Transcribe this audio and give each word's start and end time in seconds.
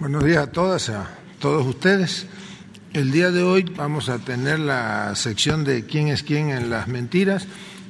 Buenos 0.00 0.22
días 0.22 0.44
a 0.44 0.52
todas, 0.52 0.90
a 0.90 1.08
todos 1.40 1.66
ustedes. 1.66 2.26
El 2.92 3.10
día 3.10 3.32
de 3.32 3.42
hoy 3.42 3.64
vamos 3.76 4.08
a 4.08 4.20
tener 4.20 4.60
la 4.60 5.12
sección 5.16 5.64
de 5.64 5.86
quién 5.86 6.06
es 6.06 6.22
quién 6.22 6.50
en 6.50 6.70
las 6.70 6.86
mentiras 6.86 7.48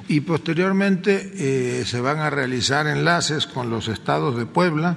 y 0.09 0.20
posteriormente 0.20 1.32
eh, 1.34 1.84
se 1.84 2.00
van 2.00 2.20
a 2.20 2.30
realizar 2.30 2.86
enlaces 2.86 3.46
con 3.46 3.68
los 3.68 3.88
estados 3.88 4.38
de 4.38 4.46
Puebla, 4.46 4.96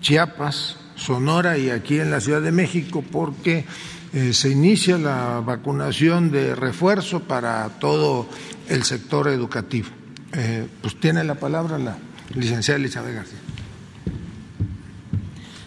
Chiapas, 0.00 0.78
Sonora 0.96 1.58
y 1.58 1.68
aquí 1.68 2.00
en 2.00 2.10
la 2.10 2.22
Ciudad 2.22 2.40
de 2.40 2.52
México 2.52 3.04
porque 3.12 3.66
eh, 4.14 4.32
se 4.32 4.48
inicia 4.48 4.96
la 4.96 5.42
vacunación 5.44 6.30
de 6.30 6.54
refuerzo 6.54 7.20
para 7.20 7.68
todo 7.78 8.26
el 8.66 8.84
sector 8.84 9.28
educativo. 9.28 9.88
Eh, 10.32 10.66
pues 10.80 10.98
tiene 10.98 11.22
la 11.22 11.34
palabra 11.34 11.76
la 11.76 11.98
licenciada 12.34 12.80
Elizabeth 12.80 13.14
García. 13.14 13.59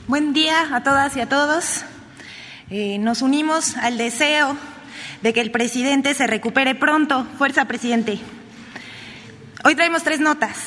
Buen 0.06 0.34
día 0.34 0.76
a 0.76 0.84
todas 0.84 1.16
y 1.16 1.22
a 1.22 1.30
todos. 1.30 1.86
Eh, 2.70 2.98
nos 2.98 3.22
unimos 3.22 3.78
al 3.78 3.98
deseo 3.98 4.58
de 5.22 5.32
que 5.32 5.40
el 5.40 5.50
presidente 5.50 6.14
se 6.14 6.28
recupere 6.28 6.76
pronto. 6.76 7.26
Fuerza, 7.38 7.64
presidente. 7.70 8.20
Hoy 9.64 9.76
traemos 9.76 10.04
tres 10.04 10.20
notas. 10.20 10.58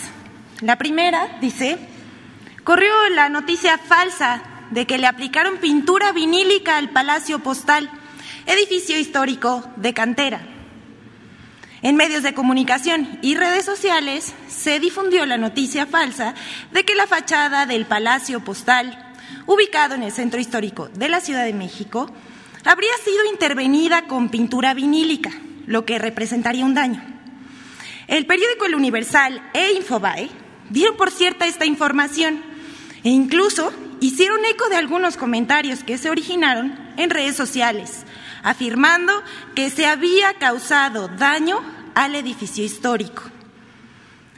La 0.62 0.78
primera 0.78 1.36
dice, 1.42 1.76
corrió 2.64 2.90
la 3.10 3.28
noticia 3.28 3.76
falsa 3.76 4.42
de 4.70 4.86
que 4.86 4.96
le 4.96 5.06
aplicaron 5.06 5.58
pintura 5.58 6.12
vinílica 6.12 6.78
al 6.78 6.88
Palacio 6.88 7.40
Postal, 7.40 7.90
edificio 8.46 8.98
histórico 8.98 9.70
de 9.76 9.92
cantera. 9.92 10.40
En 11.82 11.96
medios 11.96 12.22
de 12.22 12.32
comunicación 12.32 13.18
y 13.20 13.34
redes 13.34 13.66
sociales 13.66 14.32
se 14.48 14.80
difundió 14.80 15.26
la 15.26 15.36
noticia 15.36 15.84
falsa 15.84 16.34
de 16.72 16.86
que 16.86 16.94
la 16.94 17.06
fachada 17.06 17.66
del 17.66 17.84
Palacio 17.84 18.40
Postal 18.42 19.05
ubicado 19.46 19.94
en 19.94 20.02
el 20.02 20.12
centro 20.12 20.40
histórico 20.40 20.88
de 20.88 21.08
la 21.08 21.20
Ciudad 21.20 21.44
de 21.44 21.52
México, 21.52 22.10
habría 22.64 22.96
sido 23.04 23.24
intervenida 23.30 24.06
con 24.06 24.28
pintura 24.28 24.74
vinílica, 24.74 25.30
lo 25.66 25.84
que 25.84 25.98
representaría 25.98 26.64
un 26.64 26.74
daño. 26.74 27.02
El 28.08 28.26
periódico 28.26 28.66
El 28.66 28.74
Universal 28.74 29.50
e 29.52 29.72
Infobae 29.72 30.28
dieron 30.70 30.96
por 30.96 31.10
cierta 31.10 31.46
esta 31.46 31.64
información 31.64 32.40
e 33.02 33.08
incluso 33.08 33.72
hicieron 34.00 34.44
eco 34.44 34.68
de 34.68 34.76
algunos 34.76 35.16
comentarios 35.16 35.82
que 35.82 35.98
se 35.98 36.10
originaron 36.10 36.78
en 36.96 37.10
redes 37.10 37.36
sociales, 37.36 38.04
afirmando 38.42 39.12
que 39.54 39.70
se 39.70 39.86
había 39.86 40.34
causado 40.34 41.08
daño 41.08 41.60
al 41.94 42.14
edificio 42.14 42.64
histórico. 42.64 43.22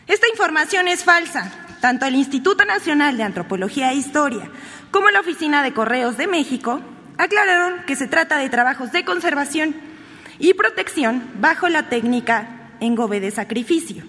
Esta 0.06 0.28
información 0.28 0.88
es 0.88 1.04
falsa. 1.04 1.52
Tanto 1.80 2.06
el 2.06 2.16
Instituto 2.16 2.64
Nacional 2.64 3.16
de 3.16 3.22
Antropología 3.22 3.92
e 3.92 3.96
Historia 3.96 4.50
como 4.90 5.10
la 5.10 5.20
Oficina 5.20 5.62
de 5.62 5.72
Correos 5.72 6.16
de 6.16 6.26
México, 6.26 6.80
aclararon 7.18 7.84
que 7.86 7.96
se 7.96 8.06
trata 8.06 8.38
de 8.38 8.48
trabajos 8.48 8.92
de 8.92 9.04
conservación 9.04 9.74
y 10.38 10.54
protección 10.54 11.22
bajo 11.40 11.68
la 11.68 11.88
técnica 11.88 12.70
engobe 12.80 13.20
de 13.20 13.30
sacrificio, 13.30 14.04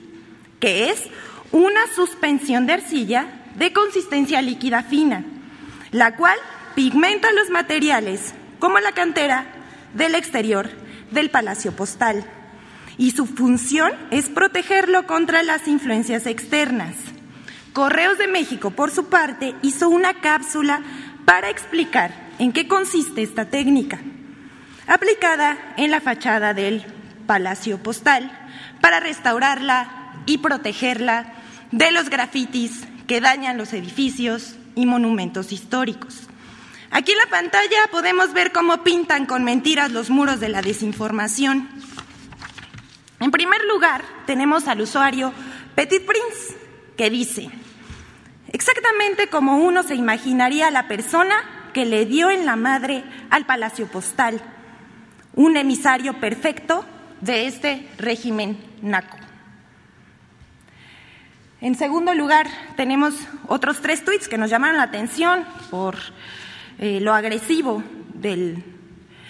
que 0.60 0.90
es 0.90 1.04
una 1.52 1.82
suspensión 1.96 2.68
de 2.68 2.74
arcilla 2.74 3.28
de 3.56 3.74
consistencia 3.74 4.42
líquida 4.42 4.84
fina, 4.84 5.26
la 5.92 6.16
cual 6.16 6.38
pigmenta 6.76 7.32
los 7.32 7.50
materiales 7.50 8.34
como 8.60 8.80
la 8.80 8.92
cantera 8.92 9.46
del 9.94 10.16
exterior 10.16 10.70
del 11.12 11.30
palacio 11.30 11.72
postal. 11.76 12.26
Y 12.98 13.12
su 13.12 13.26
función 13.26 13.92
es 14.12 14.30
protegerlo 14.30 15.08
contra 15.08 15.42
las 15.42 15.68
influencias 15.68 16.26
externas. 16.26 16.95
Correos 17.74 18.18
de 18.18 18.28
México, 18.28 18.72
por 18.72 18.92
su 18.92 19.06
parte, 19.06 19.56
hizo 19.62 19.90
una 19.90 20.16
cápsula 20.16 20.82
para 21.26 21.50
explicar 21.50 22.30
en 22.40 22.52
qué 22.52 22.68
consiste 22.68 23.22
esta 23.22 23.46
técnica, 23.46 24.00
aplicada 24.88 25.74
en 25.78 25.92
la 25.92 26.02
fachada 26.02 26.54
del 26.54 26.84
Palacio 27.28 27.78
Postal 27.78 28.32
para 28.82 29.00
restaurarla 29.00 30.24
y 30.26 30.40
protegerla 30.40 31.34
de 31.72 31.92
los 31.92 32.10
grafitis 32.10 32.86
que 33.08 33.22
dañan 33.22 33.58
los 33.58 33.74
edificios 33.74 34.56
y 34.76 34.86
monumentos 34.86 35.52
históricos. 35.52 36.28
Aquí 36.92 37.12
en 37.12 37.20
la 37.20 37.28
pantalla 37.28 37.88
podemos 37.92 38.34
ver 38.34 38.52
cómo 38.52 38.84
pintan 38.84 39.26
con 39.26 39.44
mentiras 39.44 39.92
los 39.92 40.10
muros 40.10 40.40
de 40.40 40.50
la 40.50 40.62
desinformación. 40.62 41.70
En 43.20 43.32
primer 43.32 43.64
lugar, 43.66 44.04
tenemos 44.26 44.68
al 44.68 44.82
usuario 44.82 45.34
Petit 45.76 46.06
Prince, 46.06 46.58
que 46.99 47.10
dice, 47.10 47.49
exactamente 48.52 49.30
como 49.30 49.60
uno 49.60 49.83
se 49.83 49.95
imaginaría 49.95 50.67
a 50.67 50.71
la 50.71 50.89
persona 50.89 51.33
que 51.73 51.86
le 51.86 52.05
dio 52.05 52.30
en 52.30 52.45
la 52.45 52.58
madre 52.58 53.05
al 53.30 53.45
Palacio 53.45 53.87
Postal, 53.87 54.42
un 55.33 55.55
emisario 55.55 56.20
perfecto 56.20 56.83
de 57.21 57.48
este 57.48 57.88
régimen 57.98 58.58
naco. 58.82 59.15
En 61.61 61.76
segundo 61.76 62.14
lugar, 62.14 62.48
tenemos 62.76 63.14
otros 63.48 63.80
tres 63.80 64.04
tuits 64.04 64.27
que 64.27 64.38
nos 64.38 64.49
llamaron 64.49 64.76
la 64.76 64.83
atención 64.83 65.45
por 65.71 65.95
eh, 66.80 66.99
lo 66.99 67.14
agresivo 67.14 67.82
de 68.14 68.61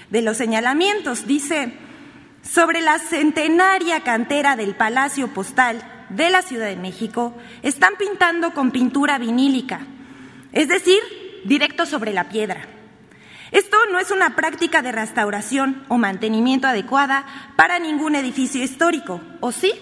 los 0.10 0.38
señalamientos. 0.38 1.28
Dice, 1.28 1.72
sobre 2.42 2.82
la 2.82 2.98
centenaria 2.98 4.00
cantera 4.00 4.56
del 4.56 4.74
Palacio 4.74 5.28
Postal, 5.28 5.99
de 6.10 6.30
la 6.30 6.42
Ciudad 6.42 6.68
de 6.68 6.76
México 6.76 7.36
están 7.62 7.94
pintando 7.98 8.54
con 8.54 8.72
pintura 8.72 9.18
vinílica, 9.18 9.82
es 10.52 10.68
decir, 10.68 11.00
directo 11.46 11.86
sobre 11.86 12.14
la 12.14 12.30
piedra. 12.30 12.62
Esto 13.52 13.78
no 13.92 14.00
es 14.00 14.12
una 14.12 14.36
práctica 14.36 14.82
de 14.82 14.92
restauración 14.92 15.84
o 15.88 15.98
mantenimiento 15.98 16.68
adecuada 16.68 17.26
para 17.56 17.80
ningún 17.80 18.16
edificio 18.16 18.64
histórico, 18.64 19.22
¿o 19.40 19.52
sí? 19.52 19.74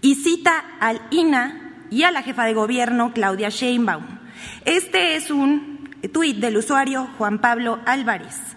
Y 0.00 0.14
cita 0.14 0.64
al 0.78 1.00
INA 1.10 1.86
y 1.90 2.04
a 2.04 2.12
la 2.12 2.22
jefa 2.22 2.44
de 2.44 2.54
gobierno, 2.54 3.12
Claudia 3.12 3.48
Sheinbaum. 3.48 4.04
Este 4.64 5.16
es 5.16 5.30
un 5.30 5.90
tuit 6.12 6.36
del 6.36 6.56
usuario 6.56 7.08
Juan 7.18 7.40
Pablo 7.40 7.80
Álvarez. 7.84 8.47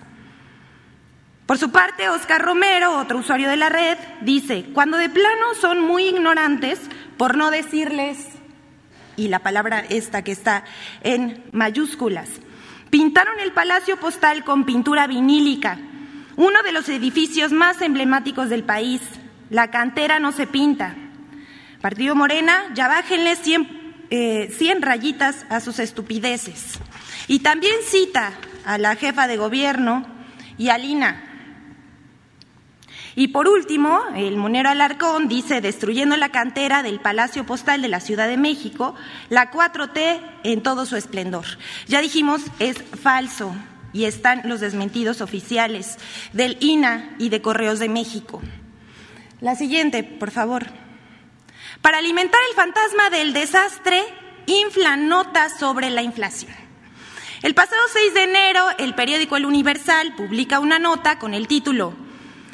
Por 1.51 1.57
su 1.57 1.69
parte, 1.69 2.07
Oscar 2.07 2.41
Romero, 2.41 2.97
otro 2.97 3.17
usuario 3.17 3.49
de 3.49 3.57
la 3.57 3.67
red, 3.67 3.97
dice, 4.21 4.67
cuando 4.73 4.95
de 4.95 5.09
plano 5.09 5.53
son 5.59 5.81
muy 5.81 6.05
ignorantes, 6.05 6.79
por 7.17 7.35
no 7.35 7.51
decirles, 7.51 8.19
y 9.17 9.27
la 9.27 9.39
palabra 9.39 9.83
esta 9.89 10.21
que 10.21 10.31
está 10.31 10.63
en 11.01 11.43
mayúsculas, 11.51 12.29
pintaron 12.89 13.37
el 13.41 13.51
Palacio 13.51 13.97
Postal 13.97 14.45
con 14.45 14.63
pintura 14.63 15.07
vinílica, 15.07 15.77
uno 16.37 16.63
de 16.63 16.71
los 16.71 16.87
edificios 16.87 17.51
más 17.51 17.81
emblemáticos 17.81 18.47
del 18.47 18.63
país. 18.63 19.01
La 19.49 19.71
cantera 19.71 20.21
no 20.21 20.31
se 20.31 20.47
pinta. 20.47 20.95
Partido 21.81 22.15
Morena, 22.15 22.71
ya 22.75 22.87
bájenle 22.87 23.35
100, 23.35 24.07
eh, 24.09 24.55
100 24.57 24.81
rayitas 24.81 25.45
a 25.49 25.59
sus 25.59 25.79
estupideces. 25.79 26.79
Y 27.27 27.39
también 27.39 27.75
cita 27.83 28.31
a 28.63 28.77
la 28.77 28.95
jefa 28.95 29.27
de 29.27 29.35
gobierno 29.35 30.05
y 30.57 30.69
a 30.69 30.77
Lina, 30.77 31.27
y 33.15 33.29
por 33.29 33.47
último, 33.47 34.01
el 34.15 34.37
monero 34.37 34.69
Alarcón 34.69 35.27
dice, 35.27 35.59
destruyendo 35.59 36.15
la 36.15 36.29
cantera 36.29 36.81
del 36.81 37.01
Palacio 37.01 37.45
Postal 37.45 37.81
de 37.81 37.89
la 37.89 37.99
Ciudad 37.99 38.27
de 38.27 38.37
México, 38.37 38.95
la 39.29 39.51
4T 39.51 40.21
en 40.43 40.63
todo 40.63 40.85
su 40.85 40.95
esplendor. 40.95 41.45
Ya 41.87 41.99
dijimos, 41.99 42.41
es 42.59 42.81
falso 42.81 43.53
y 43.91 44.05
están 44.05 44.43
los 44.45 44.61
desmentidos 44.61 45.19
oficiales 45.19 45.97
del 46.31 46.57
INA 46.61 47.15
y 47.19 47.29
de 47.29 47.41
Correos 47.41 47.79
de 47.79 47.89
México. 47.89 48.41
La 49.41 49.55
siguiente, 49.55 50.03
por 50.03 50.31
favor. 50.31 50.67
Para 51.81 51.97
alimentar 51.97 52.39
el 52.49 52.55
fantasma 52.55 53.09
del 53.09 53.33
desastre, 53.33 54.01
infla 54.45 54.95
notas 54.95 55.59
sobre 55.59 55.89
la 55.89 56.01
inflación. 56.01 56.53
El 57.41 57.55
pasado 57.55 57.81
6 57.91 58.13
de 58.13 58.23
enero, 58.23 58.63
el 58.77 58.93
periódico 58.95 59.35
El 59.35 59.45
Universal 59.45 60.13
publica 60.15 60.59
una 60.59 60.79
nota 60.79 61.19
con 61.19 61.33
el 61.33 61.47
título 61.47 61.93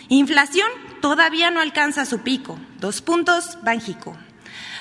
Inflación 0.09 0.69
todavía 1.01 1.51
no 1.51 1.59
alcanza 1.59 2.06
su 2.06 2.19
pico. 2.19 2.57
Dos 2.80 3.01
puntos, 3.01 3.57
Banjico. 3.62 4.18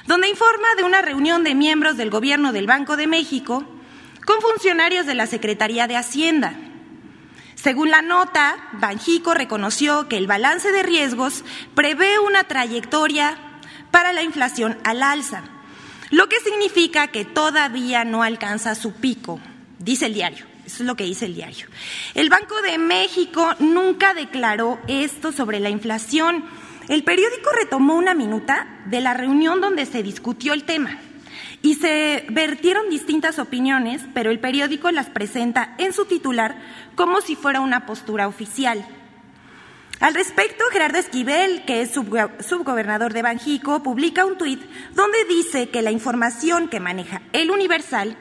Donde 0.07 0.29
informa 0.29 0.69
de 0.77 0.85
una 0.85 1.03
reunión 1.03 1.43
de 1.43 1.55
miembros 1.55 1.97
del 1.97 2.11
gobierno 2.11 2.53
del 2.53 2.67
Banco 2.67 2.97
de 2.97 3.09
México 3.09 3.67
con 4.25 4.41
funcionarios 4.41 5.07
de 5.07 5.15
la 5.15 5.27
Secretaría 5.27 5.89
de 5.89 5.97
Hacienda. 5.97 6.55
Según 7.57 7.91
la 7.91 8.03
nota, 8.03 8.57
Banjico 8.75 9.35
reconoció 9.35 10.09
que 10.09 10.17
el 10.17 10.29
balance 10.29 10.71
de 10.71 10.85
riesgos 10.85 11.45
prevé 11.75 12.19
una 12.21 12.45
trayectoria 12.45 13.37
para 13.91 14.13
la 14.13 14.23
inflación 14.23 14.79
al 14.85 15.03
alza, 15.03 15.43
lo 16.11 16.29
que 16.29 16.39
significa 16.41 17.09
que 17.09 17.25
todavía 17.25 18.05
no 18.05 18.23
alcanza 18.23 18.75
su 18.75 18.93
pico, 18.93 19.41
dice 19.79 20.07
el 20.07 20.15
diario. 20.15 20.56
Eso 20.67 20.83
es 20.83 20.87
lo 20.87 20.97
que 20.97 21.05
dice 21.05 21.27
el 21.27 21.35
diario. 21.35 21.67
El 22.15 22.29
Banco 22.29 22.61
de 22.61 22.77
México 22.77 23.55
nunca 23.61 24.15
declaró 24.15 24.81
esto 24.89 25.31
sobre 25.31 25.61
la 25.61 25.71
inflación. 25.71 26.45
El 26.89 27.05
periódico 27.05 27.51
retomó 27.57 27.95
una 27.95 28.15
minuta 28.15 28.83
de 28.87 29.01
la 29.01 29.15
reunión 29.15 29.61
donde 29.61 29.87
se 29.87 30.03
discutió 30.03 30.53
el 30.53 30.65
tema 30.65 30.99
y 31.63 31.77
se 31.77 32.27
vertieron 32.31 32.91
distintas 32.91 33.39
opiniones, 33.39 34.03
pero 34.13 34.31
el 34.31 34.41
periódico 34.41 34.91
las 34.91 35.09
presenta 35.09 35.75
en 35.79 35.93
su 35.93 36.05
titular 36.05 36.57
como 36.97 37.21
si 37.21 37.37
fuera 37.37 37.61
una 37.61 37.87
postura 37.87 38.27
oficial. 38.27 38.85
Al 40.01 40.15
respecto, 40.15 40.65
Gerardo 40.73 40.99
Esquivel, 40.99 41.65
que 41.65 41.81
es 41.81 41.93
subgobernador 41.93 43.13
de 43.15 43.23
Banjico, 43.23 43.83
publica 43.83 44.27
un 44.27 44.37
tuit 44.37 44.61
donde 44.95 45.25
dice 45.29 45.71
que 45.71 45.81
la 45.81 45.91
información 45.91 46.69
que 46.69 46.81
maneja 46.81 47.23
el 47.33 47.51
Universal 47.51 48.17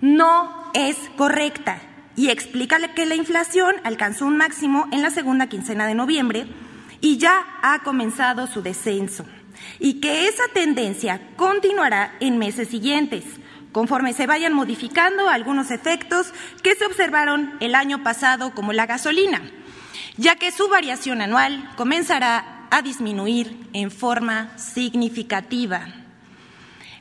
no 0.00 0.61
es 0.74 0.96
correcta 1.16 1.80
y 2.16 2.30
explica 2.30 2.78
que 2.94 3.06
la 3.06 3.14
inflación 3.14 3.74
alcanzó 3.84 4.26
un 4.26 4.36
máximo 4.36 4.86
en 4.92 5.02
la 5.02 5.10
segunda 5.10 5.48
quincena 5.48 5.86
de 5.86 5.94
noviembre 5.94 6.46
y 7.00 7.18
ya 7.18 7.44
ha 7.62 7.80
comenzado 7.80 8.46
su 8.46 8.62
descenso 8.62 9.24
y 9.78 10.00
que 10.00 10.28
esa 10.28 10.44
tendencia 10.52 11.20
continuará 11.36 12.14
en 12.20 12.38
meses 12.38 12.68
siguientes, 12.68 13.24
conforme 13.72 14.12
se 14.12 14.26
vayan 14.26 14.52
modificando 14.52 15.28
algunos 15.28 15.70
efectos 15.70 16.32
que 16.62 16.74
se 16.74 16.84
observaron 16.84 17.56
el 17.60 17.74
año 17.74 18.02
pasado 18.02 18.54
como 18.54 18.72
la 18.72 18.86
gasolina, 18.86 19.42
ya 20.16 20.36
que 20.36 20.52
su 20.52 20.68
variación 20.68 21.22
anual 21.22 21.70
comenzará 21.76 22.66
a 22.70 22.82
disminuir 22.82 23.68
en 23.72 23.90
forma 23.90 24.56
significativa. 24.58 26.01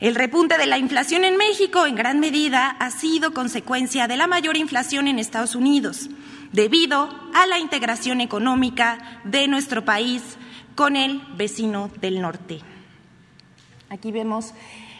El 0.02 0.16
repunte 0.16 0.58
de 0.58 0.66
la 0.66 0.80
inflación 0.80 1.24
en 1.24 1.38
México 1.38 1.86
en 1.86 1.94
gran 1.94 2.20
medida 2.20 2.70
ha 2.80 2.90
sido 2.90 3.36
consecuencia 3.36 4.08
de 4.08 4.18
la 4.18 4.26
mayor 4.26 4.58
inflación 4.58 5.08
en 5.08 5.20
Estados 5.20 5.54
Unidos, 5.54 6.10
debido 6.52 7.08
a 7.36 7.46
la 7.46 7.60
integración 7.60 8.20
económica 8.20 9.22
de 9.26 9.48
nuestro 9.48 9.86
país 9.86 10.24
con 10.74 10.96
el 10.96 11.22
vecino 11.36 11.92
del 12.02 12.20
norte. 12.20 12.62
Aquí 13.90 14.12
vemos 14.12 14.56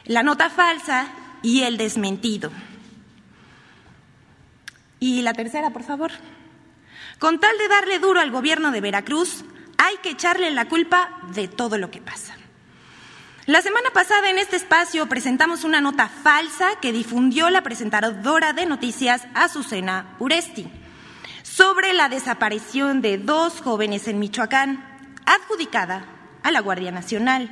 la 0.06 0.22
nota 0.22 0.52
falsa 0.52 1.08
y 1.42 1.64
el 1.64 1.78
desmentido. 1.78 2.52
Y 5.00 5.24
la 5.24 5.34
tercera, 5.34 5.72
por 5.72 5.82
favor. 5.82 6.12
Con 7.18 7.40
tal 7.40 7.58
de 7.58 7.68
darle 7.68 7.98
duro 7.98 8.20
al 8.20 8.30
gobierno 8.30 8.70
de 8.70 8.82
Veracruz, 8.82 9.46
hay 9.80 9.96
que 10.04 10.12
echarle 10.12 10.52
la 10.52 10.70
culpa 10.70 11.22
de 11.34 11.48
todo 11.48 11.80
lo 11.80 11.90
que 11.90 12.02
pasa. 12.02 12.36
La 13.52 13.62
semana 13.62 13.90
pasada 13.94 14.30
en 14.30 14.38
este 14.38 14.56
espacio 14.56 15.10
presentamos 15.10 15.66
una 15.66 15.82
nota 15.82 16.08
falsa 16.08 16.70
que 16.82 16.94
difundió 16.94 17.50
la 17.50 17.64
presentadora 17.64 18.54
de 18.54 18.66
noticias 18.66 19.24
Azucena 19.34 20.16
Uresti 20.20 20.70
sobre 21.44 21.92
la 21.92 22.08
desaparición 22.08 23.02
de 23.02 23.18
dos 23.18 23.60
jóvenes 23.60 24.08
en 24.08 24.20
Michoacán, 24.20 24.82
adjudicada 25.26 26.06
a 26.44 26.52
la 26.52 26.62
Guardia 26.62 26.92
Nacional, 26.92 27.50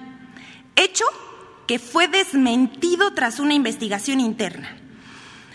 hecho 0.78 1.04
que 1.68 1.80
fue 1.80 2.08
desmentido 2.08 3.14
tras 3.14 3.42
una 3.42 3.54
investigación 3.54 4.22
interna. 4.22 4.78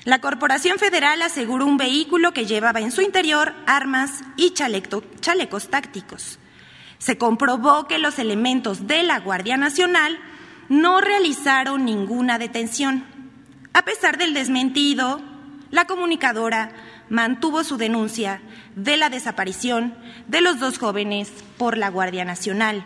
La 0.04 0.20
Corporación 0.20 0.78
Federal 0.78 1.22
aseguró 1.22 1.64
un 1.64 1.78
vehículo 1.78 2.34
que 2.34 2.44
llevaba 2.44 2.80
en 2.80 2.92
su 2.92 3.00
interior 3.00 3.54
armas 3.66 4.20
y 4.36 4.52
chalecos 4.52 5.70
tácticos 5.70 6.38
se 7.04 7.18
comprobó 7.18 7.86
que 7.86 7.98
los 7.98 8.18
elementos 8.18 8.86
de 8.86 9.02
la 9.02 9.20
Guardia 9.20 9.58
Nacional 9.58 10.18
no 10.68 11.00
realizaron 11.00 11.84
ninguna 11.84 12.38
detención. 12.38 13.04
A 13.72 13.84
pesar 13.84 14.18
del 14.18 14.34
desmentido, 14.34 15.20
la 15.70 15.86
comunicadora 15.86 16.72
mantuvo 17.08 17.64
su 17.64 17.76
denuncia 17.76 18.40
de 18.76 18.96
la 18.96 19.10
desaparición 19.10 19.94
de 20.28 20.40
los 20.40 20.58
dos 20.58 20.78
jóvenes 20.78 21.30
por 21.58 21.76
la 21.76 21.88
Guardia 21.90 22.24
Nacional. 22.24 22.84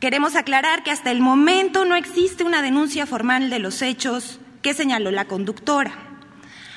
Queremos 0.00 0.36
aclarar 0.36 0.82
que 0.82 0.92
hasta 0.92 1.10
el 1.10 1.20
momento 1.20 1.84
no 1.84 1.96
existe 1.96 2.44
una 2.44 2.62
denuncia 2.62 3.06
formal 3.06 3.50
de 3.50 3.58
los 3.58 3.82
hechos 3.82 4.38
que 4.62 4.74
señaló 4.74 5.10
la 5.10 5.24
conductora. 5.24 5.92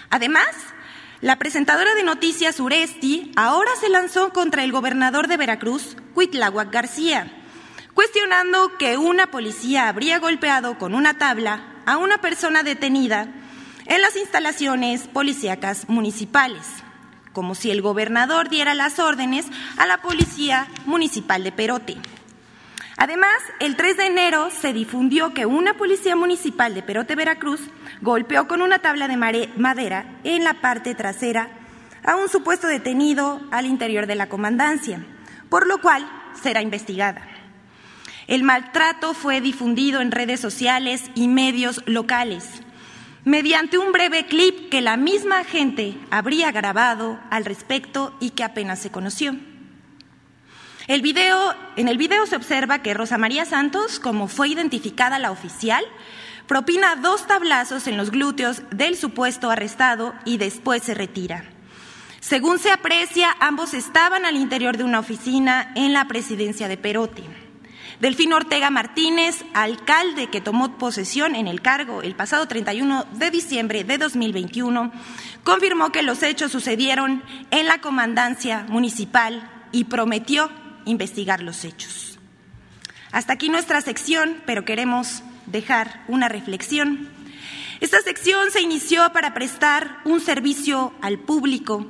Además, 0.09 0.49
la 1.21 1.37
presentadora 1.37 1.93
de 1.93 2.03
noticias 2.03 2.59
Uresti 2.59 3.31
ahora 3.35 3.69
se 3.79 3.89
lanzó 3.89 4.33
contra 4.33 4.63
el 4.63 4.71
gobernador 4.71 5.27
de 5.27 5.37
Veracruz, 5.37 5.95
Cuitláhuac 6.15 6.71
García, 6.71 7.31
cuestionando 7.93 8.77
que 8.77 8.97
una 8.97 9.27
policía 9.27 9.87
habría 9.87 10.19
golpeado 10.19 10.77
con 10.77 10.93
una 10.93 11.17
tabla 11.17 11.63
a 11.85 11.97
una 11.97 12.19
persona 12.19 12.63
detenida 12.63 13.27
en 13.85 14.01
las 14.01 14.15
instalaciones 14.15 15.07
policíacas 15.07 15.89
municipales, 15.89 16.65
como 17.33 17.55
si 17.55 17.71
el 17.71 17.81
gobernador 17.81 18.49
diera 18.49 18.73
las 18.73 18.99
órdenes 18.99 19.47
a 19.77 19.85
la 19.85 19.97
Policía 20.01 20.67
Municipal 20.85 21.43
de 21.43 21.51
Perote. 21.51 21.97
Además, 22.97 23.33
el 23.59 23.75
3 23.75 23.97
de 23.97 24.05
enero 24.05 24.49
se 24.51 24.73
difundió 24.73 25.33
que 25.33 25.47
una 25.47 25.73
policía 25.73 26.15
municipal 26.15 26.75
de 26.75 26.83
Perote, 26.83 27.15
Veracruz, 27.15 27.61
golpeó 28.01 28.47
con 28.47 28.61
una 28.61 28.79
tabla 28.79 29.07
de 29.07 29.17
madera 29.17 30.19
en 30.23 30.43
la 30.43 30.61
parte 30.61 30.93
trasera 30.93 31.49
a 32.03 32.15
un 32.15 32.29
supuesto 32.29 32.67
detenido 32.67 33.41
al 33.51 33.65
interior 33.65 34.05
de 34.05 34.15
la 34.15 34.29
comandancia, 34.29 35.03
por 35.49 35.65
lo 35.65 35.79
cual 35.81 36.07
será 36.41 36.61
investigada. 36.61 37.30
El 38.27 38.43
maltrato 38.43 39.13
fue 39.13 39.41
difundido 39.41 40.01
en 40.01 40.11
redes 40.11 40.39
sociales 40.39 41.09
y 41.15 41.27
medios 41.27 41.81
locales, 41.85 42.45
mediante 43.25 43.77
un 43.77 43.91
breve 43.91 44.25
clip 44.25 44.69
que 44.69 44.81
la 44.81 44.97
misma 44.97 45.43
gente 45.43 45.97
habría 46.09 46.51
grabado 46.51 47.19
al 47.29 47.45
respecto 47.45 48.15
y 48.19 48.31
que 48.31 48.43
apenas 48.43 48.79
se 48.79 48.91
conoció. 48.91 49.35
En 50.87 51.87
el 51.87 51.97
video 51.97 52.25
se 52.25 52.35
observa 52.35 52.79
que 52.79 52.93
Rosa 52.93 53.17
María 53.17 53.45
Santos, 53.45 53.99
como 53.99 54.27
fue 54.27 54.49
identificada 54.49 55.19
la 55.19 55.31
oficial, 55.31 55.83
propina 56.47 56.95
dos 56.97 57.27
tablazos 57.27 57.87
en 57.87 57.97
los 57.97 58.11
glúteos 58.11 58.63
del 58.71 58.97
supuesto 58.97 59.49
arrestado 59.49 60.13
y 60.25 60.37
después 60.37 60.83
se 60.83 60.93
retira. 60.93 61.45
Según 62.19 62.59
se 62.59 62.71
aprecia, 62.71 63.35
ambos 63.39 63.73
estaban 63.73 64.25
al 64.25 64.35
interior 64.35 64.77
de 64.77 64.83
una 64.83 64.99
oficina 64.99 65.71
en 65.75 65.93
la 65.93 66.07
presidencia 66.07 66.67
de 66.67 66.77
Perote. 66.77 67.23
Delfín 68.01 68.33
Ortega 68.33 68.71
Martínez, 68.71 69.45
alcalde 69.53 70.25
que 70.31 70.41
tomó 70.41 70.79
posesión 70.79 71.35
en 71.35 71.47
el 71.47 71.61
cargo 71.61 72.01
el 72.01 72.15
pasado 72.15 72.47
31 72.47 73.05
de 73.13 73.29
diciembre 73.29 73.83
de 73.83 73.99
2021, 73.99 74.91
confirmó 75.43 75.91
que 75.91 76.01
los 76.01 76.23
hechos 76.23 76.51
sucedieron 76.51 77.21
en 77.51 77.67
la 77.67 77.79
comandancia 77.79 78.65
municipal 78.67 79.47
y 79.71 79.83
prometió 79.83 80.49
investigar 80.85 81.43
los 81.43 81.63
hechos. 81.63 82.17
Hasta 83.11 83.33
aquí 83.33 83.49
nuestra 83.49 83.81
sección, 83.81 84.41
pero 84.47 84.65
queremos 84.65 85.21
dejar 85.45 86.03
una 86.07 86.27
reflexión. 86.27 87.07
Esta 87.81 88.01
sección 88.01 88.49
se 88.49 88.61
inició 88.61 89.13
para 89.13 89.35
prestar 89.35 89.99
un 90.05 90.21
servicio 90.21 90.91
al 91.01 91.19
público, 91.19 91.85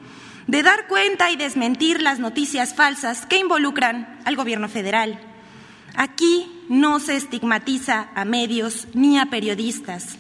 de 0.48 0.62
dar 0.62 0.88
cuenta 0.88 1.32
y 1.32 1.38
desmentir 1.38 2.02
las 2.02 2.20
noticias 2.20 2.76
falsas 2.76 3.26
que 3.26 3.38
involucran 3.38 4.20
al 4.26 4.36
gobierno 4.36 4.68
federal. 4.68 5.31
Aquí 5.96 6.66
no 6.70 7.00
se 7.00 7.16
estigmatiza 7.16 8.10
a 8.16 8.26
medios 8.26 8.88
ni 8.94 9.20
a 9.20 9.26
periodistas, 9.28 10.18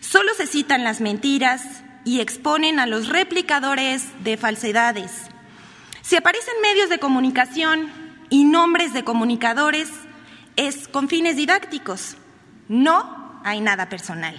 solo 0.00 0.34
se 0.34 0.46
citan 0.46 0.84
las 0.84 1.00
mentiras 1.00 1.82
y 2.04 2.20
exponen 2.20 2.78
a 2.78 2.86
los 2.86 3.08
replicadores 3.08 4.04
de 4.24 4.36
falsedades. 4.36 5.12
Si 6.02 6.16
aparecen 6.16 6.54
medios 6.60 6.88
de 6.90 6.98
comunicación 6.98 7.90
y 8.28 8.44
nombres 8.44 8.92
de 8.92 9.04
comunicadores, 9.04 9.88
es 10.56 10.88
con 10.88 11.08
fines 11.08 11.36
didácticos. 11.36 12.16
No 12.68 13.40
hay 13.44 13.60
nada 13.60 13.88
personal. 13.88 14.34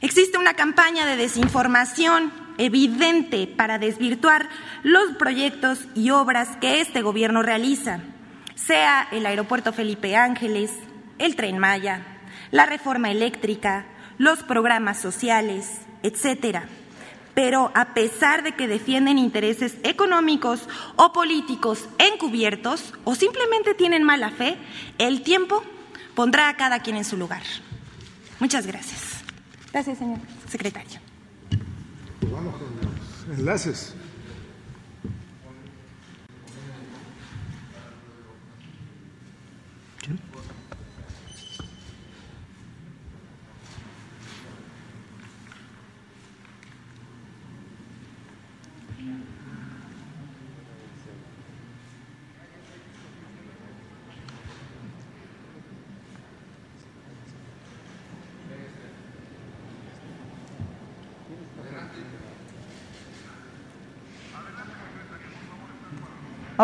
Existe 0.00 0.38
una 0.38 0.54
campaña 0.54 1.06
de 1.06 1.16
desinformación 1.16 2.32
evidente 2.58 3.46
para 3.46 3.78
desvirtuar 3.78 4.48
los 4.82 5.12
proyectos 5.16 5.86
y 5.94 6.10
obras 6.10 6.56
que 6.60 6.80
este 6.80 7.02
gobierno 7.02 7.42
realiza, 7.42 8.00
sea 8.66 9.08
el 9.10 9.26
aeropuerto 9.26 9.72
Felipe 9.72 10.16
Ángeles, 10.16 10.70
el 11.18 11.36
tren 11.36 11.58
Maya, 11.58 12.06
la 12.50 12.66
reforma 12.66 13.10
eléctrica, 13.10 13.86
los 14.18 14.42
programas 14.42 15.00
sociales, 15.00 15.80
etcétera. 16.02 16.68
Pero 17.34 17.72
a 17.74 17.94
pesar 17.94 18.42
de 18.42 18.52
que 18.52 18.68
defienden 18.68 19.18
intereses 19.18 19.76
económicos 19.82 20.68
o 20.96 21.12
políticos 21.12 21.88
encubiertos 21.98 22.92
o 23.04 23.14
simplemente 23.14 23.74
tienen 23.74 24.02
mala 24.02 24.30
fe, 24.30 24.58
el 24.98 25.22
tiempo 25.22 25.62
pondrá 26.14 26.50
a 26.50 26.56
cada 26.56 26.80
quien 26.80 26.96
en 26.96 27.04
su 27.04 27.16
lugar. 27.16 27.42
Muchas 28.38 28.66
gracias. 28.66 29.22
Gracias, 29.72 29.98
señor 29.98 30.18
secretario. 30.48 31.00
Pues 32.20 32.32
vamos 32.32 32.54
con 32.56 32.68
los 33.28 33.38
enlaces. 33.38 33.94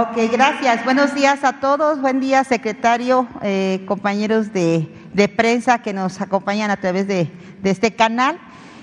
Ok, 0.00 0.16
gracias. 0.30 0.84
Buenos 0.84 1.12
días 1.12 1.42
a 1.42 1.54
todos. 1.54 2.00
Buen 2.00 2.20
día, 2.20 2.44
secretario, 2.44 3.26
eh, 3.42 3.82
compañeros 3.88 4.52
de, 4.52 4.88
prensa 5.36 5.82
que 5.82 5.92
nos 5.92 6.20
acompañan 6.20 6.70
a 6.70 6.76
través 6.76 7.08
de, 7.08 7.28
este 7.64 7.96
canal. 7.96 8.38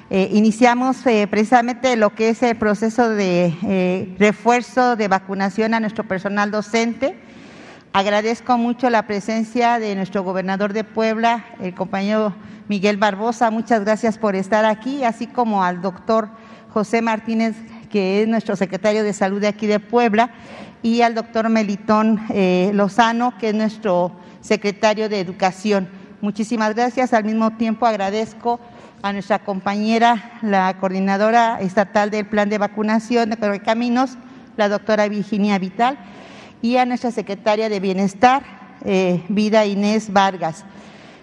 Eh, 0.10 0.28
iniciamos 0.34 1.08
eh, 1.08 1.26
precisamente 1.32 1.96
lo 1.96 2.14
que 2.14 2.28
es 2.28 2.44
el 2.44 2.58
proceso 2.58 3.08
de 3.08 4.14
refuerzo 4.20 4.98
de 4.98 5.08
vacunación 5.08 5.74
a 5.74 5.80
nuestro 5.80 6.04
personal 6.06 6.52
docente. 6.52 7.16
Agradezco 7.94 8.58
mucho 8.58 8.90
la 8.90 9.08
presencia 9.08 9.80
de 9.80 9.96
nuestro 9.96 10.22
gobernador 10.22 10.74
de 10.74 10.84
Puebla, 10.84 11.46
el 11.62 11.74
compañero 11.74 12.36
Miguel 12.68 12.98
Barbosa. 12.98 13.52
Muchas 13.52 13.86
gracias 13.86 14.18
por 14.18 14.36
estar 14.36 14.66
aquí, 14.66 15.06
así 15.06 15.28
como 15.28 15.64
al 15.64 15.82
doctor 15.82 16.28
José 16.76 17.02
Martínez, 17.02 17.56
que 17.96 18.22
es 18.22 18.28
nuestro 18.28 18.58
secretario 18.58 19.06
de 19.06 19.14
Salud 19.14 19.40
de 19.40 19.48
aquí 19.48 19.68
de 19.68 19.80
Puebla 19.80 20.32
y 20.84 21.00
al 21.00 21.16
doctor 21.16 21.48
Melitón 21.48 22.20
eh, 22.30 22.72
Lozano, 22.74 23.38
que 23.38 23.48
es 23.48 23.56
nuestro 23.56 24.12
secretario 24.42 25.08
de 25.08 25.22
Educación. 25.22 25.88
Muchísimas 26.20 26.76
gracias. 26.76 27.14
Al 27.14 27.24
mismo 27.24 27.52
tiempo 27.52 27.86
agradezco 27.86 28.60
a 29.02 29.14
nuestra 29.14 29.40
compañera, 29.40 30.34
la 30.42 30.76
coordinadora 30.78 31.62
estatal 31.62 32.12
del 32.12 32.26
plan 32.26 32.50
de 32.50 32.58
vacunación 32.58 33.30
de 33.30 33.62
Caminos, 33.62 34.18
la 34.58 34.68
doctora 34.68 35.08
Virginia 35.08 35.58
Vital, 35.58 35.98
y 36.62 36.76
a 36.76 36.86
nuestra 36.86 37.12
secretaria 37.12 37.70
de 37.70 37.80
Bienestar, 37.80 38.44
eh, 38.84 39.24
Vida 39.30 39.66
Inés 39.66 40.12
Vargas. 40.12 40.66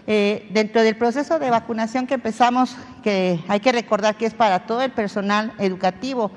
Eh, 0.06 0.48
dentro 0.54 0.82
del 0.82 0.96
proceso 0.96 1.38
de 1.38 1.50
vacunación 1.50 2.06
que 2.06 2.14
empezamos, 2.14 2.78
que 3.02 3.40
hay 3.46 3.60
que 3.60 3.72
recordar 3.72 4.16
que 4.16 4.24
es 4.24 4.32
para 4.32 4.60
todo 4.60 4.80
el 4.80 4.90
personal 4.90 5.52
educativo, 5.58 6.30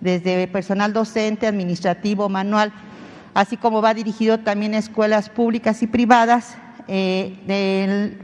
desde 0.00 0.48
personal 0.48 0.92
docente, 0.92 1.46
administrativo, 1.46 2.28
manual, 2.28 2.72
así 3.34 3.56
como 3.56 3.80
va 3.82 3.94
dirigido 3.94 4.38
también 4.38 4.74
a 4.74 4.78
escuelas 4.78 5.28
públicas 5.28 5.80
y 5.82 5.86
privadas. 5.86 6.56
Eh, 6.88 8.16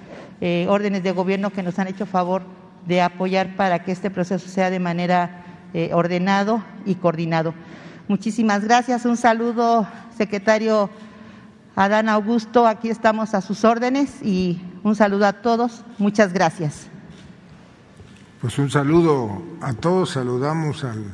eh, 0.40 0.66
órdenes 0.68 1.02
de 1.02 1.12
gobierno 1.12 1.50
que 1.50 1.62
nos 1.62 1.78
han 1.78 1.86
hecho 1.86 2.04
favor 2.04 2.42
de 2.86 3.00
apoyar 3.00 3.54
para 3.56 3.84
que 3.84 3.92
este 3.92 4.10
proceso 4.10 4.48
sea 4.48 4.70
de 4.70 4.80
manera 4.80 5.44
eh, 5.72 5.90
ordenado 5.92 6.64
y 6.84 6.96
coordinado. 6.96 7.54
Muchísimas 8.08 8.64
gracias. 8.64 9.04
Un 9.04 9.16
saludo, 9.16 9.86
secretario 10.16 10.90
Adán 11.76 12.08
Augusto. 12.08 12.66
Aquí 12.66 12.88
estamos 12.88 13.34
a 13.34 13.40
sus 13.40 13.64
órdenes 13.64 14.20
y 14.22 14.60
un 14.82 14.96
saludo 14.96 15.26
a 15.26 15.34
todos. 15.34 15.84
Muchas 15.98 16.32
gracias. 16.32 16.89
Pues 18.40 18.58
un 18.58 18.70
saludo 18.70 19.42
a 19.60 19.74
todos, 19.74 20.12
saludamos 20.12 20.82
al 20.82 21.04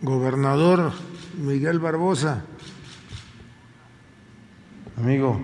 gobernador 0.00 0.90
Miguel 1.38 1.78
Barbosa. 1.78 2.42
Amigo, 4.98 5.38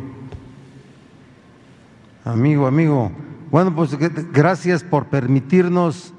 amigo, 2.24 2.66
amigo. 2.66 3.12
Bueno, 3.52 3.76
pues 3.76 3.96
gracias 4.32 4.82
por 4.82 5.06
permitirnos 5.06 6.14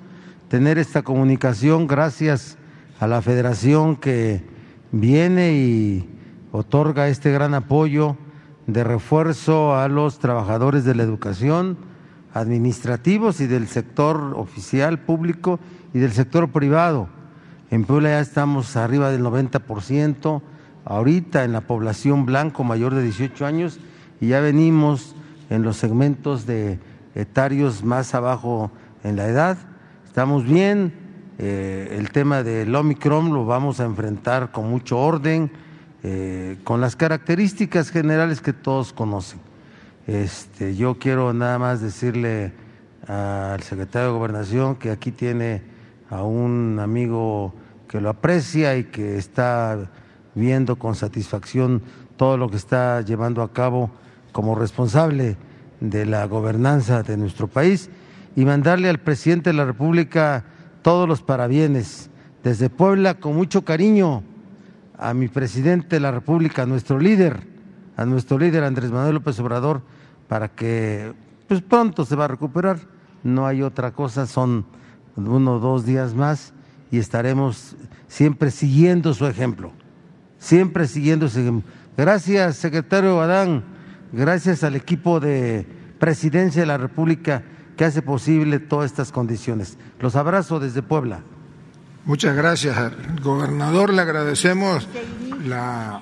tener 0.48 0.78
esta 0.78 1.02
comunicación, 1.02 1.86
gracias 1.86 2.58
a 3.02 3.08
la 3.08 3.22
federación 3.22 3.98
que 3.98 4.46
viene 4.94 5.56
y 5.56 6.10
otorga 6.54 7.10
este 7.10 7.34
gran 7.34 7.54
apoyo 7.54 8.16
de 8.66 8.86
refuerzo 8.86 9.76
a 9.76 9.90
los 9.90 10.20
trabajadores 10.20 10.86
de 10.86 10.96
la 10.96 11.04
educación 11.04 11.89
administrativos 12.34 13.42
y 13.42 13.48
del 13.48 13.68
sector 13.68 14.34
oficial 14.36 15.00
público 15.00 15.60
y 15.94 16.00
del 16.00 16.12
sector 16.12 16.50
privado. 16.52 17.10
En 17.72 17.86
Puebla 17.86 18.10
ya 18.10 18.20
estamos 18.20 18.76
arriba 18.76 19.12
del 19.12 19.24
90%, 19.24 20.42
ahorita 20.86 21.44
en 21.44 21.54
la 21.54 21.62
población 21.62 22.26
blanco 22.26 22.64
mayor 22.64 22.96
de 22.96 23.04
18 23.04 23.46
años 23.46 23.80
y 24.20 24.28
ya 24.30 24.40
venimos 24.40 25.16
en 25.50 25.64
los 25.64 25.78
segmentos 25.78 26.46
de 26.46 26.80
etarios 27.16 27.84
más 27.84 28.16
abajo 28.16 28.72
en 29.04 29.16
la 29.16 29.28
edad. 29.28 29.58
Estamos 30.06 30.46
bien, 30.46 30.94
eh, 31.38 31.96
el 31.98 32.12
tema 32.12 32.44
del 32.44 32.74
Omicron 32.76 33.34
lo 33.34 33.46
vamos 33.46 33.80
a 33.80 33.86
enfrentar 33.86 34.52
con 34.52 34.70
mucho 34.70 34.98
orden, 34.98 35.52
eh, 36.04 36.58
con 36.64 36.82
las 36.82 36.96
características 36.96 37.90
generales 37.90 38.42
que 38.42 38.54
todos 38.54 38.94
conocen. 38.94 39.40
Este, 40.10 40.76
yo 40.76 40.98
quiero 40.98 41.34
nada 41.34 41.60
más 41.60 41.82
decirle 41.82 42.52
al 43.06 43.62
secretario 43.62 44.08
de 44.08 44.14
Gobernación 44.16 44.76
que 44.76 44.90
aquí 44.90 45.12
tiene 45.12 45.62
a 46.10 46.24
un 46.24 46.80
amigo 46.82 47.54
que 47.88 48.02
lo 48.02 48.10
aprecia 48.10 48.76
y 48.76 48.86
que 48.86 49.20
está 49.20 49.92
viendo 50.34 50.78
con 50.78 50.96
satisfacción 50.96 51.84
todo 52.18 52.38
lo 52.38 52.50
que 52.50 52.58
está 52.58 53.02
llevando 53.02 53.44
a 53.44 53.54
cabo 53.54 53.92
como 54.32 54.56
responsable 54.56 55.38
de 55.80 56.08
la 56.08 56.26
gobernanza 56.26 57.04
de 57.04 57.16
nuestro 57.16 57.48
país 57.48 57.92
y 58.36 58.46
mandarle 58.46 58.90
al 58.90 58.98
presidente 58.98 59.52
de 59.52 59.58
la 59.58 59.66
República 59.66 60.44
todos 60.82 61.08
los 61.08 61.22
parabienes. 61.22 62.10
Desde 62.44 62.72
Puebla 62.72 63.20
con 63.20 63.36
mucho 63.36 63.64
cariño 63.64 64.24
a 64.98 65.14
mi 65.14 65.28
presidente 65.28 65.98
de 65.98 66.00
la 66.00 66.10
República, 66.10 66.64
a 66.64 66.66
nuestro 66.66 66.98
líder, 66.98 67.42
a 67.96 68.06
nuestro 68.06 68.40
líder 68.40 68.64
Andrés 68.64 68.90
Manuel 68.90 69.14
López 69.14 69.40
Obrador 69.40 69.84
para 70.30 70.48
que 70.48 71.12
pues 71.50 71.62
pronto 71.62 72.06
se 72.06 72.16
va 72.16 72.26
a 72.26 72.30
recuperar. 72.30 72.80
No 73.24 73.46
hay 73.46 73.64
otra 73.64 73.92
cosa, 73.92 74.26
son 74.28 74.66
uno 75.18 75.56
o 75.56 75.60
dos 75.60 75.86
días 75.86 76.14
más 76.14 76.54
y 76.92 77.00
estaremos 77.00 77.76
siempre 78.08 78.52
siguiendo 78.52 79.14
su 79.14 79.26
ejemplo, 79.26 79.74
siempre 80.38 80.88
siguiendo 80.88 81.28
su 81.28 81.40
ejemplo. 81.40 81.70
Gracias, 81.98 82.56
secretario 82.56 83.20
Adán, 83.20 83.66
gracias 84.14 84.64
al 84.64 84.78
equipo 84.78 85.20
de 85.20 85.68
Presidencia 86.00 86.62
de 86.62 86.68
la 86.68 86.78
República 86.78 87.44
que 87.76 87.84
hace 87.84 88.02
posible 88.02 88.60
todas 88.60 88.92
estas 88.92 89.12
condiciones. 89.12 89.78
Los 90.00 90.16
abrazo 90.16 90.60
desde 90.60 90.82
Puebla. 90.82 91.22
Muchas 92.06 92.36
gracias, 92.36 92.78
gobernador. 93.22 93.94
Le 93.94 94.02
agradecemos 94.02 94.88
la 95.46 96.02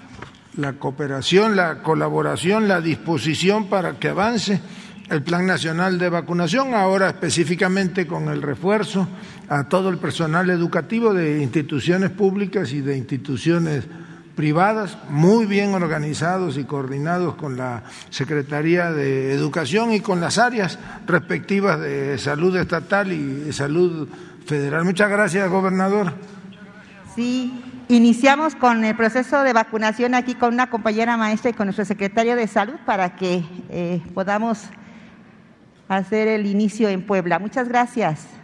la 0.57 0.73
cooperación, 0.73 1.55
la 1.55 1.81
colaboración, 1.81 2.67
la 2.67 2.81
disposición 2.81 3.69
para 3.69 3.97
que 3.99 4.09
avance 4.09 4.59
el 5.09 5.23
Plan 5.23 5.45
Nacional 5.45 5.97
de 5.97 6.09
Vacunación, 6.09 6.73
ahora 6.73 7.07
específicamente 7.09 8.05
con 8.05 8.27
el 8.27 8.41
refuerzo 8.41 9.07
a 9.47 9.69
todo 9.69 9.89
el 9.89 9.99
personal 9.99 10.49
educativo 10.49 11.13
de 11.13 11.41
instituciones 11.41 12.09
públicas 12.09 12.73
y 12.73 12.81
de 12.81 12.97
instituciones 12.97 13.85
privadas, 14.35 14.97
muy 15.09 15.45
bien 15.45 15.73
organizados 15.73 16.57
y 16.57 16.65
coordinados 16.65 17.35
con 17.35 17.57
la 17.57 17.83
Secretaría 18.09 18.91
de 18.91 19.33
Educación 19.33 19.93
y 19.93 20.01
con 20.01 20.19
las 20.19 20.37
áreas 20.37 20.77
respectivas 21.07 21.79
de 21.79 22.17
salud 22.17 22.55
estatal 22.57 23.11
y 23.13 23.51
salud 23.53 24.07
federal. 24.45 24.83
Muchas 24.85 25.09
gracias, 25.09 25.49
gobernador. 25.49 26.13
Sí, 27.17 27.51
iniciamos 27.87 28.53
con 28.53 28.85
el 28.85 28.95
proceso 28.95 29.41
de 29.41 29.51
vacunación 29.51 30.13
aquí 30.13 30.35
con 30.35 30.53
una 30.53 30.69
compañera 30.69 31.17
maestra 31.17 31.49
y 31.49 31.53
con 31.53 31.65
nuestro 31.65 31.83
secretario 31.83 32.35
de 32.35 32.45
salud 32.45 32.75
para 32.85 33.15
que 33.15 33.43
eh, 33.71 34.03
podamos 34.13 34.65
hacer 35.87 36.27
el 36.27 36.45
inicio 36.45 36.89
en 36.89 37.01
Puebla. 37.01 37.39
Muchas 37.39 37.69
gracias. 37.69 38.36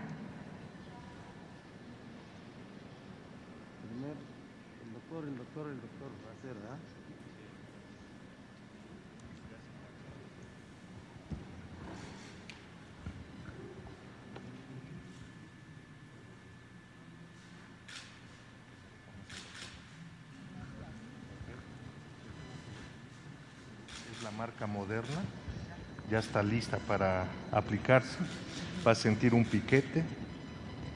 Moderna, 24.84 25.22
ya 26.12 26.20
está 26.20 26.44
lista 26.44 26.78
para 26.78 27.26
aplicarse, 27.54 28.18
va 28.86 28.92
a 28.92 28.96
sentir 28.96 29.34
un 29.34 29.46
piquete, 29.46 30.04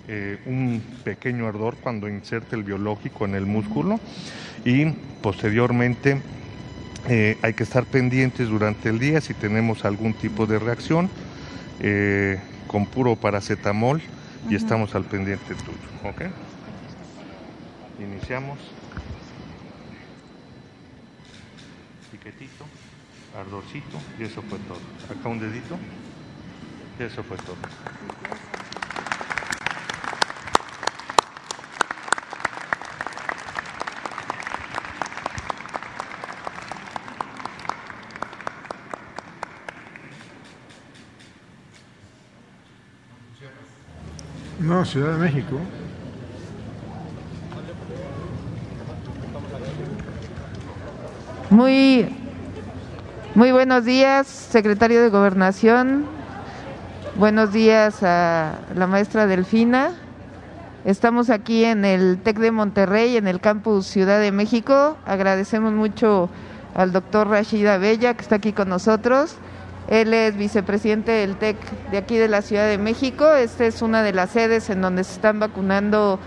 eh, 0.10 0.42
un 0.46 0.84
pequeño 1.06 1.48
ardor 1.48 1.78
cuando 1.78 2.10
inserte 2.10 2.58
el 2.58 2.64
biológico 2.64 3.24
en 3.24 3.36
el 3.36 3.46
músculo 3.46 3.98
y 4.66 4.88
posteriormente 5.22 6.22
eh, 7.08 7.38
hay 7.42 7.54
que 7.54 7.64
estar 7.64 7.86
pendientes 7.86 8.50
durante 8.50 8.90
el 8.90 9.00
día 9.00 9.22
si 9.22 9.34
tenemos 9.34 9.86
algún 9.86 10.14
tipo 10.14 10.46
de 10.46 10.60
reacción 10.60 11.10
eh, 11.80 12.42
con 12.68 12.88
puro 12.88 13.16
paracetamol 13.16 14.02
y 14.50 14.56
estamos 14.56 14.96
al 14.96 15.06
pendiente 15.06 15.56
tuyo. 15.56 16.10
¿ok? 16.10 16.24
Iniciamos. 18.02 18.60
Piquetito 22.12 22.66
ardorcito 23.38 24.00
y 24.20 24.24
eso 24.24 24.42
fue 24.42 24.58
todo. 24.60 24.80
Acá 25.10 25.30
un 25.30 25.40
dedito 25.40 25.78
y 27.00 27.04
eso 27.04 27.24
fue 27.24 27.38
todo. 27.38 27.56
No, 44.60 44.84
Ciudad 44.84 45.14
de 45.14 45.20
México. 45.20 45.60
Muy 51.50 52.17
muy 53.38 53.52
buenos 53.52 53.86
días, 53.86 54.26
secretario 54.26 55.00
de 55.00 55.10
Gobernación. 55.10 56.08
Buenos 57.18 57.54
días 57.54 58.02
a 58.02 58.54
la 58.74 58.88
maestra 58.88 59.28
Delfina. 59.28 59.92
Estamos 60.86 61.30
aquí 61.30 61.64
en 61.64 61.86
el 61.86 62.18
TEC 62.18 62.40
de 62.40 62.50
Monterrey, 62.50 63.16
en 63.16 63.28
el 63.28 63.40
campus 63.40 63.86
Ciudad 63.86 64.20
de 64.20 64.32
México. 64.32 64.98
Agradecemos 65.06 65.72
mucho 65.72 66.32
al 66.74 66.92
doctor 66.92 67.28
Rashida 67.28 67.78
Bella, 67.78 68.16
que 68.16 68.24
está 68.24 68.38
aquí 68.38 68.54
con 68.54 68.70
nosotros. 68.70 69.36
Él 69.88 70.16
es 70.16 70.36
vicepresidente 70.36 71.12
del 71.12 71.36
TEC 71.36 71.58
de 71.92 72.00
aquí 72.00 72.18
de 72.18 72.30
la 72.30 72.42
Ciudad 72.42 72.68
de 72.68 72.80
México. 72.80 73.36
Esta 73.36 73.68
es 73.68 73.84
una 73.84 74.02
de 74.02 74.14
las 74.14 74.32
sedes 74.32 74.72
en 74.72 74.82
donde 74.82 75.04
se 75.04 75.14
están 75.14 75.40
vacunando 75.40 76.20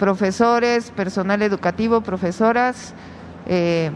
profesores, 0.00 0.90
personal 0.90 1.42
educativo, 1.42 2.00
profesoras. 2.00 2.92
Eh, 3.46 3.92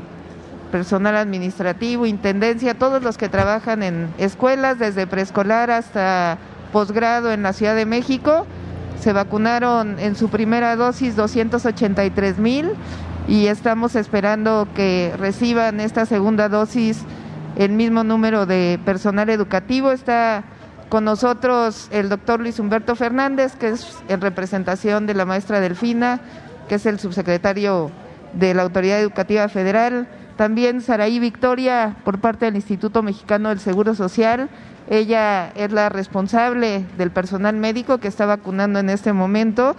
personal 0.69 1.17
administrativo, 1.17 2.07
intendencia, 2.07 2.75
todos 2.75 3.03
los 3.03 3.19
que 3.19 3.29
trabajan 3.29 3.83
en 3.83 4.09
escuelas, 4.19 4.79
desde 4.79 5.07
preescolar 5.07 5.71
hasta 5.71 6.39
posgrado 6.73 7.33
en 7.33 7.43
la 7.43 7.53
Ciudad 7.53 7.75
de 7.75 7.87
México. 7.87 8.47
Se 9.01 9.13
vacunaron 9.13 9.99
en 9.99 10.17
su 10.17 10.29
primera 10.29 10.77
dosis 10.77 11.17
283 11.17 12.39
mil 12.39 12.71
y 13.27 13.47
estamos 13.47 13.95
esperando 13.95 14.69
que 14.75 15.15
reciban 15.19 15.81
esta 15.81 16.07
segunda 16.07 16.49
dosis 16.49 17.03
el 17.57 17.73
mismo 17.73 18.05
número 18.05 18.47
de 18.47 18.81
personal 18.85 19.31
educativo. 19.31 19.93
Está 19.93 20.45
con 20.89 21.05
nosotros 21.05 21.89
el 21.91 22.09
doctor 22.09 22.41
Luis 22.41 22.59
Humberto 22.59 22.97
Fernández, 22.97 23.55
que 23.57 23.69
es 23.69 23.99
en 24.09 24.21
representación 24.21 25.07
de 25.07 25.15
la 25.15 25.25
maestra 25.25 25.61
Delfina, 25.61 26.21
que 26.69 26.77
es 26.77 26.87
el 26.87 26.99
subsecretario 26.99 27.91
de 28.33 28.55
la 28.55 28.63
Autoridad 28.63 29.01
Educativa 29.01 29.49
Federal 29.49 30.09
también 30.39 30.83
Saraí 30.83 31.19
Victoria 31.19 31.97
por 32.05 32.21
parte 32.21 32.45
del 32.45 32.55
Instituto 32.55 33.03
Mexicano 33.03 33.49
del 33.49 33.59
Seguro 33.59 33.97
Social. 33.97 34.49
Ella 34.89 35.49
es 35.57 35.73
la 35.73 35.89
responsable 35.89 36.87
del 36.97 37.11
personal 37.11 37.57
médico 37.57 37.99
que 37.99 38.07
está 38.07 38.25
vacunando 38.25 38.79
en 38.79 38.89
este 38.89 39.13
momento. 39.13 39.75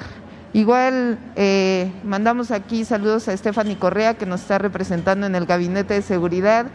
Igual 0.51 1.17
eh, 1.37 1.89
mandamos 2.03 2.51
aquí 2.51 2.83
saludos 2.83 3.29
a 3.29 3.37
Stephanie 3.37 3.77
Correa 3.77 4.15
que 4.15 4.25
nos 4.25 4.41
está 4.41 4.57
representando 4.57 5.25
en 5.25 5.35
el 5.35 5.45
Gabinete 5.45 5.93
de 5.93 6.01
Seguridad, 6.01 6.65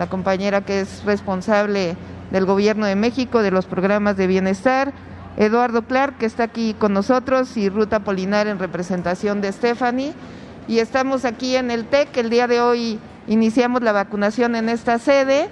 la 0.00 0.08
compañera 0.08 0.62
que 0.62 0.80
es 0.80 1.04
responsable 1.04 1.96
del 2.32 2.44
Gobierno 2.44 2.86
de 2.86 2.96
México, 2.96 3.40
de 3.40 3.52
los 3.52 3.66
programas 3.66 4.16
de 4.16 4.26
bienestar, 4.26 4.92
Eduardo 5.36 5.82
Clark 5.82 6.18
que 6.18 6.26
está 6.26 6.42
aquí 6.42 6.74
con 6.76 6.92
nosotros 6.92 7.56
y 7.56 7.68
Ruta 7.68 8.00
Polinar 8.00 8.48
en 8.48 8.58
representación 8.58 9.40
de 9.40 9.52
Stephanie. 9.52 10.12
Y 10.66 10.80
estamos 10.80 11.24
aquí 11.24 11.54
en 11.54 11.70
el 11.70 11.84
TEC 11.84 12.16
el 12.16 12.30
día 12.30 12.48
de 12.48 12.60
hoy 12.60 12.98
Iniciamos 13.28 13.82
la 13.82 13.92
vacunación 13.92 14.56
en 14.56 14.70
esta 14.70 14.98
sede 14.98 15.50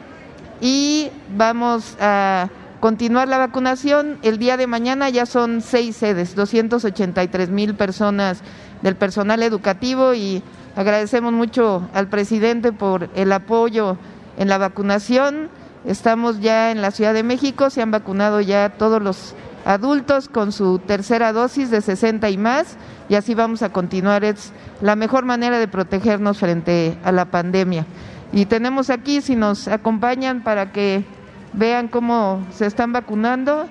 y 0.62 1.10
vamos 1.36 1.94
a 2.00 2.48
continuar 2.80 3.28
la 3.28 3.36
vacunación. 3.36 4.18
El 4.22 4.38
día 4.38 4.56
de 4.56 4.66
mañana 4.66 5.10
ya 5.10 5.26
son 5.26 5.60
seis 5.60 5.96
sedes, 5.96 6.34
283 6.34 7.50
mil 7.50 7.74
personas 7.74 8.40
del 8.80 8.96
personal 8.96 9.42
educativo 9.42 10.14
y 10.14 10.42
agradecemos 10.74 11.34
mucho 11.34 11.86
al 11.92 12.08
presidente 12.08 12.72
por 12.72 13.10
el 13.14 13.30
apoyo 13.30 13.98
en 14.38 14.48
la 14.48 14.56
vacunación. 14.56 15.50
Estamos 15.84 16.40
ya 16.40 16.70
en 16.70 16.80
la 16.80 16.92
Ciudad 16.92 17.12
de 17.12 17.22
México, 17.22 17.68
se 17.68 17.82
han 17.82 17.90
vacunado 17.90 18.40
ya 18.40 18.70
todos 18.70 19.02
los 19.02 19.34
adultos 19.66 20.28
con 20.28 20.52
su 20.52 20.78
tercera 20.78 21.32
dosis 21.32 21.70
de 21.70 21.80
60 21.80 22.30
y 22.30 22.38
más 22.38 22.76
y 23.08 23.16
así 23.16 23.34
vamos 23.34 23.62
a 23.62 23.70
continuar. 23.70 24.24
Es 24.24 24.52
la 24.80 24.96
mejor 24.96 25.24
manera 25.24 25.58
de 25.58 25.68
protegernos 25.68 26.38
frente 26.38 26.96
a 27.04 27.12
la 27.12 27.26
pandemia. 27.26 27.84
Y 28.32 28.46
tenemos 28.46 28.90
aquí, 28.90 29.20
si 29.20 29.36
nos 29.36 29.68
acompañan, 29.68 30.42
para 30.42 30.72
que 30.72 31.04
vean 31.52 31.88
cómo 31.88 32.46
se 32.52 32.66
están 32.66 32.92
vacunando. 32.92 33.66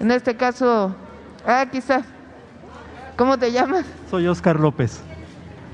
En 0.00 0.10
este 0.10 0.34
caso, 0.36 0.96
ah, 1.46 1.60
aquí 1.60 1.78
está. 1.78 2.02
¿Cómo 3.16 3.38
te 3.38 3.52
llamas? 3.52 3.84
Soy 4.10 4.26
Oscar 4.26 4.58
López. 4.58 5.00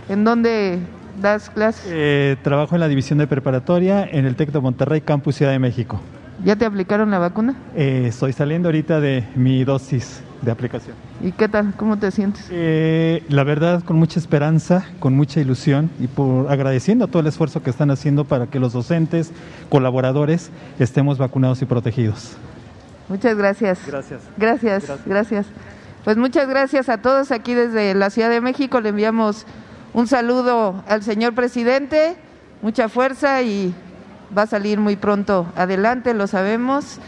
¿En 0.09 0.25
dónde 0.25 0.81
das 1.21 1.49
clases? 1.49 1.87
Eh, 1.89 2.37
trabajo 2.43 2.75
en 2.75 2.81
la 2.81 2.89
división 2.89 3.19
de 3.19 3.27
preparatoria 3.27 4.05
en 4.05 4.27
el 4.27 4.35
TEC 4.37 4.51
de 4.51 4.61
Monterrey, 4.61 5.01
Campus 5.01 5.37
Ciudad 5.37 5.53
de 5.53 5.59
México. 5.59 6.01
¿Ya 6.45 6.57
te 6.57 6.65
aplicaron 6.65 7.11
la 7.11 7.19
vacuna? 7.19 7.55
Eh, 7.77 8.07
estoy 8.09 8.33
saliendo 8.33 8.69
ahorita 8.69 9.01
de 9.01 9.29
mi 9.35 9.63
dosis 9.65 10.23
de 10.41 10.51
aplicación. 10.51 10.97
¿Y 11.23 11.33
qué 11.33 11.49
tal? 11.49 11.75
¿Cómo 11.77 11.99
te 11.99 12.11
sientes? 12.11 12.47
Eh, 12.51 13.23
la 13.29 13.45
verdad, 13.45 13.83
con 13.85 13.97
mucha 13.97 14.19
esperanza, 14.19 14.87
con 15.01 15.15
mucha 15.15 15.41
ilusión 15.41 15.91
y 16.01 16.07
por 16.07 16.51
agradeciendo 16.51 17.09
todo 17.09 17.21
el 17.21 17.27
esfuerzo 17.27 17.63
que 17.63 17.69
están 17.69 17.91
haciendo 17.91 18.25
para 18.25 18.47
que 18.47 18.59
los 18.59 18.73
docentes, 18.73 19.33
colaboradores, 19.69 20.51
estemos 20.79 21.19
vacunados 21.19 21.61
y 21.61 21.67
protegidos. 21.67 22.37
Muchas 23.11 23.37
gracias. 23.37 23.81
Gracias. 23.87 24.23
Gracias, 24.39 24.87
gracias. 24.87 25.07
gracias. 25.07 25.47
Pues 26.05 26.17
muchas 26.17 26.49
gracias 26.49 26.89
a 26.89 27.03
todos 27.03 27.33
aquí 27.33 27.53
desde 27.53 27.93
la 27.95 28.09
Ciudad 28.09 28.31
de 28.31 28.41
México. 28.41 28.81
Le 28.81 28.89
enviamos 28.89 29.45
un 29.93 30.07
saludo 30.07 30.83
al 30.89 31.03
señor 31.03 31.35
presidente, 31.35 32.17
mucha 32.63 32.89
fuerza 32.89 33.43
y 33.43 33.75
va 34.37 34.43
a 34.43 34.47
salir 34.47 34.79
muy 34.79 34.97
pronto 34.97 35.47
adelante, 35.57 36.15
lo 36.15 36.27
sabemos. 36.27 36.99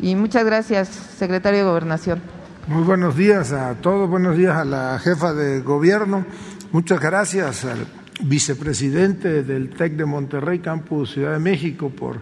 Y 0.00 0.16
muchas 0.16 0.44
gracias, 0.44 0.88
secretario 0.88 1.60
de 1.60 1.64
Gobernación. 1.66 2.20
Muy 2.66 2.82
buenos 2.82 3.16
días 3.16 3.52
a 3.52 3.74
todos, 3.74 4.08
buenos 4.08 4.36
días 4.36 4.56
a 4.56 4.64
la 4.64 4.98
jefa 4.98 5.34
de 5.34 5.60
gobierno, 5.60 6.24
muchas 6.70 7.00
gracias 7.00 7.64
al 7.64 7.86
vicepresidente 8.22 9.42
del 9.42 9.70
TEC 9.70 9.94
de 9.94 10.04
Monterrey, 10.04 10.60
Campus 10.60 11.12
Ciudad 11.12 11.32
de 11.32 11.40
México, 11.40 11.90
por 11.90 12.20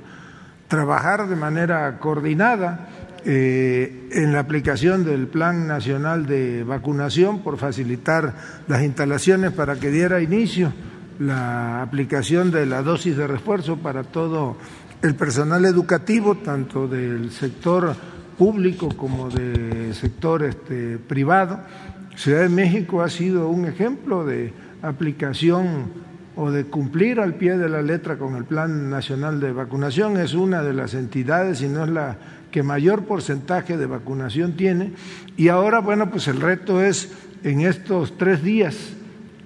trabajar 0.66 1.28
de 1.28 1.36
manera 1.36 1.98
coordinada 1.98 2.88
eh, 3.26 4.08
en 4.12 4.32
la 4.32 4.38
aplicación 4.38 5.04
del 5.04 5.26
Plan 5.26 5.66
Nacional 5.66 6.24
de 6.24 6.64
Vacunación, 6.64 7.40
por 7.40 7.58
facilitar 7.58 8.34
las 8.66 8.82
instalaciones 8.82 9.52
para 9.52 9.76
que 9.76 9.90
diera 9.90 10.22
inicio 10.22 10.72
la 11.20 11.82
aplicación 11.82 12.50
de 12.50 12.64
la 12.64 12.82
dosis 12.82 13.16
de 13.16 13.26
refuerzo 13.26 13.76
para 13.76 14.04
todo 14.04 14.56
el 15.02 15.14
personal 15.14 15.66
educativo, 15.66 16.36
tanto 16.36 16.88
del 16.88 17.30
sector 17.30 17.94
público 18.38 18.88
como 18.96 19.28
del 19.28 19.94
sector 19.94 20.42
este, 20.42 20.96
privado. 20.98 21.60
Ciudad 22.16 22.40
de 22.40 22.48
México 22.48 23.02
ha 23.02 23.10
sido 23.10 23.48
un 23.48 23.66
ejemplo 23.66 24.24
de 24.24 24.54
aplicación 24.80 25.92
o 26.36 26.50
de 26.50 26.64
cumplir 26.64 27.20
al 27.20 27.34
pie 27.34 27.58
de 27.58 27.68
la 27.68 27.82
letra 27.82 28.16
con 28.16 28.36
el 28.36 28.44
Plan 28.44 28.88
Nacional 28.88 29.40
de 29.40 29.52
Vacunación. 29.52 30.16
Es 30.16 30.32
una 30.32 30.62
de 30.62 30.72
las 30.72 30.94
entidades, 30.94 31.60
y 31.60 31.68
no 31.68 31.84
es 31.84 31.90
la 31.90 32.16
que 32.50 32.62
mayor 32.62 33.04
porcentaje 33.04 33.76
de 33.76 33.84
vacunación 33.84 34.56
tiene. 34.56 34.92
Y 35.36 35.48
ahora, 35.48 35.80
bueno, 35.80 36.10
pues 36.10 36.28
el 36.28 36.40
reto 36.40 36.82
es 36.82 37.12
en 37.44 37.60
estos 37.60 38.16
tres 38.16 38.42
días 38.42 38.94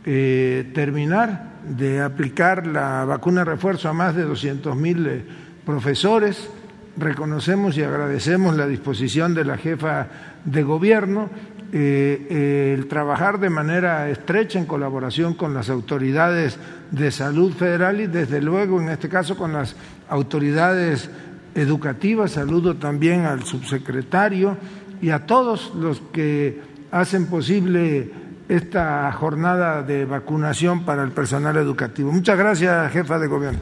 eh, 0.07 0.71
terminar 0.73 1.54
de 1.68 2.00
aplicar 2.00 2.66
la 2.66 3.05
vacuna 3.05 3.44
refuerzo 3.44 3.88
a 3.88 3.92
más 3.92 4.14
de 4.14 4.24
200 4.24 4.77
mil 4.77 5.07
eh, 5.07 5.24
profesores. 5.64 6.50
Reconocemos 6.96 7.77
y 7.77 7.83
agradecemos 7.83 8.57
la 8.57 8.66
disposición 8.66 9.35
de 9.35 9.44
la 9.44 9.57
jefa 9.57 10.07
de 10.44 10.62
gobierno, 10.62 11.29
eh, 11.72 12.74
el 12.77 12.87
trabajar 12.87 13.40
de 13.40 13.50
manera 13.50 14.09
estrecha 14.09 14.59
en 14.59 14.66
colaboración 14.66 15.35
con 15.35 15.55
las 15.55 15.70
autoridades 15.70 16.59
de 16.92 17.11
salud 17.11 17.53
federal 17.53 18.00
y 18.00 18.07
desde 18.07 18.40
luego 18.40 18.81
en 18.81 18.90
este 18.90 19.09
caso 19.09 19.37
con 19.37 19.53
las 19.53 19.74
autoridades 20.09 21.11
educativas. 21.55 22.33
Saludo 22.33 22.77
también 22.77 23.24
al 23.24 23.42
subsecretario 23.42 24.57
y 25.03 25.11
a 25.11 25.27
todos 25.27 25.72
los 25.74 26.00
que 26.12 26.61
hacen 26.90 27.27
posible 27.27 28.11
esta 28.48 29.11
jornada 29.12 29.83
de 29.83 30.04
vacunación 30.04 30.85
para 30.85 31.02
el 31.02 31.12
personal 31.12 31.57
educativo. 31.57 32.12
Muchas 32.12 32.37
gracias, 32.37 32.92
jefa 32.92 33.18
de 33.18 33.26
gobierno. 33.26 33.61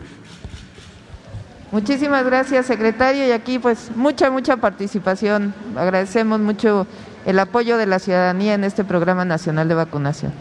Muchísimas 1.71 2.25
gracias, 2.25 2.67
secretario. 2.67 3.27
Y 3.27 3.33
aquí, 3.33 3.59
pues, 3.59 3.91
mucha, 3.97 4.31
mucha 4.31 4.59
participación. 4.59 5.55
Agradecemos 5.77 6.39
mucho 6.39 6.87
el 7.25 7.39
apoyo 7.39 7.79
de 7.79 7.87
la 7.87 7.99
ciudadanía 7.99 8.55
en 8.55 8.65
este 8.65 8.85
programa 8.85 9.25
nacional 9.25 9.69
de 9.69 9.75
vacunación. 9.75 10.33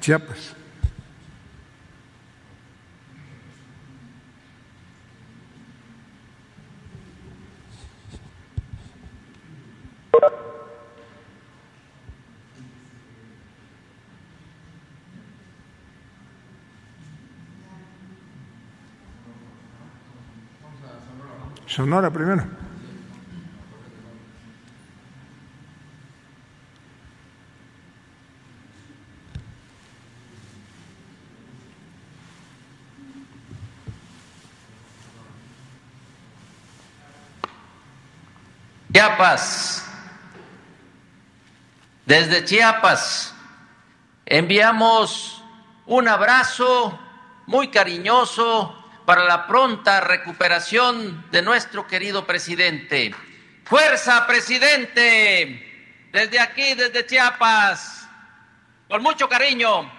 Chiapas. 0.00 0.59
Sonora 21.80 22.10
primero. 22.10 22.44
Chiapas. 38.92 39.82
Desde 42.04 42.44
Chiapas 42.44 43.34
enviamos 44.26 45.42
un 45.86 46.08
abrazo 46.08 46.98
muy 47.46 47.68
cariñoso 47.68 48.79
para 49.10 49.24
la 49.24 49.44
pronta 49.48 50.00
recuperación 50.00 51.28
de 51.32 51.42
nuestro 51.42 51.84
querido 51.84 52.28
presidente. 52.28 53.12
Fuerza, 53.64 54.24
presidente, 54.24 56.06
desde 56.12 56.38
aquí, 56.38 56.74
desde 56.74 57.04
Chiapas, 57.04 58.08
con 58.88 59.02
mucho 59.02 59.28
cariño 59.28 59.90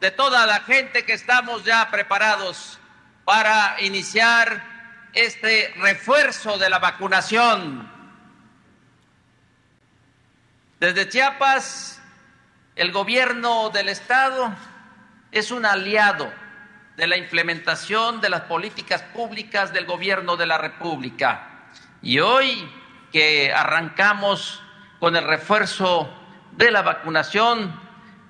de 0.00 0.12
toda 0.12 0.46
la 0.46 0.60
gente 0.60 1.04
que 1.04 1.14
estamos 1.14 1.64
ya 1.64 1.90
preparados 1.90 2.78
para 3.24 3.80
iniciar 3.80 5.10
este 5.12 5.74
refuerzo 5.78 6.56
de 6.56 6.70
la 6.70 6.78
vacunación. 6.78 7.90
Desde 10.78 11.08
Chiapas, 11.08 12.00
el 12.76 12.92
gobierno 12.92 13.70
del 13.70 13.88
Estado 13.88 14.54
es 15.32 15.50
un 15.50 15.66
aliado 15.66 16.41
de 16.96 17.06
la 17.06 17.16
implementación 17.16 18.20
de 18.20 18.28
las 18.28 18.42
políticas 18.42 19.02
públicas 19.02 19.72
del 19.72 19.86
gobierno 19.86 20.36
de 20.36 20.46
la 20.46 20.58
República. 20.58 21.68
Y 22.02 22.18
hoy 22.18 22.68
que 23.10 23.52
arrancamos 23.52 24.62
con 24.98 25.16
el 25.16 25.24
refuerzo 25.24 26.12
de 26.52 26.70
la 26.70 26.82
vacunación, 26.82 27.74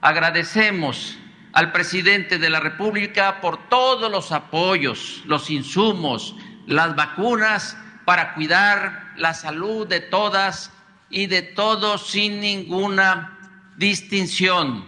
agradecemos 0.01 1.19
al 1.53 1.73
presidente 1.73 2.39
de 2.39 2.51
la 2.51 2.61
República 2.61 3.41
por 3.41 3.69
todos 3.69 4.11
los 4.11 4.33
apoyos, 4.33 5.23
los 5.27 5.51
insumos, 5.51 6.35
las 6.67 6.95
vacunas 6.97 7.77
para 8.05 8.35
cuidar 8.35 9.13
la 9.17 9.35
salud 9.35 9.87
de 9.87 10.01
todas 10.01 10.73
y 11.11 11.27
de 11.27 11.43
todos 11.43 12.09
sin 12.09 12.41
ninguna 12.41 13.39
distinción, 13.77 14.87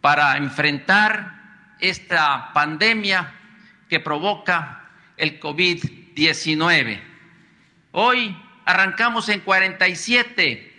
para 0.00 0.36
enfrentar 0.36 1.39
esta 1.80 2.52
pandemia 2.52 3.34
que 3.88 4.00
provoca 4.00 4.88
el 5.16 5.40
COVID-19. 5.40 7.00
Hoy 7.92 8.36
arrancamos 8.64 9.28
en 9.28 9.40
47 9.40 10.72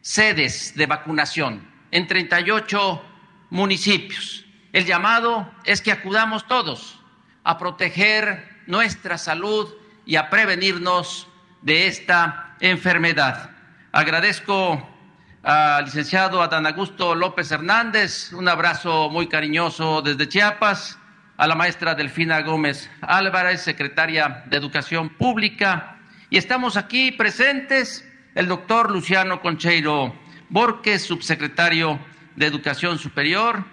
sedes 0.00 0.74
de 0.74 0.86
vacunación 0.86 1.68
en 1.90 2.06
38 2.06 3.02
municipios. 3.50 4.44
El 4.72 4.86
llamado 4.86 5.52
es 5.64 5.80
que 5.80 5.92
acudamos 5.92 6.46
todos 6.46 7.00
a 7.44 7.58
proteger 7.58 8.62
nuestra 8.66 9.18
salud 9.18 9.72
y 10.04 10.16
a 10.16 10.30
prevenirnos 10.30 11.28
de 11.62 11.86
esta 11.86 12.56
enfermedad. 12.60 13.50
Agradezco 13.92 14.95
al 15.46 15.84
licenciado 15.84 16.42
Adán 16.42 16.66
Augusto 16.66 17.14
López 17.14 17.52
Hernández, 17.52 18.32
un 18.32 18.48
abrazo 18.48 19.08
muy 19.10 19.28
cariñoso 19.28 20.02
desde 20.02 20.28
Chiapas, 20.28 20.98
a 21.36 21.46
la 21.46 21.54
maestra 21.54 21.94
Delfina 21.94 22.42
Gómez 22.42 22.90
Álvarez, 23.00 23.60
secretaria 23.60 24.42
de 24.46 24.56
Educación 24.56 25.08
Pública, 25.08 25.98
y 26.30 26.36
estamos 26.36 26.76
aquí 26.76 27.12
presentes 27.12 28.04
el 28.34 28.48
doctor 28.48 28.90
Luciano 28.90 29.40
Concheiro 29.40 30.16
Borges, 30.48 31.04
subsecretario 31.04 32.00
de 32.34 32.46
Educación 32.46 32.98
Superior, 32.98 33.64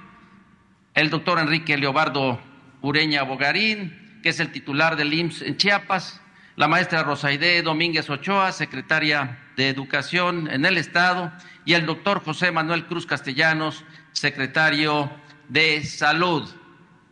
el 0.93 1.09
doctor 1.09 1.39
Enrique 1.39 1.75
Leobardo 1.75 2.39
Ureña 2.83 3.23
Bogarín, 3.23 4.19
que 4.21 4.29
es 4.29 4.39
el 4.39 4.51
titular 4.51 4.95
del 4.95 5.11
IMSS 5.11 5.41
en 5.41 5.57
Chiapas, 5.57 6.21
la 6.55 6.67
maestra 6.67 7.03
Rosaide 7.03 7.61
Domínguez 7.63 8.09
Ochoa, 8.09 8.51
secretaria 8.51 9.39
de 9.57 9.69
Educación 9.69 10.49
en 10.51 10.65
el 10.65 10.77
Estado, 10.77 11.31
y 11.65 11.73
el 11.73 11.85
doctor 11.85 12.23
José 12.23 12.51
Manuel 12.51 12.85
Cruz 12.85 13.05
Castellanos, 13.05 13.83
secretario 14.11 15.09
de 15.49 15.83
Salud. 15.83 16.49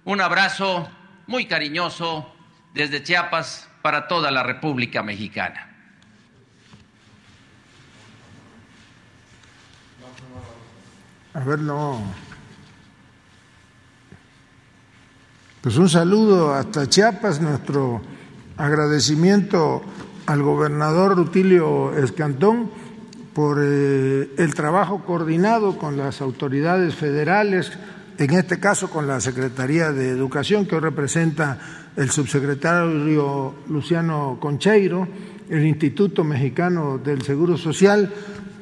Un 0.03 0.21
abrazo 0.21 0.89
muy 1.27 1.45
cariñoso 1.45 2.33
desde 2.73 3.03
Chiapas 3.03 3.69
para 3.81 4.07
toda 4.07 4.29
la 4.31 4.43
República 4.43 5.01
Mexicana. 5.01 5.67
A 11.33 11.39
ver, 11.39 11.59
no. 11.59 12.01
Pues 15.61 15.77
un 15.77 15.87
saludo 15.87 16.53
hasta 16.53 16.89
Chiapas, 16.89 17.39
nuestro 17.39 18.01
agradecimiento 18.61 19.81
al 20.27 20.43
gobernador 20.43 21.17
Rutilio 21.17 21.97
Escantón 21.97 22.69
por 23.33 23.59
eh, 23.59 24.29
el 24.37 24.53
trabajo 24.53 25.03
coordinado 25.03 25.79
con 25.79 25.97
las 25.97 26.21
autoridades 26.21 26.93
federales, 26.93 27.71
en 28.19 28.31
este 28.35 28.59
caso 28.59 28.91
con 28.91 29.07
la 29.07 29.19
Secretaría 29.19 29.91
de 29.91 30.09
Educación, 30.09 30.67
que 30.67 30.75
hoy 30.75 30.81
representa 30.81 31.57
el 31.95 32.11
subsecretario 32.11 33.55
Luciano 33.67 34.37
Concheiro, 34.39 35.07
el 35.49 35.65
Instituto 35.65 36.23
Mexicano 36.23 36.99
del 36.99 37.23
Seguro 37.23 37.57
Social, 37.57 38.13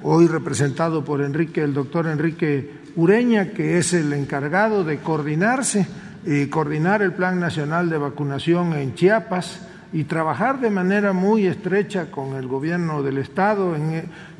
hoy 0.01 0.27
representado 0.27 1.03
por 1.03 1.21
Enrique, 1.21 1.61
el 1.61 1.73
doctor 1.73 2.07
Enrique 2.07 2.71
Ureña, 2.95 3.49
que 3.49 3.77
es 3.77 3.91
el 3.91 4.13
encargado 4.13 4.85
de 4.85 4.99
coordinarse 4.99 5.85
y 6.25 6.45
coordinar 6.45 7.01
el 7.01 7.11
Plan 7.11 7.37
Nacional 7.37 7.89
de 7.89 7.97
Vacunación 7.97 8.73
en 8.73 8.95
Chiapas 8.95 9.68
y 9.91 10.03
trabajar 10.03 10.59
de 10.59 10.69
manera 10.69 11.13
muy 11.13 11.47
estrecha 11.47 12.11
con 12.11 12.35
el 12.35 12.47
gobierno 12.47 13.01
del 13.01 13.17
Estado, 13.17 13.75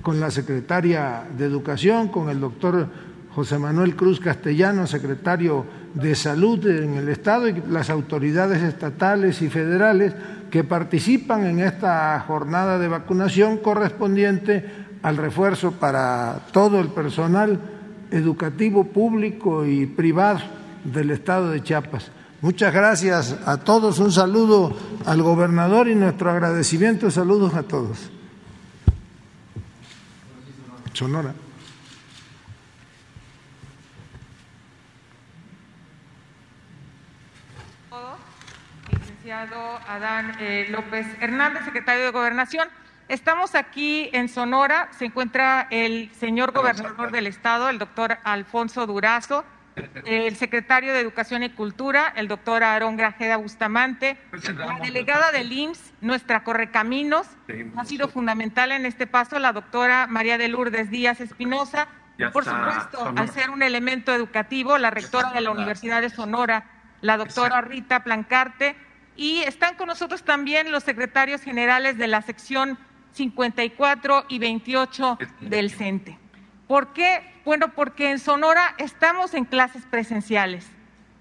con 0.02 0.20
la 0.20 0.30
secretaria 0.30 1.24
de 1.38 1.46
Educación, 1.46 2.10
con 2.10 2.30
el 2.30 2.40
doctor 2.40 2.88
José 3.32 3.58
Manuel 3.58 3.96
Cruz 3.96 4.20
Castellano, 4.20 4.86
secretario 4.86 5.66
de 5.94 6.14
Salud 6.14 6.66
en 6.68 6.96
el 6.96 7.10
Estado, 7.10 7.48
y 7.48 7.64
las 7.70 7.90
autoridades 7.90 8.62
estatales 8.62 9.42
y 9.42 9.50
federales 9.50 10.14
que 10.52 10.64
participan 10.64 11.46
en 11.46 11.60
esta 11.60 12.20
jornada 12.28 12.78
de 12.78 12.88
vacunación 12.88 13.58
correspondiente 13.58 14.66
al 15.02 15.18
refuerzo 15.18 15.72
para 15.72 16.42
todo 16.52 16.80
el 16.80 16.90
personal 16.90 17.60
educativo 18.12 18.86
público 18.86 19.66
y 19.66 19.86
privado 19.86 20.42
del 20.84 21.12
Estado 21.12 21.52
de 21.52 21.62
Chiapas. 21.62 22.12
Muchas 22.42 22.74
gracias 22.74 23.36
a 23.46 23.58
todos, 23.58 24.00
un 24.00 24.14
saludo 24.14 24.74
al 25.06 25.22
gobernador 25.22 25.90
y 25.90 25.96
nuestro 25.96 26.32
agradecimiento, 26.32 27.12
saludos 27.12 27.54
a 27.54 27.64
todos. 27.64 28.10
Sonora. 30.94 31.34
Licenciado 38.90 39.80
Adán 39.86 40.38
eh, 40.40 40.68
López 40.70 41.08
Hernández, 41.20 41.66
secretario 41.66 42.06
de 42.06 42.12
Gobernación. 42.12 42.70
Estamos 43.10 43.54
aquí 43.54 44.10
en 44.14 44.30
Sonora, 44.30 44.90
se 44.98 45.06
encuentra 45.06 45.68
el 45.72 46.10
señor 46.18 46.54
gobernador 46.54 47.12
del 47.12 47.28
estado, 47.28 47.68
el 47.70 47.80
doctor 47.80 48.18
Alfonso 48.24 48.88
Durazo, 48.88 49.44
el 50.06 50.36
secretario 50.36 50.94
de 50.94 51.00
Educación 51.00 51.44
y 51.44 51.50
Cultura, 51.50 52.14
el 52.16 52.28
doctor 52.28 52.64
Aarón 52.64 52.98
Grajeda 52.98 53.38
Bustamante, 53.38 54.18
la 54.56 54.80
delegada 54.82 55.32
del 55.32 55.52
IMSS, 55.52 55.94
nuestra 56.02 56.44
Correcaminos, 56.44 57.28
ha 57.76 57.86
sido 57.86 58.08
fundamental 58.08 58.72
en 58.72 58.86
este 58.86 59.08
paso, 59.08 59.40
la 59.40 59.54
doctora 59.54 60.08
María 60.08 60.38
de 60.38 60.48
Lourdes 60.48 60.90
Díaz 60.90 61.22
Espinosa, 61.22 61.88
por 62.34 62.44
supuesto, 62.44 63.14
al 63.16 63.30
ser 63.30 63.50
un 63.50 63.64
elemento 63.64 64.14
educativo, 64.14 64.78
la 64.78 64.92
rectora 64.92 65.32
de 65.32 65.42
la 65.42 65.52
Universidad 65.52 66.02
de 66.02 66.10
Sonora, 66.10 66.66
la 67.02 67.18
doctora 67.18 67.62
Rita 67.62 68.04
Plancarte, 68.04 68.76
y 69.16 69.40
están 69.44 69.76
con 69.76 69.88
nosotros 69.88 70.24
también 70.24 70.72
los 70.72 70.84
secretarios 70.84 71.42
generales 71.42 71.98
de 71.98 72.08
la 72.08 72.22
sección 72.22 72.78
54 73.14 74.26
y 74.30 74.40
28 74.40 75.18
del 75.42 75.72
CENTE. 75.72 76.18
¿Por 76.68 76.94
qué? 76.94 77.39
Bueno, 77.50 77.70
porque 77.70 78.12
en 78.12 78.20
Sonora 78.20 78.76
estamos 78.78 79.34
en 79.34 79.44
clases 79.44 79.84
presenciales. 79.88 80.68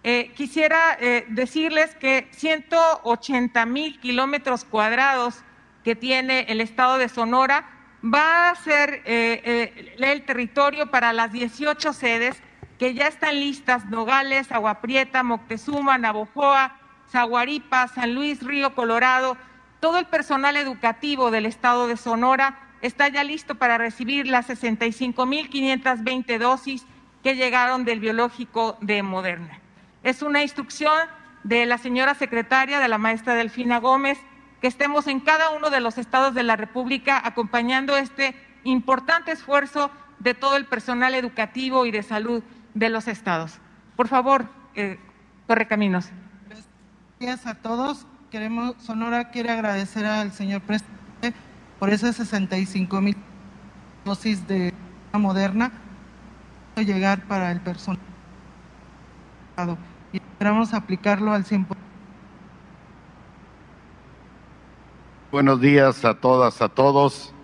Eh, 0.02 0.30
quisiera 0.36 0.94
eh, 1.00 1.24
decirles 1.30 1.94
que 1.94 2.28
180 2.32 3.64
mil 3.64 3.98
kilómetros 3.98 4.66
cuadrados 4.66 5.42
que 5.84 5.96
tiene 5.96 6.40
el 6.50 6.60
estado 6.60 6.98
de 6.98 7.08
Sonora 7.08 7.70
va 8.04 8.50
a 8.50 8.54
ser 8.56 9.00
eh, 9.06 9.96
el 9.98 10.22
territorio 10.26 10.90
para 10.90 11.14
las 11.14 11.32
18 11.32 11.94
sedes 11.94 12.42
que 12.78 12.92
ya 12.92 13.06
están 13.06 13.40
listas, 13.40 13.86
Nogales, 13.86 14.52
Agua 14.52 14.82
Prieta, 14.82 15.22
Moctezuma, 15.22 15.96
Navojoa, 15.96 16.76
Zaguaripa, 17.10 17.88
San 17.88 18.14
Luis, 18.14 18.42
Río 18.42 18.74
Colorado, 18.74 19.38
todo 19.80 19.96
el 19.96 20.04
personal 20.04 20.58
educativo 20.58 21.30
del 21.30 21.46
estado 21.46 21.86
de 21.86 21.96
Sonora 21.96 22.67
está 22.82 23.08
ya 23.08 23.24
listo 23.24 23.56
para 23.56 23.78
recibir 23.78 24.26
las 24.26 24.48
65.520 24.48 26.38
dosis 26.38 26.86
que 27.22 27.36
llegaron 27.36 27.84
del 27.84 28.00
biológico 28.00 28.76
de 28.80 29.02
Moderna. 29.02 29.60
Es 30.02 30.22
una 30.22 30.42
instrucción 30.42 30.96
de 31.44 31.66
la 31.66 31.78
señora 31.78 32.14
secretaria, 32.14 32.80
de 32.80 32.88
la 32.88 32.98
maestra 32.98 33.34
Delfina 33.34 33.78
Gómez, 33.78 34.18
que 34.60 34.66
estemos 34.66 35.06
en 35.06 35.20
cada 35.20 35.50
uno 35.50 35.70
de 35.70 35.80
los 35.80 35.98
estados 35.98 36.34
de 36.34 36.42
la 36.42 36.56
República 36.56 37.20
acompañando 37.24 37.96
este 37.96 38.34
importante 38.64 39.32
esfuerzo 39.32 39.90
de 40.18 40.34
todo 40.34 40.56
el 40.56 40.66
personal 40.66 41.14
educativo 41.14 41.86
y 41.86 41.90
de 41.90 42.02
salud 42.02 42.42
de 42.74 42.88
los 42.88 43.08
estados. 43.08 43.58
Por 43.96 44.08
favor, 44.08 44.48
eh, 44.74 44.98
Correcaminos. 45.46 46.10
Gracias 47.18 47.46
a 47.46 47.54
todos. 47.54 48.06
Queremos, 48.30 48.74
Sonora 48.82 49.30
quiere 49.30 49.50
agradecer 49.50 50.04
al 50.04 50.32
señor 50.32 50.60
presidente 50.60 50.97
por 51.78 51.90
esas 51.90 52.16
65 52.16 53.00
mil 53.00 53.16
dosis 54.04 54.46
de 54.46 54.72
moderna 55.12 55.72
llegar 56.76 57.26
para 57.26 57.50
el 57.50 57.60
personal 57.60 57.98
y 60.12 60.18
esperamos 60.18 60.72
aplicarlo 60.72 61.32
al 61.32 61.44
100%. 61.44 61.66
Buenos 65.32 65.60
días 65.60 66.04
a 66.04 66.14
todas, 66.14 66.62
a 66.62 66.68
todos. 66.68 67.34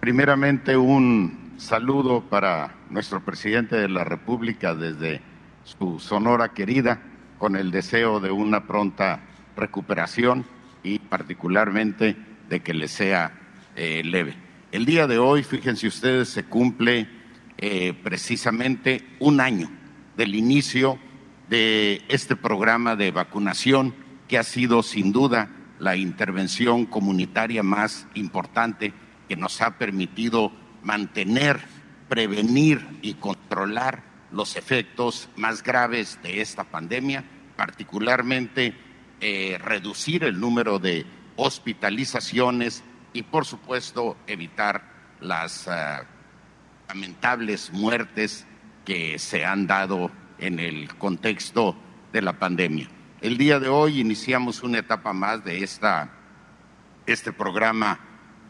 Primeramente 0.00 0.76
un 0.76 1.54
saludo 1.56 2.22
para 2.22 2.74
nuestro 2.90 3.24
presidente 3.24 3.76
de 3.76 3.88
la 3.88 4.04
República 4.04 4.74
desde 4.74 5.22
su 5.64 5.98
Sonora 5.98 6.50
querida, 6.50 7.00
con 7.38 7.56
el 7.56 7.70
deseo 7.70 8.20
de 8.20 8.30
una 8.30 8.66
pronta 8.66 9.20
recuperación 9.56 10.44
y 10.82 10.98
particularmente 10.98 12.16
de 12.48 12.60
que 12.60 12.74
le 12.74 12.86
sea 12.86 13.32
eh, 13.76 14.02
leve. 14.04 14.36
El 14.72 14.84
día 14.84 15.06
de 15.06 15.18
hoy, 15.18 15.42
fíjense 15.42 15.86
ustedes, 15.86 16.28
se 16.28 16.44
cumple 16.44 17.08
eh, 17.58 17.92
precisamente 18.02 19.04
un 19.20 19.40
año 19.40 19.70
del 20.16 20.34
inicio 20.34 20.98
de 21.48 22.02
este 22.08 22.36
programa 22.36 22.96
de 22.96 23.10
vacunación 23.10 23.94
que 24.28 24.38
ha 24.38 24.42
sido 24.42 24.82
sin 24.82 25.12
duda 25.12 25.50
la 25.78 25.96
intervención 25.96 26.86
comunitaria 26.86 27.62
más 27.62 28.06
importante 28.14 28.92
que 29.28 29.36
nos 29.36 29.60
ha 29.60 29.78
permitido 29.78 30.52
mantener, 30.82 31.60
prevenir 32.08 32.86
y 33.02 33.14
controlar 33.14 34.02
los 34.32 34.56
efectos 34.56 35.28
más 35.36 35.62
graves 35.62 36.18
de 36.22 36.40
esta 36.40 36.64
pandemia, 36.64 37.24
particularmente 37.56 38.74
eh, 39.20 39.58
reducir 39.62 40.24
el 40.24 40.40
número 40.40 40.78
de 40.78 41.06
hospitalizaciones 41.36 42.82
y, 43.14 43.22
por 43.22 43.46
supuesto, 43.46 44.18
evitar 44.26 44.82
las 45.20 45.68
ah, 45.68 46.04
lamentables 46.88 47.72
muertes 47.72 48.46
que 48.84 49.18
se 49.18 49.46
han 49.46 49.66
dado 49.66 50.10
en 50.38 50.58
el 50.58 50.94
contexto 50.96 51.76
de 52.12 52.20
la 52.20 52.34
pandemia. 52.34 52.88
El 53.22 53.38
día 53.38 53.58
de 53.60 53.68
hoy 53.68 54.00
iniciamos 54.00 54.62
una 54.62 54.80
etapa 54.80 55.14
más 55.14 55.42
de 55.44 55.62
esta, 55.62 56.10
este 57.06 57.32
programa 57.32 58.00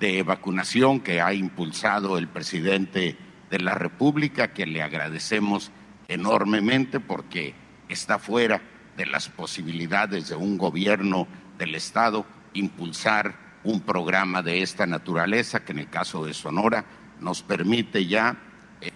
de 0.00 0.22
vacunación 0.22 1.00
que 1.00 1.20
ha 1.20 1.33
impulsado 1.33 2.18
el 2.18 2.27
presidente 2.27 3.16
de 3.50 3.59
la 3.61 3.74
República, 3.74 4.53
que 4.53 4.66
le 4.66 4.83
agradecemos 4.83 5.70
enormemente 6.09 7.00
porque 7.00 7.55
está 7.88 8.18
fuera 8.18 8.62
de 8.96 9.07
las 9.07 9.29
posibilidades 9.29 10.29
de 10.31 10.37
un 10.37 10.57
gobierno 10.57 11.29
del 11.59 11.74
Estado 11.74 12.27
impulsar 12.55 13.43
un 13.64 13.81
programa 13.81 14.42
de 14.42 14.62
esta 14.62 14.87
naturaleza 14.87 15.64
que 15.64 15.72
en 15.72 15.81
el 15.81 15.88
caso 15.88 16.24
de 16.24 16.35
Sonora 16.35 16.85
nos 17.20 17.42
permite 17.42 18.07
ya 18.07 18.37
eh, 18.81 18.92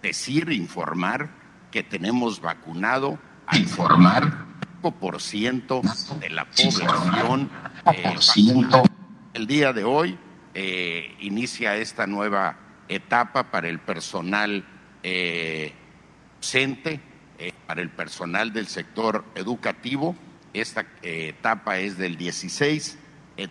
decir, 0.00 0.50
informar 0.52 1.28
que 1.70 1.82
tenemos 1.82 2.40
vacunado 2.40 3.18
a 3.46 3.58
informar. 3.58 4.54
por 5.00 5.20
ciento 5.20 5.80
de 6.20 6.28
la 6.28 6.44
población 6.44 7.50
eh, 7.90 8.14
El 9.32 9.46
día 9.46 9.72
de 9.72 9.82
hoy 9.82 10.18
eh, 10.52 11.16
inicia 11.20 11.76
esta 11.76 12.06
nueva 12.06 12.58
etapa 12.88 13.50
para 13.50 13.68
el 13.68 13.78
personal 13.78 14.64
docente, 16.40 17.00
para 17.66 17.80
el 17.82 17.90
personal 17.90 18.52
del 18.52 18.68
sector 18.68 19.24
educativo. 19.34 20.14
Esta 20.52 20.86
etapa 21.02 21.78
es 21.78 21.96
del 21.98 22.16
16 22.16 22.94
eh, 22.94 23.03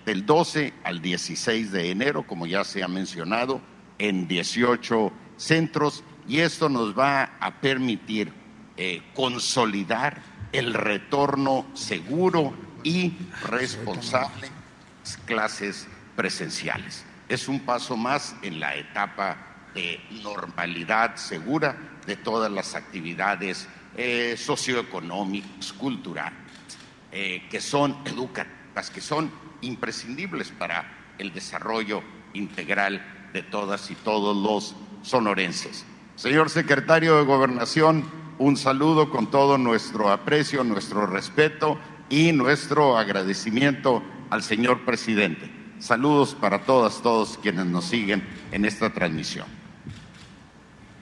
del 0.05 0.25
12 0.25 0.73
al 0.83 1.01
16 1.01 1.71
de 1.71 1.91
enero, 1.91 2.25
como 2.25 2.47
ya 2.47 2.63
se 2.63 2.83
ha 2.83 2.87
mencionado, 2.87 3.61
en 3.99 4.27
18 4.27 5.11
centros 5.37 6.03
y 6.27 6.39
esto 6.39 6.69
nos 6.69 6.97
va 6.97 7.37
a 7.39 7.59
permitir 7.59 8.31
eh, 8.77 9.01
consolidar 9.13 10.21
el 10.51 10.73
retorno 10.73 11.65
seguro 11.73 12.53
y 12.83 13.13
responsable 13.49 14.47
de 14.47 14.53
las 15.03 15.17
clases 15.17 15.87
presenciales. 16.15 17.05
Es 17.27 17.47
un 17.47 17.59
paso 17.61 17.97
más 17.97 18.35
en 18.41 18.59
la 18.59 18.75
etapa 18.75 19.37
de 19.73 19.99
normalidad 20.21 21.15
segura 21.15 21.75
de 22.05 22.15
todas 22.15 22.51
las 22.51 22.75
actividades 22.75 23.67
eh, 23.97 24.35
socioeconómicas, 24.37 25.73
culturales, 25.73 26.39
que 27.11 27.61
son 27.61 27.95
educativas, 28.05 28.89
que 28.89 29.01
son 29.01 29.29
imprescindibles 29.63 30.51
para 30.51 31.13
el 31.17 31.33
desarrollo 31.33 32.01
integral 32.33 33.01
de 33.33 33.43
todas 33.43 33.89
y 33.91 33.95
todos 33.95 34.35
los 34.35 34.75
sonorenses. 35.01 35.85
Señor 36.15 36.49
secretario 36.49 37.17
de 37.17 37.23
Gobernación, 37.23 38.05
un 38.37 38.57
saludo 38.57 39.09
con 39.09 39.31
todo 39.31 39.57
nuestro 39.57 40.11
aprecio, 40.11 40.63
nuestro 40.63 41.05
respeto 41.05 41.77
y 42.09 42.31
nuestro 42.31 42.97
agradecimiento 42.97 44.03
al 44.29 44.43
señor 44.43 44.85
presidente. 44.85 45.51
Saludos 45.79 46.35
para 46.39 46.63
todas, 46.63 47.01
todos 47.01 47.37
quienes 47.41 47.65
nos 47.65 47.85
siguen 47.85 48.23
en 48.51 48.65
esta 48.65 48.91
transmisión. 48.93 49.47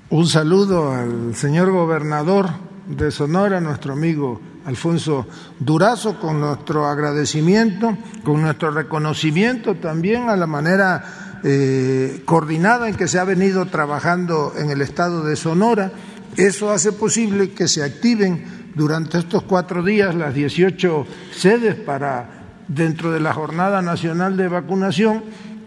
Un 0.10 0.28
saludo 0.28 0.91
al 0.91 1.36
señor 1.36 1.71
gobernador 1.71 2.50
de 2.97 3.12
Sonora, 3.12 3.62
nuestro 3.62 3.93
amigo 3.93 4.39
Alfonso 4.65 5.25
Durazo, 5.60 6.19
con 6.19 6.39
nuestro 6.39 6.88
agradecimiento, 6.88 7.97
con 8.23 8.41
nuestro 8.41 8.71
reconocimiento 8.71 9.75
también 9.75 10.30
a 10.30 10.36
la 10.36 10.47
manera 10.47 11.39
eh, 11.43 12.21
coordinada 12.25 12.89
en 12.89 12.95
que 12.95 13.08
se 13.08 13.19
ha 13.19 13.23
venido 13.23 13.65
trabajando 13.65 14.54
en 14.58 14.69
el 14.69 14.82
estado 14.82 15.23
de 15.23 15.36
Sonora. 15.36 15.91
Eso 16.38 16.71
hace 16.71 16.91
posible 16.91 17.51
que 17.51 17.67
se 17.67 17.84
activen 17.84 18.71
durante 18.75 19.17
estos 19.17 19.43
cuatro 19.43 19.84
días 19.84 20.13
las 20.13 20.34
18 20.34 21.06
sedes 21.36 21.75
para, 21.75 22.30
dentro 22.67 23.12
de 23.12 23.19
la 23.19 23.34
Jornada 23.34 23.82
Nacional 23.82 24.38
de 24.38 24.47
Vacunación, 24.47 25.23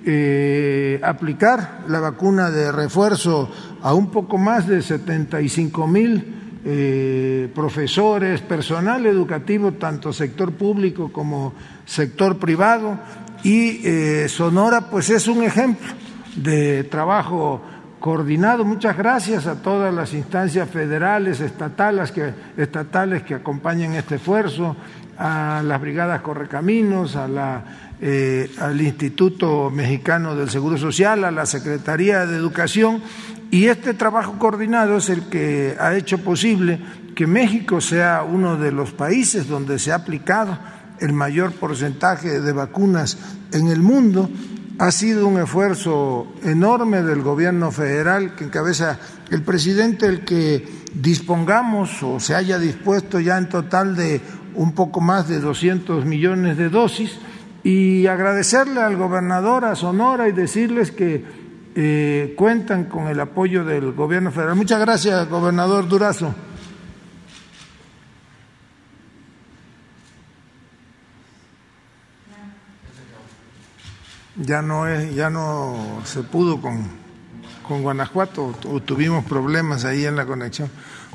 eh, 0.07 1.01
aplicar 1.03 1.85
la 1.89 2.01
vacuna 2.01 2.51
de 2.51 2.71
refuerzo 2.71 3.51
a 3.83 3.95
un 3.95 4.11
poco 4.11 4.39
más 4.39 4.69
de 4.69 4.83
75 4.83 5.87
mil 5.87 6.44
eh, 6.65 7.49
profesores, 7.55 8.41
personal 8.41 9.05
educativo, 9.07 9.73
tanto 9.73 10.13
sector 10.13 10.53
público 10.53 11.13
como 11.13 11.53
sector 11.85 12.39
privado, 12.39 12.99
y 13.43 13.87
eh, 13.87 14.27
Sonora 14.29 14.89
pues 14.91 15.11
es 15.11 15.29
un 15.29 15.43
ejemplo 15.43 15.93
de 16.37 16.85
trabajo 16.85 17.61
coordinado. 18.01 18.65
Muchas 18.65 18.97
gracias 18.97 19.47
a 19.47 19.63
todas 19.63 19.93
las 19.95 20.15
instancias 20.15 20.69
federales, 20.69 21.41
estatales 21.41 22.13
que, 22.13 22.33
estatales 22.57 23.23
que 23.23 23.35
acompañan 23.35 23.95
este 23.95 24.17
esfuerzo, 24.17 24.77
a 25.17 25.63
las 25.65 25.81
brigadas 25.81 26.21
Correcaminos, 26.23 27.17
a 27.17 27.29
la, 27.29 27.65
eh, 28.01 28.51
al 28.59 28.81
Instituto 28.81 29.71
Mexicano 29.71 30.35
del 30.35 30.51
Seguro 30.51 30.77
Social, 30.77 31.25
a 31.25 31.31
la 31.31 31.47
Secretaría 31.47 32.27
de 32.27 32.37
Educación 32.37 33.03
y 33.51 33.67
este 33.67 33.95
trabajo 33.95 34.39
coordinado 34.39 34.97
es 34.97 35.09
el 35.11 35.29
que 35.29 35.77
ha 35.79 35.95
hecho 35.97 36.19
posible 36.19 36.81
que 37.15 37.27
México 37.27 37.81
sea 37.81 38.23
uno 38.23 38.57
de 38.57 38.73
los 38.73 38.93
países 38.93 39.49
donde 39.49 39.79
se 39.79 39.93
ha 39.93 39.97
aplicado 39.97 40.59
el 41.01 41.13
mayor 41.13 41.53
porcentaje 41.53 42.41
de 42.41 42.53
vacunas 42.53 43.19
en 43.53 43.69
el 43.69 43.81
mundo. 43.81 44.29
Ha 44.79 44.91
sido 44.91 45.29
un 45.29 45.41
esfuerzo 45.41 46.27
enorme 46.43 47.03
del 47.03 47.23
gobierno 47.23 47.71
federal 47.71 48.35
que 48.35 48.45
encabeza 48.45 48.99
el 49.31 49.43
presidente 49.43 50.07
el 50.07 50.25
que 50.25 50.67
dispongamos 50.95 52.03
o 52.03 52.19
se 52.19 52.35
haya 52.35 52.59
dispuesto 52.59 53.21
ya 53.21 53.39
en 53.39 53.49
total 53.49 53.95
de 53.95 54.21
un 54.55 54.73
poco 54.73 55.01
más 55.01 55.29
de 55.29 55.41
200 55.41 56.05
millones 56.05 56.57
de 56.57 56.69
dosis 56.69 57.19
y 57.63 58.07
agradecerle 58.07 58.81
al 58.81 58.97
gobernador, 58.97 59.65
a 59.65 59.75
Sonora 59.75 60.29
y 60.29 60.33
decirles 60.33 60.91
que 60.91 61.44
eh, 61.75 62.35
cuentan 62.37 62.85
con 62.85 63.09
el 63.09 63.19
apoyo 63.19 63.65
del 63.65 63.93
gobierno 63.93 64.31
federal. 64.31 64.57
Muchas 64.57 64.81
gracias, 64.81 65.29
gobernador 65.29 65.89
Durazo. 65.89 66.35
Ya 74.37 74.63
no 74.63 74.89
es, 74.89 75.15
ya 75.15 75.31
no 75.31 76.01
se 76.05 76.23
pudo 76.23 76.61
con, 76.61 76.85
con 77.67 77.83
Guanajuato, 77.83 78.55
tuvimos 78.85 79.25
problemas 79.25 79.85
ahí 79.85 80.05
en 80.05 80.17
la 80.17 80.27
conexión. 80.27 80.71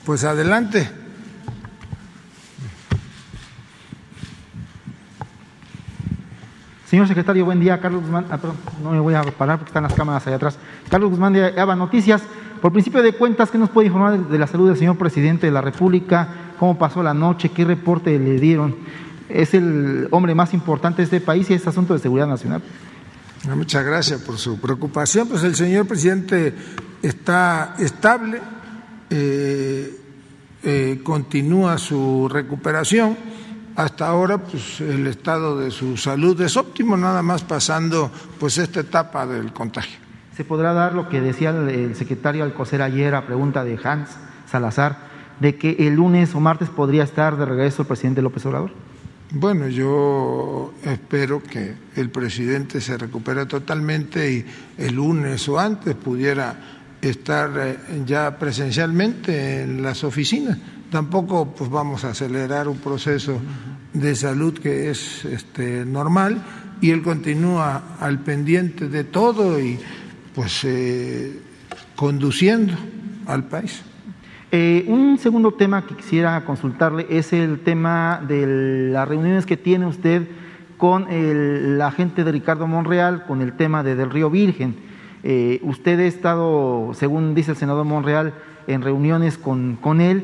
Pues 0.06 0.24
adelante. 0.24 0.90
Señor 6.90 7.08
secretario, 7.08 7.46
buen 7.46 7.60
día. 7.60 7.80
Carlos 7.80 8.02
Guzmán, 8.02 8.26
ah, 8.32 8.40
no 8.82 8.92
me 8.92 9.00
voy 9.00 9.14
a 9.14 9.22
parar 9.22 9.60
porque 9.60 9.70
están 9.70 9.84
las 9.84 9.94
cámaras 9.94 10.26
allá 10.26 10.38
atrás. 10.38 10.58
Carlos 10.90 11.12
Guzmán 11.12 11.34
de 11.34 11.60
ABA 11.60 11.76
Noticias. 11.76 12.24
Por 12.64 12.74
principio 12.74 13.04
de 13.04 13.14
cuentas, 13.14 13.52
¿qué 13.52 13.60
nos 13.60 13.70
puede 13.70 13.90
informar 13.90 14.18
de 14.28 14.40
la 14.40 14.48
salud 14.48 14.70
del 14.70 14.76
señor 14.76 14.98
presidente 14.98 15.46
de 15.46 15.52
la 15.52 15.62
República? 15.62 16.28
¿Cómo 16.58 16.80
pasó 16.80 17.04
la 17.04 17.14
noche? 17.14 17.50
¿Qué 17.50 17.64
reporte 17.64 18.18
le 18.18 18.40
dieron? 18.40 18.76
Es 19.30 19.54
el 19.54 20.08
hombre 20.10 20.34
más 20.34 20.52
importante 20.56 20.98
de 20.98 21.04
este 21.04 21.22
país 21.22 21.48
y 21.52 21.54
es 21.54 21.68
asunto 21.68 21.94
de 21.94 22.00
seguridad 22.00 22.26
nacional. 22.26 22.64
Muchas 23.56 23.86
gracias 23.86 24.22
por 24.22 24.40
su 24.40 24.60
preocupación. 24.60 25.28
Pues 25.28 25.44
el 25.44 25.54
señor 25.54 25.86
presidente 25.86 26.56
está 27.04 27.76
estable, 27.78 28.42
eh, 29.12 29.96
eh, 30.64 31.02
continúa 31.04 31.78
su 31.78 32.28
recuperación 32.28 33.16
hasta 33.80 34.08
ahora 34.08 34.38
pues 34.40 34.82
el 34.82 35.08
estado 35.08 35.58
de 35.58 35.72
su 35.72 35.96
salud 35.96 36.40
es 36.42 36.58
óptimo, 36.58 36.98
nada 36.98 37.22
más 37.22 37.46
pasando 37.46 38.12
pues 38.38 38.58
esta 38.58 38.82
etapa 38.82 39.26
del 39.26 39.54
contagio. 39.54 39.98
¿Se 40.36 40.44
podrá 40.44 40.74
dar 40.74 40.94
lo 40.94 41.08
que 41.08 41.22
decía 41.22 41.52
el 41.52 41.96
secretario 41.96 42.44
Alcocer 42.44 42.82
ayer 42.82 43.16
a 43.16 43.26
pregunta 43.26 43.64
de 43.64 43.80
Hans 43.82 44.10
Salazar, 44.52 44.98
de 45.40 45.56
que 45.56 45.78
el 45.88 45.96
lunes 45.96 46.36
o 46.36 46.42
martes 46.42 46.68
podría 46.68 47.04
estar 47.04 47.38
de 47.38 47.46
regreso 47.46 47.84
el 47.84 47.88
presidente 47.88 48.22
López 48.22 48.46
Obrador? 48.48 48.72
Bueno, 49.32 49.70
yo 49.70 50.74
espero 50.84 51.42
que 51.42 51.74
el 51.96 52.10
presidente 52.10 52.82
se 52.82 52.98
recupere 52.98 53.46
totalmente 53.46 54.30
y 54.30 54.46
el 54.78 54.96
lunes 54.96 55.48
o 55.48 55.58
antes 55.58 55.96
pudiera 55.96 56.54
estar 57.02 57.50
eh, 57.56 57.78
ya 58.06 58.38
presencialmente 58.38 59.62
en 59.62 59.82
las 59.82 60.04
oficinas 60.04 60.58
tampoco 60.92 61.54
pues 61.56 61.70
vamos 61.70 62.04
a 62.04 62.10
acelerar 62.10 62.68
un 62.68 62.78
proceso 62.78 63.40
de 63.94 64.16
salud 64.16 64.58
que 64.58 64.90
es 64.90 65.26
este, 65.26 65.86
normal 65.86 66.42
y 66.82 66.92
él 66.92 67.02
continúa 67.02 67.98
al 68.00 68.20
pendiente 68.20 68.88
de 68.88 69.04
todo 69.04 69.60
y 69.60 69.80
pues 70.36 70.64
eh, 70.64 71.40
conduciendo 71.96 72.74
al 73.26 73.46
país. 73.46 73.84
Eh, 74.52 74.86
un 74.88 75.20
segundo 75.20 75.54
tema 75.54 75.86
que 75.86 75.96
quisiera 75.96 76.44
consultarle 76.44 77.06
es 77.10 77.34
el 77.34 77.60
tema 77.60 78.24
de 78.28 78.92
las 78.92 79.08
reuniones 79.08 79.46
que 79.46 79.58
tiene 79.58 79.86
usted 79.86 80.28
con 80.78 81.08
la 81.78 81.92
gente 81.92 82.24
de 82.24 82.32
Ricardo 82.32 82.66
Monreal, 82.66 83.26
con 83.26 83.42
el 83.42 83.54
tema 83.54 83.84
de 83.84 83.96
Del 83.96 84.10
Río 84.10 84.30
Virgen. 84.30 84.76
Eh, 85.24 85.60
usted 85.62 86.00
ha 86.00 86.06
estado, 86.06 86.92
según 86.94 87.36
dice 87.36 87.52
el 87.52 87.58
senador 87.58 87.86
Monreal, 87.86 88.34
en 88.66 88.82
reuniones 88.82 89.38
con, 89.38 89.76
con 89.76 90.00
él 90.00 90.24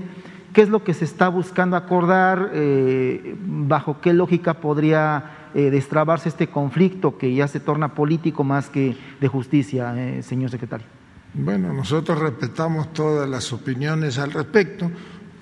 ¿Qué 0.56 0.62
es 0.62 0.70
lo 0.70 0.86
que 0.86 0.94
se 0.94 1.04
está 1.04 1.28
buscando 1.28 1.76
acordar? 1.76 2.52
Eh, 2.54 3.36
¿Bajo 3.46 4.00
qué 4.00 4.14
lógica 4.14 4.62
podría 4.62 5.50
eh, 5.54 5.70
destrabarse 5.70 6.30
este 6.30 6.48
conflicto 6.48 7.18
que 7.18 7.36
ya 7.36 7.50
se 7.50 7.60
torna 7.60 7.94
político 7.94 8.46
más 8.46 8.70
que 8.70 8.96
de 9.20 9.28
justicia, 9.28 9.94
eh, 9.98 10.24
señor 10.24 10.50
secretario? 10.50 10.88
Bueno, 11.34 11.74
nosotros 11.74 12.20
respetamos 12.20 12.94
todas 12.94 13.28
las 13.30 13.52
opiniones 13.52 14.18
al 14.18 14.32
respecto, 14.32 14.90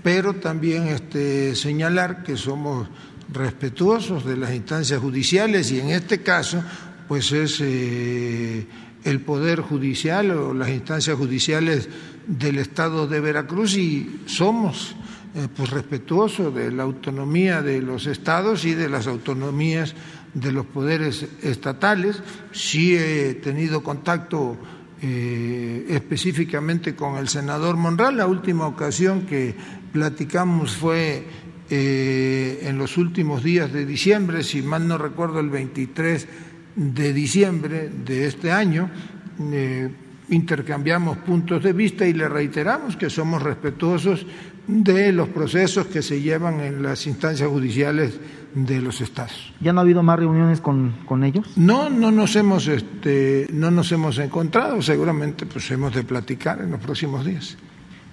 pero 0.02 0.34
también 0.34 0.88
este, 0.88 1.56
señalar 1.56 2.23
que 2.23 2.36
somos 2.36 2.88
respetuosos 3.32 4.26
de 4.26 4.36
las 4.36 4.52
instancias 4.52 4.99
judiciales 4.99 5.71
y 5.71 5.80
en 5.80 5.91
este 5.91 6.23
caso, 6.23 6.63
pues 7.08 7.32
es 7.32 7.62
el 7.62 9.21
Poder 9.21 9.62
Judicial 9.62 10.32
o 10.32 10.56
las 10.56 10.69
instancias 10.69 11.15
judiciales 11.15 11.88
del 12.27 12.59
Estado 12.59 13.07
de 13.07 13.19
Veracruz 13.19 13.75
y 13.75 14.21
somos 14.25 14.95
eh, 15.36 15.47
pues 15.55 15.71
respetuoso 15.71 16.51
de 16.51 16.71
la 16.71 16.83
autonomía 16.83 17.62
de 17.62 17.81
los 17.81 18.05
estados 18.05 18.65
y 18.65 18.75
de 18.75 18.88
las 18.88 19.07
autonomías 19.07 19.95
de 20.33 20.51
los 20.51 20.65
poderes 20.65 21.27
estatales. 21.41 22.21
Sí 22.51 22.95
he 22.95 23.36
tenido 23.36 23.81
contacto 23.81 24.57
eh, 25.01 25.86
específicamente 25.89 26.95
con 26.95 27.17
el 27.17 27.27
senador 27.27 27.77
Monral. 27.77 28.17
La 28.17 28.27
última 28.27 28.67
ocasión 28.67 29.23
que 29.23 29.55
platicamos 29.91 30.76
fue 30.76 31.26
eh, 31.69 32.59
en 32.63 32.78
los 32.78 32.97
últimos 32.97 33.43
días 33.43 33.74
de 33.74 33.86
diciembre, 33.86 34.43
si 34.43 34.61
mal 34.61 34.88
no 34.88 34.97
recuerdo, 34.97 35.39
el 35.39 35.49
23 35.49 36.28
de 36.76 37.13
diciembre 37.13 37.89
de 37.89 38.28
este 38.28 38.51
año 38.51 38.89
intercambiamos 40.30 41.17
puntos 41.17 41.63
de 41.63 41.74
vista 41.74 42.05
y 42.07 42.13
le 42.13 42.30
reiteramos 42.30 42.95
que 42.95 43.09
somos 43.09 43.41
respetuosos 43.41 44.26
de 44.67 45.11
los 45.11 45.30
procesos 45.30 45.88
que 45.88 46.01
se 46.01 46.21
llevan 46.21 46.61
en 46.61 46.84
las 46.84 47.05
instancias 47.05 47.49
judiciales 47.49 48.19
de 48.55 48.82
los 48.82 49.01
estados. 49.01 49.53
¿Ya 49.59 49.74
no 49.74 49.80
ha 49.80 49.84
habido 49.84 50.03
más 50.03 50.19
reuniones 50.19 50.61
con, 50.61 51.24
ellos? 51.24 51.57
No, 51.57 51.89
no 51.89 52.11
nos 52.11 52.36
hemos 52.36 52.67
este, 52.67 53.47
no 53.51 53.71
nos 53.71 53.91
hemos 53.91 54.17
encontrado, 54.19 54.82
seguramente 54.82 55.45
pues 55.45 55.69
hemos 55.71 55.93
de 55.93 56.03
platicar 56.03 56.61
en 56.61 56.71
los 56.71 56.80
próximos 56.80 57.26
días. 57.26 57.57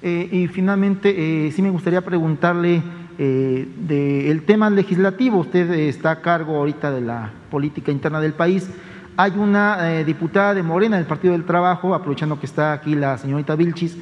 Eh, 0.02 0.28
y 0.32 0.46
finalmente, 0.48 1.46
eh, 1.46 1.52
sí 1.52 1.61
me 1.61 1.70
gustaría 1.70 2.00
preguntarle 2.00 2.82
eh, 3.18 3.68
del 3.86 4.42
tema 4.44 4.70
legislativo. 4.70 5.40
Usted 5.40 5.70
está 5.72 6.11
a 6.11 6.20
cargo 6.22 6.56
ahorita 6.56 6.90
de 6.90 7.02
la 7.02 7.30
política 7.50 7.92
interna 7.92 8.20
del 8.20 8.32
país. 8.32 8.70
Hay 9.22 9.32
una 9.36 9.92
eh, 9.92 10.02
diputada 10.02 10.54
de 10.54 10.62
Morena 10.62 10.96
del 10.96 11.04
Partido 11.04 11.34
del 11.34 11.44
Trabajo, 11.44 11.94
aprovechando 11.94 12.40
que 12.40 12.46
está 12.46 12.72
aquí 12.72 12.94
la 12.94 13.18
señorita 13.18 13.54
Vilchis, 13.54 13.98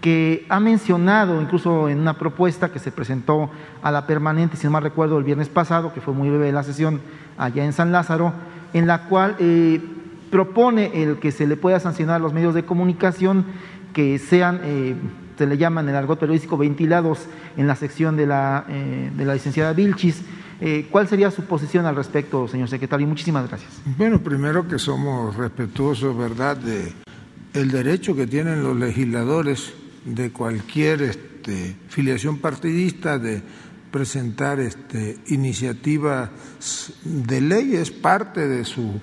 que 0.00 0.46
ha 0.48 0.60
mencionado 0.60 1.42
incluso 1.42 1.88
en 1.88 1.98
una 1.98 2.16
propuesta 2.16 2.70
que 2.70 2.78
se 2.78 2.92
presentó 2.92 3.50
a 3.82 3.90
la 3.90 4.06
permanente, 4.06 4.56
si 4.56 4.64
no 4.68 4.70
mal 4.70 4.84
recuerdo, 4.84 5.18
el 5.18 5.24
viernes 5.24 5.48
pasado, 5.48 5.92
que 5.92 6.00
fue 6.00 6.14
muy 6.14 6.28
breve 6.28 6.52
la 6.52 6.62
sesión 6.62 7.00
allá 7.38 7.64
en 7.64 7.72
San 7.72 7.90
Lázaro, 7.90 8.34
en 8.72 8.86
la 8.86 9.08
cual 9.08 9.34
eh, 9.40 9.80
propone 10.30 11.02
el 11.02 11.18
que 11.18 11.32
se 11.32 11.48
le 11.48 11.56
pueda 11.56 11.80
sancionar 11.80 12.14
a 12.14 12.20
los 12.20 12.32
medios 12.32 12.54
de 12.54 12.64
comunicación 12.64 13.46
que 13.92 14.20
sean, 14.20 14.60
eh, 14.62 14.94
se 15.38 15.48
le 15.48 15.58
llaman 15.58 15.86
en 15.86 15.96
el 15.96 15.96
argot 15.96 16.20
periodístico, 16.20 16.56
ventilados 16.56 17.26
en 17.56 17.66
la 17.66 17.74
sección 17.74 18.16
de 18.16 18.28
la, 18.28 18.64
eh, 18.68 19.10
de 19.12 19.24
la 19.24 19.34
licenciada 19.34 19.72
Vilchis. 19.72 20.22
Eh, 20.64 20.86
¿Cuál 20.88 21.08
sería 21.08 21.28
su 21.32 21.42
posición 21.42 21.86
al 21.86 21.96
respecto, 21.96 22.46
señor 22.46 22.68
secretario? 22.68 23.04
Muchísimas 23.08 23.48
gracias. 23.48 23.68
Bueno, 23.98 24.22
primero 24.22 24.68
que 24.68 24.78
somos 24.78 25.34
respetuosos, 25.34 26.16
¿verdad?, 26.16 26.56
de 26.56 26.92
el 27.52 27.72
derecho 27.72 28.14
que 28.14 28.28
tienen 28.28 28.62
los 28.62 28.76
legisladores 28.76 29.74
de 30.04 30.30
cualquier 30.30 31.02
este, 31.02 31.74
filiación 31.88 32.38
partidista 32.38 33.18
de 33.18 33.42
presentar 33.90 34.60
este, 34.60 35.18
iniciativas 35.26 36.30
de 37.02 37.40
ley, 37.40 37.74
es 37.74 37.90
parte 37.90 38.46
de 38.46 38.64
su 38.64 39.00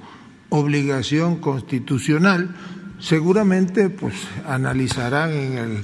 obligación 0.47 1.41
constitucional. 1.41 2.55
Seguramente 2.99 3.89
pues 3.89 4.15
analizarán 4.47 5.33
en, 5.33 5.57
el, 5.57 5.83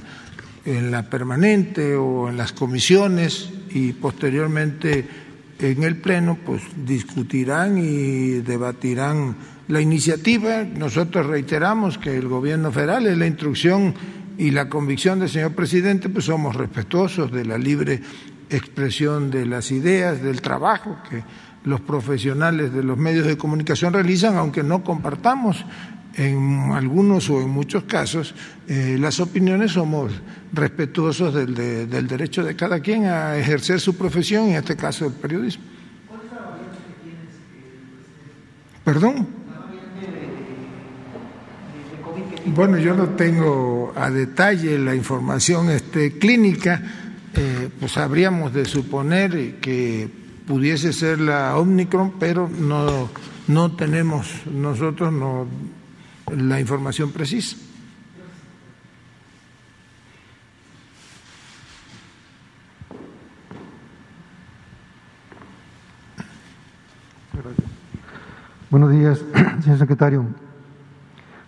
en 0.64 0.90
la 0.90 1.10
permanente 1.10 1.96
o 1.96 2.30
en 2.30 2.38
las 2.38 2.52
comisiones 2.52 3.50
y 3.70 3.92
posteriormente 3.92 5.25
en 5.58 5.82
el 5.82 5.96
Pleno 5.96 6.38
pues 6.44 6.62
discutirán 6.84 7.78
y 7.78 8.40
debatirán 8.40 9.36
la 9.68 9.80
iniciativa. 9.80 10.64
Nosotros 10.64 11.26
reiteramos 11.26 11.98
que 11.98 12.16
el 12.16 12.28
Gobierno 12.28 12.72
federal 12.72 13.06
es 13.06 13.18
la 13.18 13.26
instrucción 13.26 13.94
y 14.38 14.50
la 14.50 14.68
convicción 14.68 15.18
del 15.18 15.28
señor 15.28 15.54
presidente, 15.54 16.08
pues 16.08 16.26
somos 16.26 16.54
respetuosos 16.54 17.32
de 17.32 17.44
la 17.44 17.58
libre 17.58 18.00
expresión 18.50 19.30
de 19.30 19.46
las 19.46 19.70
ideas, 19.70 20.22
del 20.22 20.40
trabajo 20.40 20.98
que 21.08 21.24
los 21.64 21.80
profesionales 21.80 22.72
de 22.72 22.84
los 22.84 22.96
medios 22.96 23.26
de 23.26 23.36
comunicación 23.36 23.92
realizan, 23.92 24.36
aunque 24.36 24.62
no 24.62 24.84
compartamos 24.84 25.64
en 26.16 26.70
algunos 26.72 27.28
o 27.30 27.40
en 27.40 27.50
muchos 27.50 27.84
casos 27.84 28.34
eh, 28.68 28.96
las 28.98 29.20
opiniones, 29.20 29.72
somos 29.72 30.12
respetuosos 30.52 31.34
del, 31.34 31.54
del 31.54 32.06
derecho 32.06 32.42
de 32.42 32.56
cada 32.56 32.80
quien 32.80 33.04
a 33.04 33.36
ejercer 33.36 33.80
su 33.80 33.96
profesión, 33.96 34.48
en 34.48 34.56
este 34.56 34.76
caso 34.76 35.06
el 35.06 35.12
periodismo. 35.12 35.64
¿Perdón? 38.84 39.26
Bueno, 42.46 42.78
yo 42.78 42.94
no 42.94 43.08
tengo 43.10 43.92
a 43.96 44.08
detalle 44.08 44.78
la 44.78 44.94
información 44.94 45.68
este, 45.70 46.16
clínica, 46.18 46.80
eh, 47.34 47.68
pues 47.80 47.96
habríamos 47.96 48.54
de 48.54 48.64
suponer 48.64 49.56
que 49.56 50.08
pudiese 50.46 50.92
ser 50.92 51.20
la 51.20 51.56
Omicron, 51.56 52.12
pero 52.20 52.48
no, 52.48 53.10
no 53.48 53.72
tenemos 53.74 54.28
nosotros 54.46 55.12
no, 55.12 55.48
la 56.34 56.60
información 56.60 57.12
precisa. 57.12 57.56
Buenos 68.70 68.90
días, 68.90 69.24
señor 69.62 69.78
secretario. 69.78 70.26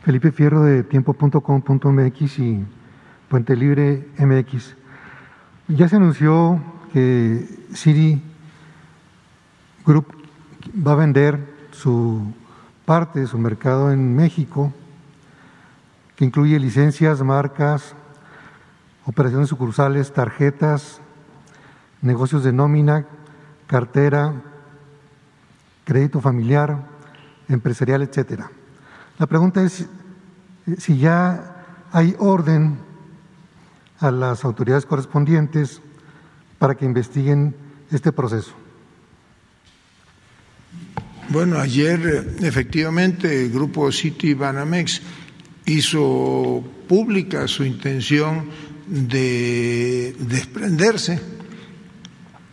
Felipe 0.04 0.30
Fierro 0.32 0.62
de 0.62 0.84
tiempo.com.mx 0.84 2.38
y 2.38 2.64
Puente 3.28 3.56
Libre 3.56 4.08
MX. 4.18 4.76
Ya 5.68 5.88
se 5.88 5.96
anunció 5.96 6.62
que 6.92 7.46
City 7.74 8.22
Group 9.84 10.06
va 10.74 10.92
a 10.92 10.94
vender 10.94 11.38
su 11.72 12.32
parte 12.89 13.20
de 13.20 13.26
su 13.26 13.36
mercado 13.36 13.93
en 13.93 14.16
México, 14.16 14.72
que 16.16 16.24
incluye 16.24 16.59
licencias, 16.59 17.20
marcas, 17.22 17.95
operaciones 19.05 19.51
sucursales, 19.51 20.14
tarjetas, 20.14 21.03
negocios 22.01 22.45
de 22.45 22.55
nómina, 22.55 23.05
cartera, 23.66 24.32
crédito 25.84 26.22
familiar, 26.22 26.86
empresarial, 27.51 28.01
etcétera. 28.01 28.51
La 29.18 29.26
pregunta 29.26 29.62
es 29.62 29.86
si 30.78 30.97
ya 30.97 31.66
hay 31.93 32.16
orden 32.18 32.78
a 34.01 34.11
las 34.11 34.47
autoridades 34.47 34.86
correspondientes 34.86 35.82
para 36.59 36.74
que 36.74 36.86
investiguen 36.86 37.55
este 37.91 38.12
proceso. 38.12 38.55
Bueno, 41.30 41.58
ayer 41.58 42.36
efectivamente 42.40 43.44
el 43.44 43.50
grupo 43.50 43.92
City 43.92 44.32
Banamex 44.32 45.02
hizo 45.66 46.64
pública 46.88 47.46
su 47.46 47.64
intención 47.64 48.48
de 48.86 50.16
desprenderse 50.18 51.20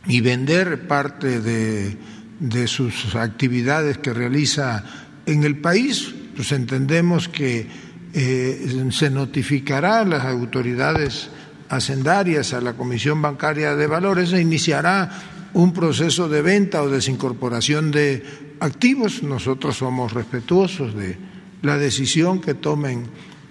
y 0.07 0.19
vender 0.19 0.88
parte 0.88 1.39
de, 1.39 1.95
de 2.39 2.67
sus 2.67 3.15
actividades 3.15 3.97
que 3.99 4.13
realiza 4.13 4.84
en 5.26 5.45
el 5.45 5.59
país. 5.59 6.13
Pues 6.36 6.51
entendemos 6.51 7.30
que 7.30 7.67
eh, 8.13 8.88
se 8.91 9.09
notificará 9.09 10.01
a 10.01 10.05
las 10.05 10.26
autoridades 10.26 11.30
hacendarias, 11.69 12.53
a 12.53 12.59
la 12.59 12.73
Comisión 12.73 13.21
Bancaria 13.21 13.73
de 13.76 13.88
Valores, 13.88 14.34
e 14.34 14.41
iniciará 14.41 15.09
un 15.53 15.71
proceso 15.71 16.28
de 16.28 16.41
venta 16.41 16.84
o 16.84 16.89
desincorporación 16.91 17.91
de 17.91 18.45
activos. 18.66 19.24
Nosotros 19.24 19.78
somos 19.78 20.13
respetuosos 20.13 20.93
de 20.95 21.18
la 21.61 21.78
decisión 21.78 22.41
que 22.41 22.53
tomen, 22.53 23.05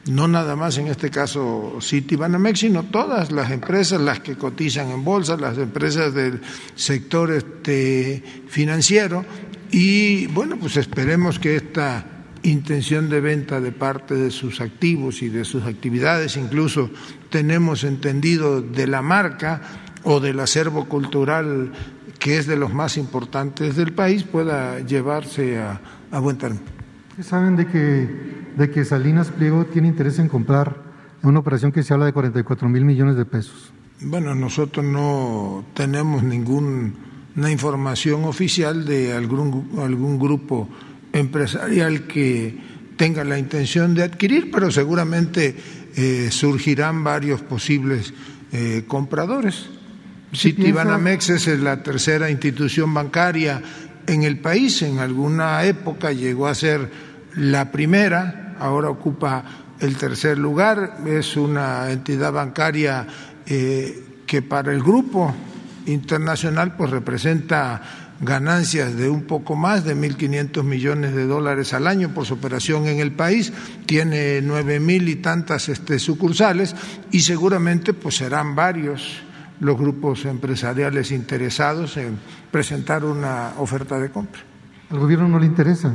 no 0.07 0.29
nada 0.29 0.57
más 0.57 0.77
en 0.79 0.89
este 0.89 1.11
caso 1.11 1.79
Citibanamex, 1.81 2.61
sino 2.61 2.85
todas 2.85 3.33
las 3.33 3.51
empresas, 3.51 4.01
las 4.01 4.21
que 4.21 4.37
cotizan 4.37 4.91
en 4.91 5.05
bolsa, 5.05 5.37
las 5.37 5.57
empresas 5.57 6.13
del 6.13 6.41
sector 6.75 7.33
este, 7.33 8.23
financiero. 8.49 9.25
Y 9.71 10.27
bueno, 10.27 10.57
pues 10.59 10.77
esperemos 10.77 11.39
que 11.39 11.57
esta 11.57 12.07
intención 12.43 13.09
de 13.09 13.21
venta 13.21 13.61
de 13.61 13.73
parte 13.73 14.15
de 14.15 14.31
sus 14.31 14.61
activos 14.61 15.23
y 15.23 15.29
de 15.29 15.45
sus 15.45 15.65
actividades, 15.65 16.37
incluso 16.37 16.91
tenemos 17.31 17.85
entendido 17.85 18.61
de 18.61 18.87
la 18.87 19.03
marca 19.03 19.63
o 20.05 20.21
del 20.21 20.39
acervo 20.41 20.85
cultural 20.85 21.73
que 22.25 22.39
es 22.39 22.47
de 22.47 22.57
los 22.57 22.73
más 22.73 22.97
importantes 22.97 23.77
del 23.77 23.93
país, 23.93 24.23
pueda 24.23 24.81
llevarse 24.81 25.59
a, 25.59 25.79
buen 26.21 26.39
término. 26.39 26.65
¿Saben 27.21 27.55
de 27.55 27.67
que, 27.67 28.09
de 28.57 28.71
que 28.71 28.87
Salinas 28.87 29.29
Pliego 29.29 29.67
tiene 29.67 29.89
interés 29.89 30.19
en 30.19 30.31
comprar 30.31 30.75
una 31.23 31.41
operación 31.41 31.71
que 31.71 31.83
se 31.83 31.93
habla 31.93 32.07
de 32.07 32.15
44 32.15 32.67
mil 32.71 32.87
millones 32.87 33.17
de 33.17 33.27
pesos? 33.27 33.75
Bueno, 34.01 34.35
nosotros 34.35 34.87
no 34.87 35.67
tenemos 35.75 36.23
ninguna 36.23 37.51
información 37.51 38.25
oficial 38.25 38.87
de 38.87 39.13
algún, 39.13 39.73
algún 39.79 40.19
grupo 40.19 40.71
empresarial 41.13 42.07
que 42.07 42.59
tenga 42.97 43.23
la 43.25 43.39
intención 43.39 43.95
de 43.95 44.03
adquirir, 44.03 44.51
pero 44.51 44.71
seguramente 44.71 45.55
eh, 45.95 46.29
surgirán 46.31 47.05
varios 47.05 47.43
posibles 47.43 48.15
eh, 48.51 48.85
compradores. 48.89 49.69
Citibanamex 50.35 51.31
es 51.31 51.47
la 51.61 51.83
tercera 51.83 52.31
institución 52.31 52.93
bancaria 52.93 53.63
en 54.07 54.23
el 54.23 54.39
país, 54.39 54.83
en 54.83 54.99
alguna 54.99 55.65
época 55.65 56.13
llegó 56.13 56.47
a 56.47 56.55
ser 56.55 56.91
la 57.37 57.71
primera, 57.71 58.55
ahora 58.59 58.91
ocupa 58.91 59.45
el 59.81 59.97
tercer 59.97 60.39
lugar, 60.39 60.99
es 61.07 61.37
una 61.37 61.91
entidad 61.91 62.33
bancaria 62.33 63.07
eh, 63.47 64.03
que 64.27 64.43
para 64.43 64.73
el 64.73 64.83
grupo 64.83 65.35
internacional 65.87 66.77
pues 66.77 66.91
representa 66.91 67.83
ganancias 68.21 68.97
de 68.97 69.09
un 69.09 69.25
poco 69.25 69.57
más 69.57 69.85
de 69.85 69.97
1.500 69.97 70.63
millones 70.63 71.15
de 71.15 71.27
dólares 71.27 71.75
al 71.75 71.87
año 71.87 72.15
por 72.15 72.25
su 72.25 72.35
operación 72.35 72.87
en 72.87 73.01
el 73.01 73.13
país, 73.13 73.53
tiene 73.87 74.41
nueve 74.41 74.81
mil 74.81 75.09
y 75.09 75.17
tantas 75.17 75.69
este, 75.69 75.99
sucursales 75.99 76.75
y 77.11 77.21
seguramente 77.21 77.93
pues 77.93 78.17
serán 78.17 78.55
varios 78.55 79.24
los 79.61 79.79
grupos 79.79 80.25
empresariales 80.25 81.11
interesados 81.11 81.97
en 81.97 82.19
presentar 82.51 83.05
una 83.05 83.53
oferta 83.59 83.99
de 83.99 84.11
compra. 84.11 84.43
¿Al 84.91 84.99
gobierno 84.99 85.29
no 85.29 85.39
le 85.39 85.47
interesa? 85.47 85.93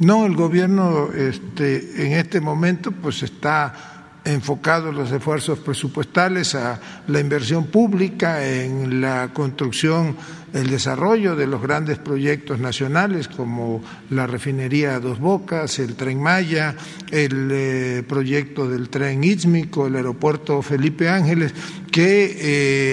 No, 0.00 0.26
el 0.26 0.34
gobierno 0.34 1.10
este, 1.12 2.06
en 2.06 2.12
este 2.14 2.40
momento 2.40 2.90
pues 2.90 3.22
está 3.22 3.94
enfocado 4.24 4.90
los 4.90 5.12
esfuerzos 5.12 5.58
presupuestales 5.58 6.54
a 6.54 6.80
la 7.06 7.20
inversión 7.20 7.66
pública 7.66 8.44
en 8.44 9.00
la 9.00 9.30
construcción 9.32 10.16
el 10.54 10.70
desarrollo 10.70 11.34
de 11.34 11.48
los 11.48 11.60
grandes 11.60 11.98
proyectos 11.98 12.60
nacionales 12.60 13.26
como 13.26 13.82
la 14.10 14.26
refinería 14.26 15.00
Dos 15.00 15.18
Bocas, 15.18 15.80
el 15.80 15.96
tren 15.96 16.22
Maya, 16.22 16.76
el 17.10 17.48
eh, 17.50 18.04
proyecto 18.08 18.68
del 18.68 18.88
tren 18.88 19.24
Istmico, 19.24 19.88
el 19.88 19.96
aeropuerto 19.96 20.62
Felipe 20.62 21.08
Ángeles, 21.08 21.52
que 21.90 22.36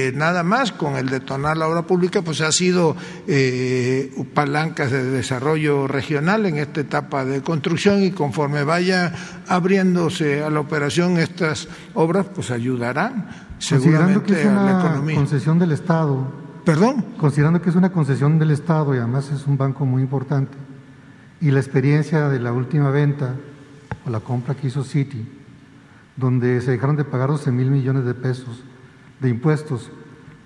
eh, 0.08 0.12
nada 0.16 0.42
más 0.44 0.72
con 0.72 0.96
el 0.96 1.10
detonar 1.10 1.56
la 1.56 1.68
obra 1.68 1.84
pública 1.84 2.24
pues 2.24 2.42
ha 2.42 2.52
sido 2.52 2.96
eh, 3.28 4.12
palancas 4.34 4.90
de 4.90 5.04
desarrollo 5.04 5.88
regional 5.88 6.48
en 6.48 6.58
esta 6.58 6.82
etapa 6.82 7.26
de 7.26 7.42
construcción 7.42 8.04
y 8.04 8.10
conforme 8.10 8.64
vaya 8.64 9.14
abriéndose 9.48 10.44
a 10.44 10.50
la 10.50 10.60
operación 10.60 11.20
estas 11.20 11.68
obras 11.94 12.26
pues 12.34 12.50
ayudarán 12.50 13.30
que 13.60 13.66
seguramente 13.66 14.48
a 14.48 14.54
la 14.54 14.80
economía. 14.80 15.16
concesión 15.16 15.60
del 15.60 15.74
Estado, 15.74 16.41
¿Perdón? 16.66 17.06
considerando 17.18 17.62
que 17.62 17.70
es 17.70 17.76
una 17.76 17.92
concesión 17.92 18.38
del 18.38 18.52
Estado 18.52 18.94
y 18.94 19.00
además 19.00 19.32
es 19.32 19.48
un 19.48 19.58
banco 19.58 19.86
muy 19.86 20.02
importante, 20.02 20.58
y 21.40 21.50
la 21.52 21.60
experiencia 21.60 22.30
de 22.30 22.40
la 22.40 22.54
última 22.54 22.92
venta 22.92 23.36
o 24.06 24.10
la 24.10 24.20
compra 24.20 24.54
que 24.56 24.68
hizo 24.68 24.84
Citi, 24.84 25.26
donde 26.16 26.62
se 26.62 26.72
dejaron 26.72 26.96
de 26.96 27.04
pagar 27.04 27.30
12 27.30 27.52
mil 27.52 27.72
millones 27.72 28.06
de 28.06 28.14
pesos 28.14 28.64
de 29.20 29.30
impuestos, 29.30 29.92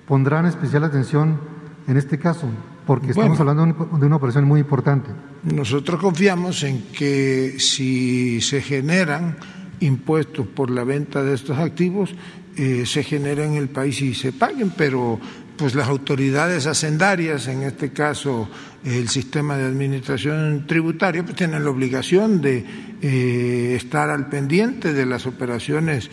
pondrán 0.07 0.45
especial 0.45 0.84
atención 0.84 1.39
en 1.88 1.97
este 1.97 2.18
caso, 2.18 2.47
porque 2.86 3.11
estamos 3.11 3.38
Bueno. 3.38 3.51
hablando 3.51 3.97
de 3.97 4.05
una 4.05 4.16
operación 4.16 4.45
muy 4.45 4.61
importante. 4.61 5.09
Nosotros 5.43 5.99
confiamos 5.99 6.63
en 6.63 6.84
que 6.93 7.55
si 7.59 8.39
se 8.41 8.61
generan 8.61 9.38
impuestos 9.82 10.47
por 10.47 10.70
la 10.72 10.84
venta 10.84 11.24
de 11.24 11.34
estos 11.34 11.57
activos, 11.57 12.16
eh, 12.55 12.86
se 12.86 13.03
generen 13.03 13.51
en 13.51 13.57
el 13.57 13.68
país 13.70 14.01
y 14.01 14.13
se 14.13 14.32
paguen, 14.32 14.72
pero 14.78 15.20
pues 15.58 15.76
las 15.76 15.88
autoridades 15.88 16.68
hacendarias, 16.68 17.47
en 17.47 17.64
este 17.64 17.91
caso 17.91 18.49
el 18.84 19.10
sistema 19.10 19.58
de 19.58 19.66
administración 19.66 20.66
tributaria, 20.68 21.24
pues 21.24 21.36
tienen 21.36 21.64
la 21.64 21.70
obligación 21.70 22.41
de 22.41 22.66
eh, 23.01 23.76
estar 23.76 24.10
al 24.10 24.28
pendiente 24.28 24.93
de 24.93 25.06
las 25.06 25.26
operaciones 25.26 26.10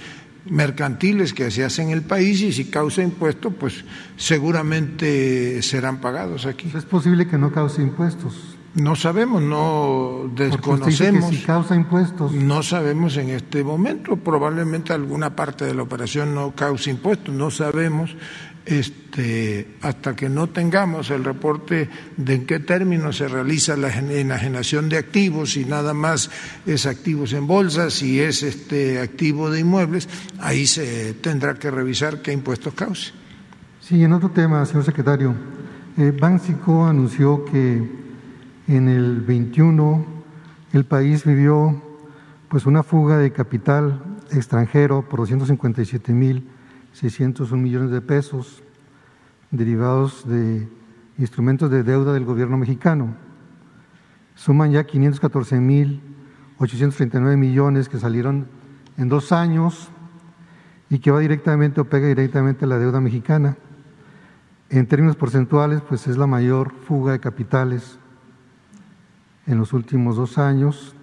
mercantiles 0.46 1.32
que 1.32 1.50
se 1.50 1.64
hacen 1.64 1.88
en 1.88 1.94
el 1.94 2.02
país 2.02 2.40
y 2.40 2.52
si 2.52 2.66
causa 2.66 3.02
impuestos, 3.02 3.52
pues 3.58 3.84
seguramente 4.16 5.62
serán 5.62 6.00
pagados 6.00 6.46
aquí. 6.46 6.70
Es 6.74 6.84
posible 6.84 7.26
que 7.26 7.38
no 7.38 7.52
cause 7.52 7.82
impuestos. 7.82 8.56
No 8.74 8.96
sabemos, 8.96 9.42
no 9.42 10.30
dice 10.30 10.44
que 10.44 10.56
desconocemos. 10.56 11.28
si 11.28 11.42
causa 11.42 11.76
impuestos, 11.76 12.32
No 12.32 12.62
sabemos 12.62 13.18
en 13.18 13.28
este 13.28 13.62
momento, 13.62 14.16
probablemente 14.16 14.94
alguna 14.94 15.36
parte 15.36 15.66
de 15.66 15.74
la 15.74 15.82
operación 15.82 16.34
no 16.34 16.52
cause 16.52 16.90
impuestos, 16.90 17.34
no 17.34 17.50
sabemos 17.50 18.16
este, 18.66 19.76
hasta 19.82 20.14
que 20.14 20.28
no 20.28 20.48
tengamos 20.48 21.10
el 21.10 21.24
reporte 21.24 21.88
de 22.16 22.34
en 22.34 22.46
qué 22.46 22.60
términos 22.60 23.16
se 23.16 23.28
realiza 23.28 23.76
la 23.76 23.88
enajenación 23.96 24.88
de 24.88 24.98
activos, 24.98 25.52
si 25.52 25.64
nada 25.64 25.94
más 25.94 26.30
es 26.66 26.86
activos 26.86 27.32
en 27.32 27.46
bolsa, 27.46 27.90
si 27.90 28.20
es 28.20 28.42
este 28.42 29.00
activo 29.00 29.50
de 29.50 29.60
inmuebles, 29.60 30.08
ahí 30.40 30.66
se 30.66 31.14
tendrá 31.14 31.54
que 31.54 31.70
revisar 31.70 32.22
qué 32.22 32.32
impuestos 32.32 32.74
cause. 32.74 33.12
Sí, 33.80 34.02
en 34.02 34.12
otro 34.12 34.30
tema, 34.30 34.64
señor 34.64 34.84
secretario, 34.84 35.34
eh, 35.98 36.16
anunció 36.20 37.44
que 37.44 37.82
en 38.68 38.88
el 38.88 39.20
21 39.20 40.06
el 40.72 40.84
país 40.84 41.24
vivió 41.24 41.82
pues 42.48 42.66
una 42.66 42.82
fuga 42.82 43.18
de 43.18 43.32
capital 43.32 44.02
extranjero 44.30 45.08
por 45.08 45.20
257.601 46.94 47.56
millones 47.56 47.90
de 47.90 48.00
pesos 48.00 48.62
derivados 49.50 50.26
de 50.26 50.68
instrumentos 51.18 51.70
de 51.70 51.82
deuda 51.82 52.12
del 52.12 52.24
gobierno 52.24 52.56
mexicano. 52.56 53.14
Suman 54.34 54.72
ya 54.72 54.86
514.839 54.86 57.36
millones 57.36 57.88
que 57.88 57.98
salieron 57.98 58.46
en 58.96 59.08
dos 59.08 59.32
años 59.32 59.88
y 60.90 60.98
que 60.98 61.10
va 61.10 61.20
directamente 61.20 61.80
o 61.80 61.84
pega 61.84 62.08
directamente 62.08 62.64
a 62.64 62.68
la 62.68 62.78
deuda 62.78 63.00
mexicana. 63.00 63.56
En 64.70 64.86
términos 64.86 65.16
porcentuales, 65.16 65.82
pues 65.82 66.06
es 66.06 66.16
la 66.16 66.26
mayor 66.26 66.72
fuga 66.72 67.12
de 67.12 67.20
capitales 67.20 67.98
en 69.46 69.58
los 69.58 69.72
últimos 69.72 70.16
dos 70.16 70.38
años, 70.38 70.94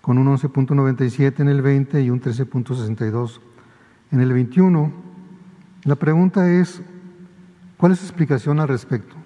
con 0.00 0.18
un 0.18 0.26
11.97 0.26 1.40
en 1.40 1.48
el 1.48 1.62
20 1.62 2.02
y 2.02 2.10
un 2.10 2.20
13.62 2.20 3.40
en 4.14 4.20
el 4.20 4.32
21. 4.32 4.92
La 5.84 5.96
pregunta 5.96 6.48
es, 6.48 6.80
¿cuál 7.76 7.92
es 7.92 7.98
su 7.98 8.04
explicación 8.06 8.60
al 8.60 8.68
respecto? 8.68 9.16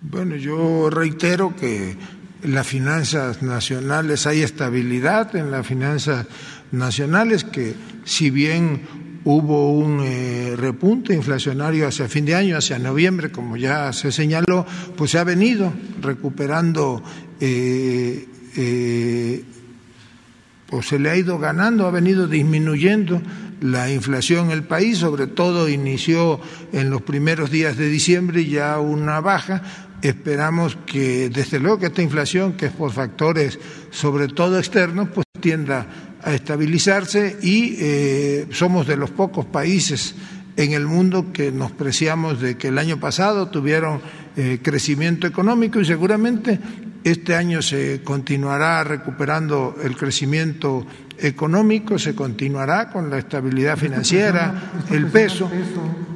Bueno, 0.00 0.36
yo 0.36 0.90
reitero 0.90 1.54
que 1.56 1.96
las 2.42 2.66
finanzas 2.66 3.42
nacionales 3.42 4.26
hay 4.26 4.42
estabilidad 4.42 5.34
en 5.36 5.50
las 5.50 5.66
finanzas 5.66 6.26
nacionales, 6.72 7.44
que 7.44 7.74
si 8.04 8.30
bien 8.30 8.82
hubo 9.24 9.72
un 9.72 10.00
eh, 10.02 10.54
repunte 10.56 11.14
inflacionario 11.14 11.86
hacia 11.86 12.08
fin 12.08 12.26
de 12.26 12.34
año, 12.34 12.58
hacia 12.58 12.78
noviembre, 12.78 13.30
como 13.30 13.56
ya 13.56 13.92
se 13.92 14.10
señaló, 14.10 14.66
pues 14.96 15.12
se 15.12 15.18
ha 15.18 15.24
venido 15.24 15.72
recuperando, 16.02 17.02
eh, 17.40 18.28
eh, 18.56 19.44
se 20.82 20.98
le 20.98 21.10
ha 21.10 21.16
ido 21.16 21.38
ganando, 21.38 21.86
ha 21.86 21.90
venido 21.90 22.26
disminuyendo 22.26 23.20
la 23.60 23.90
inflación 23.90 24.46
en 24.46 24.52
el 24.52 24.64
país, 24.64 24.98
sobre 24.98 25.26
todo 25.26 25.68
inició 25.68 26.40
en 26.72 26.90
los 26.90 27.02
primeros 27.02 27.50
días 27.50 27.76
de 27.76 27.88
diciembre 27.88 28.44
ya 28.44 28.78
una 28.78 29.20
baja. 29.20 29.62
Esperamos 30.02 30.76
que, 30.84 31.30
desde 31.30 31.60
luego, 31.60 31.78
que 31.78 31.86
esta 31.86 32.02
inflación, 32.02 32.54
que 32.54 32.66
es 32.66 32.72
por 32.72 32.92
factores 32.92 33.58
sobre 33.90 34.28
todo 34.28 34.58
externos, 34.58 35.08
pues 35.14 35.24
tienda 35.40 35.86
a 36.22 36.34
estabilizarse 36.34 37.36
y 37.42 37.76
eh, 37.78 38.46
somos 38.50 38.86
de 38.86 38.96
los 38.96 39.10
pocos 39.10 39.44
países 39.44 40.14
en 40.56 40.72
el 40.72 40.86
mundo 40.86 41.32
que 41.32 41.52
nos 41.52 41.72
preciamos 41.72 42.40
de 42.40 42.56
que 42.56 42.68
el 42.68 42.78
año 42.78 42.98
pasado 42.98 43.48
tuvieron 43.48 44.00
eh, 44.36 44.60
crecimiento 44.62 45.26
económico 45.26 45.80
y 45.80 45.84
seguramente 45.84 46.58
este 47.04 47.36
año 47.36 47.60
se 47.60 48.02
continuará 48.02 48.82
recuperando 48.82 49.76
el 49.82 49.96
crecimiento 49.96 50.86
económico, 51.18 51.98
se 51.98 52.14
continuará 52.14 52.90
con 52.90 53.10
la 53.10 53.18
estabilidad 53.18 53.76
financiera, 53.76 54.72
el 54.90 55.06
peso. 55.06 55.50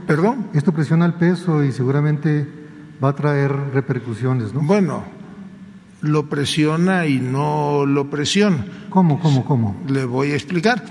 ¿Perdón? 0.06 0.48
Esto 0.54 0.72
presiona 0.72 1.04
el 1.04 1.14
peso 1.14 1.62
y 1.62 1.72
seguramente 1.72 2.48
va 3.02 3.10
a 3.10 3.14
traer 3.14 3.52
repercusiones, 3.74 4.54
¿no? 4.54 4.62
Bueno, 4.62 5.04
lo 6.00 6.28
presiona 6.28 7.06
y 7.06 7.20
no 7.20 7.84
lo 7.86 8.08
presiona. 8.08 8.64
¿Cómo, 8.88 9.20
cómo, 9.20 9.44
cómo? 9.44 9.82
Le 9.86 10.04
voy 10.04 10.32
a 10.32 10.34
explicar. 10.34 10.82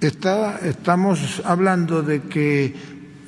Está, 0.00 0.58
estamos 0.58 1.40
hablando 1.44 2.02
de 2.02 2.22
que 2.22 2.74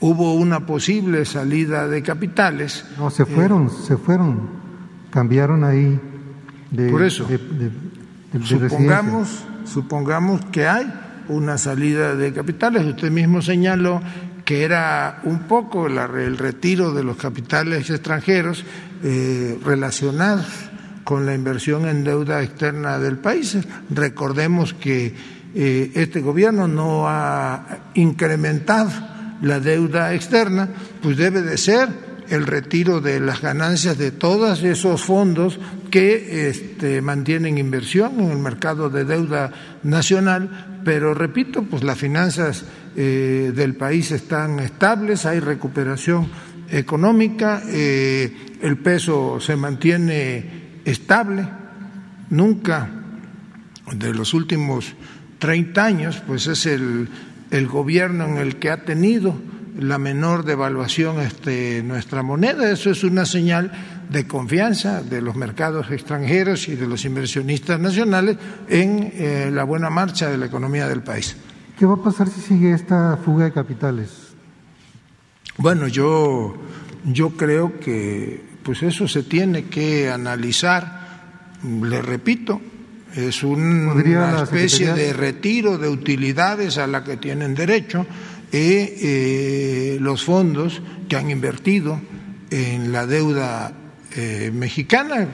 hubo 0.01 0.35
una 0.35 0.67
posible 0.67 1.25
salida 1.25 1.89
de 1.89 2.03
capitales. 2.03 2.85
No, 2.99 3.11
se 3.11 3.25
fueron, 3.25 3.71
se 3.71 3.97
fueron, 3.97 4.51
cambiaron 5.11 5.65
ahí 5.65 5.99
de, 6.71 6.91
Por 6.91 7.03
eso. 7.03 7.25
de, 7.27 7.39
de- 7.39 7.45
de- 7.55 7.71
de 7.71 8.39
residencia. 8.41 8.69
Supongamos, 8.69 9.45
supongamos 9.65 10.45
que 10.47 10.69
hay 10.69 10.93
una 11.29 11.57
salida 11.59 12.15
de 12.15 12.33
capitales. 12.33 12.85
Usted 12.85 13.11
mismo 13.11 13.41
señaló 13.43 14.03
que 14.45 14.65
era 14.65 15.21
un 15.25 15.41
poco 15.41 15.89
la- 15.89 16.05
el 16.07 16.37
retiro 16.39 16.93
de 16.93 17.05
los 17.05 17.17
capitales 17.17 17.89
extranjeros 17.91 18.65
eh, 19.03 19.59
relacionados 19.65 20.47
con 21.05 21.25
la 21.25 21.35
inversión 21.35 21.87
en 21.89 22.05
deuda 22.05 22.43
externa 22.43 22.99
del 22.99 23.17
país. 23.19 23.57
Recordemos 23.91 24.75
que 24.75 25.15
eh, 25.55 25.91
este 25.95 26.21
gobierno 26.21 26.69
no 26.69 27.09
ha 27.09 27.79
incrementado 27.95 28.91
la 29.41 29.61
deuda 29.61 30.13
externa, 30.15 30.69
pues 31.03 31.17
debe 31.17 31.41
de 31.43 31.57
ser 31.57 31.89
el 32.31 32.47
retiro 32.47 33.01
de 33.01 33.21
las 33.21 33.41
ganancias 33.41 33.99
de 33.99 34.11
todos 34.11 34.63
esos 34.63 35.03
fondos 35.03 35.59
que 35.91 36.49
este, 36.49 37.01
mantienen 37.01 37.59
inversión 37.59 38.21
en 38.21 38.31
el 38.31 38.39
mercado 38.39 38.91
de 38.91 39.05
deuda 39.05 39.53
nacional, 39.83 40.81
pero 40.85 41.15
repito, 41.15 41.63
pues 41.63 41.83
las 41.83 41.99
finanzas 41.99 42.65
eh, 42.97 43.53
del 43.55 43.75
país 43.75 44.11
están 44.11 44.61
estables, 44.61 45.27
hay 45.27 45.41
recuperación 45.41 46.29
económica, 46.71 47.63
eh, 47.67 48.59
el 48.61 48.77
peso 48.79 49.41
se 49.41 49.57
mantiene 49.57 50.81
estable, 50.85 51.49
nunca 52.31 52.91
de 53.93 54.13
los 54.13 54.35
últimos 54.35 54.95
30 55.39 55.85
años, 55.85 56.23
pues 56.27 56.47
es 56.47 56.67
el, 56.67 57.09
el 57.51 57.67
gobierno 57.69 58.27
en 58.27 58.39
el 58.39 58.57
que 58.57 58.71
ha 58.71 58.85
tenido 58.85 59.35
la 59.79 59.99
menor 59.99 60.45
devaluación 60.45 61.21
este, 61.21 61.83
nuestra 61.83 62.23
moneda. 62.23 62.71
Eso 62.71 62.91
es 62.91 63.05
una 63.05 63.25
señal 63.25 63.73
de 64.11 64.27
confianza 64.27 65.03
de 65.03 65.23
los 65.23 65.37
mercados 65.37 65.91
extranjeros 65.91 66.69
y 66.69 66.77
de 66.77 66.87
los 66.87 67.05
inversionistas 67.05 67.79
nacionales 67.79 68.37
en 68.69 69.13
eh, 69.15 69.51
la 69.53 69.65
buena 69.65 69.89
marcha 69.89 70.29
de 70.29 70.39
la 70.39 70.47
economía 70.47 70.89
del 70.89 71.03
país. 71.03 71.37
¿Qué 71.79 71.87
va 71.87 71.95
a 71.95 72.03
pasar 72.03 72.29
si 72.29 72.41
sigue 72.41 72.73
esta 72.73 73.17
fuga 73.25 73.45
de 73.45 73.53
capitales? 73.53 74.11
Bueno, 75.59 75.87
yo 75.87 76.55
yo 77.05 77.31
creo 77.31 77.79
que 77.79 78.45
pues 78.63 78.83
eso 78.83 79.09
se 79.09 79.23
tiene 79.23 79.65
que 79.65 80.11
analizar, 80.11 81.23
le 81.83 82.03
repito, 82.03 82.61
es 83.15 83.43
una 83.43 84.43
especie 84.43 84.93
de 84.93 85.13
retiro 85.13 85.79
de 85.79 85.89
utilidades 85.89 86.79
a 86.79 86.87
la 86.87 87.03
que 87.03 87.17
tienen 87.17 87.55
derecho 87.55 88.07
eh, 88.53 89.99
los 90.01 90.25
fondos 90.25 90.81
que 91.09 91.17
han 91.17 91.31
invertido 91.31 92.01
en 92.51 92.93
la 92.93 93.07
deuda 93.07 93.73
eh, 94.17 94.51
mexicana. 94.53 95.29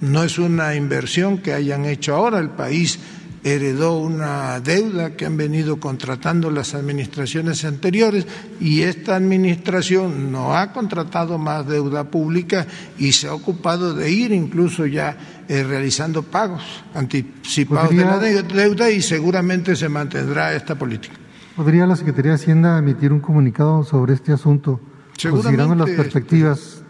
No 0.00 0.24
es 0.24 0.38
una 0.38 0.74
inversión 0.74 1.38
que 1.38 1.52
hayan 1.52 1.84
hecho 1.84 2.14
ahora, 2.14 2.38
el 2.38 2.50
país 2.50 2.98
heredó 3.42 3.98
una 3.98 4.60
deuda 4.60 5.16
que 5.16 5.24
han 5.24 5.36
venido 5.36 5.80
contratando 5.80 6.50
las 6.50 6.74
administraciones 6.74 7.64
anteriores 7.64 8.26
y 8.60 8.82
esta 8.82 9.16
administración 9.16 10.30
no 10.30 10.54
ha 10.54 10.72
contratado 10.72 11.38
más 11.38 11.66
deuda 11.66 12.04
pública 12.04 12.66
y 12.98 13.12
se 13.12 13.28
ha 13.28 13.34
ocupado 13.34 13.94
de 13.94 14.10
ir 14.10 14.32
incluso 14.32 14.84
ya 14.86 15.16
eh, 15.48 15.62
realizando 15.62 16.22
pagos 16.22 16.62
anticipados 16.94 17.90
de 17.90 18.04
la 18.04 18.18
deuda 18.18 18.90
y 18.90 19.00
seguramente 19.00 19.74
se 19.74 19.88
mantendrá 19.88 20.54
esta 20.54 20.74
política. 20.74 21.19
¿Podría 21.60 21.86
la 21.86 21.94
Secretaría 21.94 22.30
de 22.30 22.36
Hacienda 22.36 22.78
emitir 22.78 23.12
un 23.12 23.20
comunicado 23.20 23.84
sobre 23.84 24.14
este 24.14 24.32
asunto, 24.32 24.80
considerando 25.22 25.74
las 25.74 25.90
perspectivas 25.90 26.82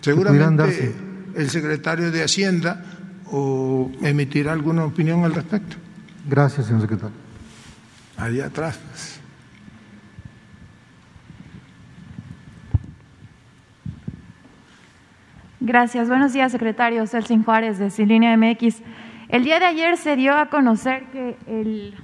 seguramente 0.00 0.96
el 1.36 1.48
secretario 1.48 2.10
de 2.10 2.24
Hacienda 2.24 2.84
o 3.30 3.88
emitirá 4.02 4.52
alguna 4.52 4.84
opinión 4.84 5.24
al 5.24 5.32
respecto? 5.32 5.76
Gracias, 6.28 6.66
señor 6.66 6.80
secretario. 6.80 7.14
Allá 8.16 8.46
atrás. 8.46 9.20
Gracias. 15.60 16.08
Buenos 16.08 16.32
días, 16.32 16.50
secretario. 16.50 17.06
Celsin 17.06 17.44
Juárez, 17.44 17.78
de 17.78 17.90
Cilínea 17.90 18.36
MX. 18.36 18.82
El 19.28 19.44
día 19.44 19.60
de 19.60 19.66
ayer 19.66 19.96
se 19.96 20.16
dio 20.16 20.34
a 20.34 20.50
conocer 20.50 21.04
que 21.12 21.36
el, 21.46 21.94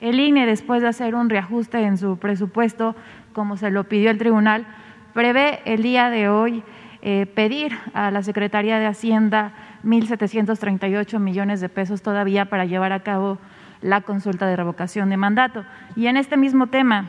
el 0.00 0.18
INE, 0.18 0.46
después 0.46 0.82
de 0.82 0.88
hacer 0.88 1.14
un 1.14 1.28
reajuste 1.28 1.82
en 1.82 1.98
su 1.98 2.18
presupuesto, 2.18 2.96
como 3.32 3.56
se 3.56 3.70
lo 3.70 3.84
pidió 3.84 4.10
el 4.10 4.18
tribunal, 4.18 4.66
prevé 5.12 5.60
el 5.64 5.82
día 5.82 6.10
de 6.10 6.28
hoy 6.28 6.62
eh, 7.02 7.26
pedir 7.26 7.76
a 7.94 8.10
la 8.10 8.22
Secretaría 8.22 8.78
de 8.78 8.86
Hacienda 8.86 9.52
1.738 9.84 11.18
millones 11.18 11.60
de 11.60 11.68
pesos 11.68 12.02
todavía 12.02 12.46
para 12.46 12.64
llevar 12.64 12.92
a 12.92 13.00
cabo 13.00 13.38
la 13.80 14.02
consulta 14.02 14.46
de 14.46 14.56
revocación 14.56 15.08
de 15.10 15.16
mandato. 15.16 15.64
Y 15.96 16.06
en 16.06 16.16
este 16.16 16.36
mismo 16.36 16.66
tema, 16.66 17.06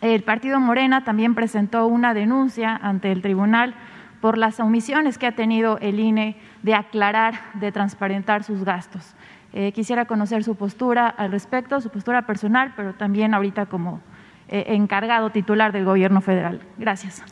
el 0.00 0.22
partido 0.22 0.58
Morena 0.58 1.04
también 1.04 1.34
presentó 1.34 1.86
una 1.86 2.14
denuncia 2.14 2.74
ante 2.74 3.12
el 3.12 3.22
tribunal 3.22 3.74
por 4.20 4.38
las 4.38 4.60
omisiones 4.60 5.18
que 5.18 5.26
ha 5.26 5.32
tenido 5.32 5.78
el 5.78 6.00
INE 6.00 6.36
de 6.62 6.74
aclarar, 6.74 7.34
de 7.54 7.72
transparentar 7.72 8.44
sus 8.44 8.64
gastos. 8.64 9.14
Eh, 9.54 9.72
quisiera 9.72 10.06
conocer 10.06 10.44
su 10.44 10.54
postura 10.54 11.08
al 11.08 11.30
respecto, 11.30 11.80
su 11.80 11.90
postura 11.90 12.26
personal, 12.26 12.72
pero 12.74 12.94
también 12.94 13.34
ahorita 13.34 13.66
como 13.66 14.00
eh, 14.48 14.64
encargado 14.68 15.30
titular 15.30 15.72
del 15.72 15.84
Gobierno 15.84 16.20
federal. 16.20 16.60
Gracias. 16.78 17.22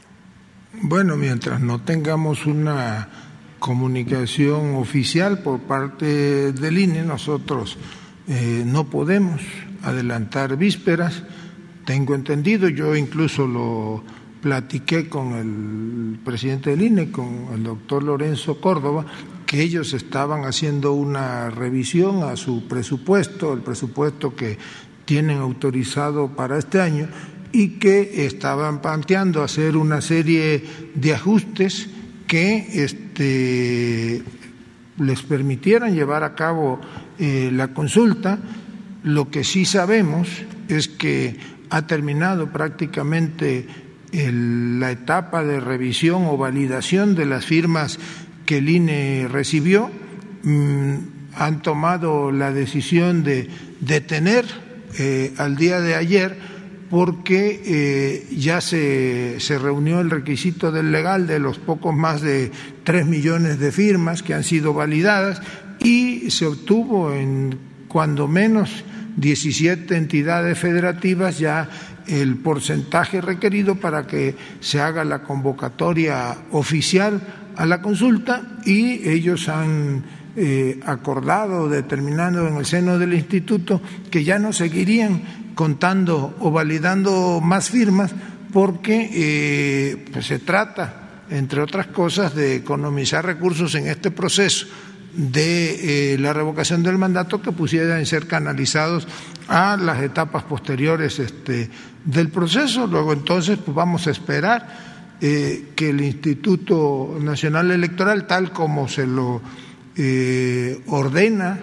Bueno, 0.82 1.16
mientras 1.16 1.60
no 1.60 1.80
tengamos 1.80 2.46
una 2.46 3.08
comunicación 3.58 4.76
oficial 4.76 5.38
por 5.38 5.60
parte 5.60 6.52
del 6.52 6.78
INE, 6.78 7.02
nosotros 7.02 7.78
eh, 8.28 8.62
no 8.66 8.84
podemos 8.84 9.40
adelantar 9.82 10.56
vísperas. 10.56 11.22
Tengo 11.84 12.14
entendido, 12.14 12.68
yo 12.68 12.94
incluso 12.94 13.46
lo 13.46 14.04
platiqué 14.40 15.08
con 15.08 15.34
el 15.34 16.18
presidente 16.24 16.70
del 16.70 16.82
INE, 16.82 17.10
con 17.10 17.48
el 17.54 17.64
doctor 17.64 18.02
Lorenzo 18.02 18.60
Córdoba, 18.60 19.04
que 19.50 19.62
ellos 19.62 19.94
estaban 19.94 20.44
haciendo 20.44 20.92
una 20.92 21.50
revisión 21.50 22.22
a 22.22 22.36
su 22.36 22.68
presupuesto, 22.68 23.52
el 23.52 23.62
presupuesto 23.62 24.36
que 24.36 24.56
tienen 25.04 25.38
autorizado 25.38 26.36
para 26.36 26.56
este 26.56 26.80
año, 26.80 27.08
y 27.50 27.80
que 27.80 28.26
estaban 28.26 28.80
planteando 28.80 29.42
hacer 29.42 29.76
una 29.76 30.02
serie 30.02 30.62
de 30.94 31.14
ajustes 31.14 31.88
que 32.28 32.84
este, 32.84 34.22
les 34.98 35.22
permitieran 35.22 35.96
llevar 35.96 36.22
a 36.22 36.36
cabo 36.36 36.80
eh, 37.18 37.50
la 37.52 37.74
consulta. 37.74 38.38
Lo 39.02 39.32
que 39.32 39.42
sí 39.42 39.64
sabemos 39.64 40.28
es 40.68 40.86
que 40.86 41.36
ha 41.70 41.88
terminado 41.88 42.52
prácticamente 42.52 43.66
la 44.12 44.92
etapa 44.92 45.42
de 45.42 45.58
revisión 45.58 46.26
o 46.26 46.36
validación 46.36 47.16
de 47.16 47.26
las 47.26 47.46
firmas 47.46 47.98
que 48.50 48.58
el 48.58 48.68
INE 48.68 49.28
recibió. 49.30 49.92
Mm, 50.42 50.94
han 51.36 51.62
tomado 51.62 52.32
la 52.32 52.50
decisión 52.50 53.22
de 53.22 53.48
detener 53.78 54.44
eh, 54.98 55.32
al 55.36 55.54
día 55.54 55.80
de 55.80 55.94
ayer 55.94 56.36
porque 56.90 57.62
eh, 57.64 58.26
ya 58.36 58.60
se, 58.60 59.38
se, 59.38 59.56
reunió 59.56 60.00
el 60.00 60.10
requisito 60.10 60.72
del 60.72 60.90
legal 60.90 61.28
de 61.28 61.38
los 61.38 61.60
pocos 61.60 61.94
más 61.94 62.22
de 62.22 62.50
tres 62.82 63.06
millones 63.06 63.60
de 63.60 63.70
firmas 63.70 64.24
que 64.24 64.34
han 64.34 64.42
sido 64.42 64.74
validadas 64.74 65.40
y 65.78 66.32
se 66.32 66.46
obtuvo 66.46 67.14
en 67.14 67.56
cuando 67.86 68.26
menos 68.26 68.82
17 69.16 69.96
entidades 69.96 70.58
federativas 70.58 71.38
ya 71.38 71.68
el 72.08 72.34
porcentaje 72.38 73.20
requerido 73.20 73.76
para 73.76 74.08
que 74.08 74.34
se 74.58 74.80
haga 74.80 75.04
la 75.04 75.22
convocatoria 75.22 76.36
oficial 76.50 77.20
a 77.60 77.66
la 77.66 77.82
consulta 77.82 78.42
y 78.64 79.06
ellos 79.06 79.50
han 79.50 80.02
eh, 80.34 80.80
acordado, 80.86 81.68
determinado 81.68 82.48
en 82.48 82.56
el 82.56 82.64
seno 82.64 82.98
del 82.98 83.12
instituto 83.12 83.82
que 84.10 84.24
ya 84.24 84.38
no 84.38 84.54
seguirían 84.54 85.52
contando 85.54 86.36
o 86.40 86.50
validando 86.50 87.38
más 87.42 87.68
firmas 87.68 88.14
porque 88.50 89.10
eh, 89.12 90.06
pues 90.10 90.24
se 90.24 90.38
trata, 90.38 91.26
entre 91.28 91.60
otras 91.60 91.88
cosas, 91.88 92.34
de 92.34 92.56
economizar 92.56 93.26
recursos 93.26 93.74
en 93.74 93.88
este 93.88 94.10
proceso 94.10 94.66
de 95.12 96.14
eh, 96.14 96.18
la 96.18 96.32
revocación 96.32 96.82
del 96.82 96.96
mandato 96.96 97.42
que 97.42 97.52
pudieran 97.52 98.06
ser 98.06 98.26
canalizados 98.26 99.06
a 99.48 99.76
las 99.76 100.02
etapas 100.02 100.44
posteriores 100.44 101.18
este, 101.18 101.68
del 102.06 102.30
proceso. 102.30 102.86
Luego 102.86 103.12
entonces 103.12 103.58
pues 103.62 103.74
vamos 103.74 104.06
a 104.06 104.12
esperar 104.12 104.89
eh, 105.20 105.70
que 105.74 105.90
el 105.90 106.00
Instituto 106.00 107.18
Nacional 107.20 107.70
Electoral, 107.70 108.26
tal 108.26 108.52
como 108.52 108.88
se 108.88 109.06
lo 109.06 109.40
ordena 110.86 111.58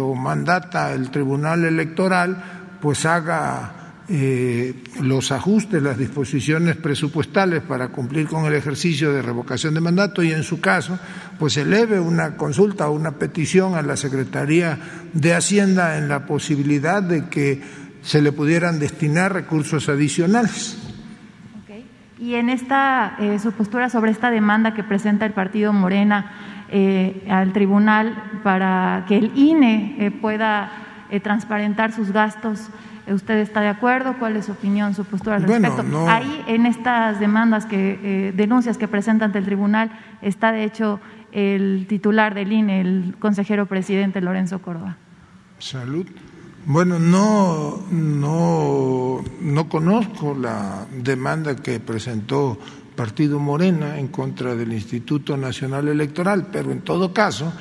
o 0.00 0.14
mandata 0.14 0.94
el 0.94 1.10
Tribunal 1.10 1.64
Electoral, 1.64 2.78
pues 2.80 3.04
haga 3.04 3.82
eh, 4.08 4.74
los 5.00 5.30
ajustes, 5.30 5.82
las 5.82 5.96
disposiciones 5.96 6.76
presupuestales 6.76 7.62
para 7.62 7.88
cumplir 7.88 8.26
con 8.26 8.44
el 8.44 8.52
ejercicio 8.52 9.12
de 9.12 9.22
revocación 9.22 9.74
de 9.74 9.80
mandato 9.80 10.22
y 10.22 10.32
en 10.32 10.42
su 10.42 10.60
caso, 10.60 10.98
pues 11.38 11.56
eleve 11.56 12.00
una 12.00 12.36
consulta 12.36 12.88
o 12.88 12.92
una 12.92 13.12
petición 13.12 13.74
a 13.74 13.80
la 13.80 13.96
Secretaría 13.96 14.78
de 15.12 15.34
Hacienda 15.34 15.96
en 15.96 16.08
la 16.08 16.26
posibilidad 16.26 17.02
de 17.02 17.28
que 17.28 17.62
se 18.02 18.20
le 18.20 18.32
pudieran 18.32 18.80
destinar 18.80 19.32
recursos 19.32 19.88
adicionales. 19.88 20.81
Y 22.22 22.36
en 22.36 22.50
esta, 22.50 23.16
eh, 23.18 23.40
su 23.40 23.50
postura 23.50 23.88
sobre 23.88 24.12
esta 24.12 24.30
demanda 24.30 24.74
que 24.74 24.84
presenta 24.84 25.26
el 25.26 25.32
partido 25.32 25.72
Morena 25.72 26.30
eh, 26.68 27.26
al 27.28 27.52
tribunal 27.52 28.14
para 28.44 29.04
que 29.08 29.18
el 29.18 29.36
INE 29.36 30.16
pueda 30.20 30.70
eh, 31.10 31.18
transparentar 31.18 31.90
sus 31.90 32.12
gastos. 32.12 32.68
¿Usted 33.08 33.38
está 33.38 33.60
de 33.60 33.66
acuerdo? 33.66 34.14
¿Cuál 34.20 34.36
es 34.36 34.46
su 34.46 34.52
opinión, 34.52 34.94
su 34.94 35.04
postura 35.04 35.34
al 35.34 35.42
respecto? 35.42 35.84
Ahí, 36.08 36.44
en 36.46 36.66
estas 36.66 37.18
demandas, 37.18 37.66
que 37.66 38.32
denuncias 38.36 38.78
que 38.78 38.86
presenta 38.86 39.24
ante 39.24 39.38
el 39.38 39.44
tribunal, 39.44 39.90
está 40.22 40.52
de 40.52 40.62
hecho 40.62 41.00
el 41.32 41.86
titular 41.88 42.34
del 42.36 42.52
INE, 42.52 42.82
el 42.82 43.16
consejero 43.18 43.66
presidente 43.66 44.20
Lorenzo 44.20 44.62
Córdoba. 44.62 44.96
Salud. 45.58 46.06
Bueno, 46.64 47.00
no, 47.00 47.82
no, 47.90 49.24
no 49.40 49.68
conozco 49.68 50.32
la 50.34 50.86
demanda 50.92 51.56
que 51.56 51.80
presentó 51.80 52.56
Partido 52.94 53.40
Morena 53.40 53.98
en 53.98 54.08
contra 54.08 54.54
del 54.54 54.72
Instituto 54.72 55.36
Nacional 55.36 55.88
Electoral, 55.88 56.48
pero 56.52 56.70
en 56.70 56.82
todo 56.82 57.12
caso 57.12 57.52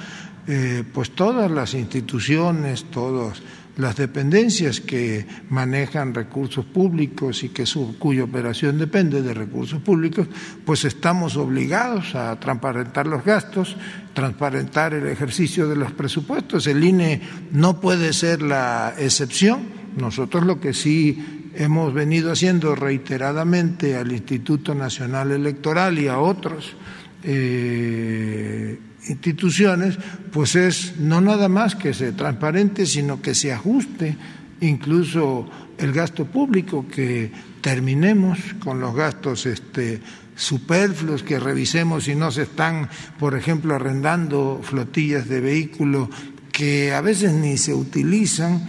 eh, 0.48 0.84
pues 0.94 1.12
todas 1.12 1.50
las 1.50 1.74
instituciones, 1.74 2.86
todas 2.86 3.42
las 3.82 3.96
dependencias 3.96 4.80
que 4.80 5.26
manejan 5.50 6.14
recursos 6.14 6.64
públicos 6.64 7.44
y 7.44 7.50
que 7.50 7.66
su, 7.66 7.98
cuya 7.98 8.24
operación 8.24 8.78
depende 8.78 9.24
de 9.24 9.34
recursos 9.34 9.82
públicos, 9.82 10.28
pues 10.64 10.86
estamos 10.86 11.36
obligados 11.36 12.14
a 12.14 12.40
transparentar 12.40 13.08
los 13.08 13.26
gastos, 13.26 13.76
transparentar 14.14 14.94
el 14.94 15.08
ejercicio 15.08 15.68
de 15.68 15.76
los 15.76 15.92
presupuestos. 15.94 16.68
El 16.68 16.84
INE 16.84 17.22
no 17.52 17.82
puede 17.82 18.14
ser 18.14 18.44
la 18.44 18.94
excepción. 19.00 19.62
Nosotros 19.98 20.46
lo 20.46 20.60
que 20.60 20.74
sí 20.74 21.50
hemos 21.56 21.92
venido 21.94 22.32
haciendo 22.32 22.76
reiteradamente 22.76 23.98
al 23.98 24.12
Instituto 24.12 24.76
Nacional 24.76 25.32
Electoral 25.32 25.98
y 25.98 26.08
a 26.08 26.20
otros 26.20 26.74
eh, 27.24 28.80
instituciones, 29.08 29.98
pues 30.32 30.56
es 30.56 30.98
no 30.98 31.22
nada 31.22 31.50
más 31.50 31.76
que 31.76 31.94
se 31.94 32.12
transparente, 32.12 32.86
sino 32.86 33.22
que 33.22 33.36
se 33.36 33.52
ajuste 33.52 34.18
incluso 34.62 35.50
el 35.78 35.92
gasto 35.92 36.26
público, 36.26 36.86
que 36.88 37.32
terminemos 37.62 38.38
con 38.60 38.80
los 38.80 38.96
gastos 38.96 39.46
este, 39.46 40.02
superfluos, 40.36 41.24
que 41.24 41.40
revisemos 41.40 42.06
si 42.06 42.16
no 42.16 42.32
se 42.32 42.44
están, 42.44 42.90
por 43.20 43.36
ejemplo, 43.36 43.76
arrendando 43.76 44.62
flotillas 44.64 45.28
de 45.28 45.42
vehículos 45.42 46.10
que 46.52 46.94
a 46.94 47.02
veces 47.02 47.34
ni 47.34 47.58
se 47.58 47.74
utilizan, 47.74 48.68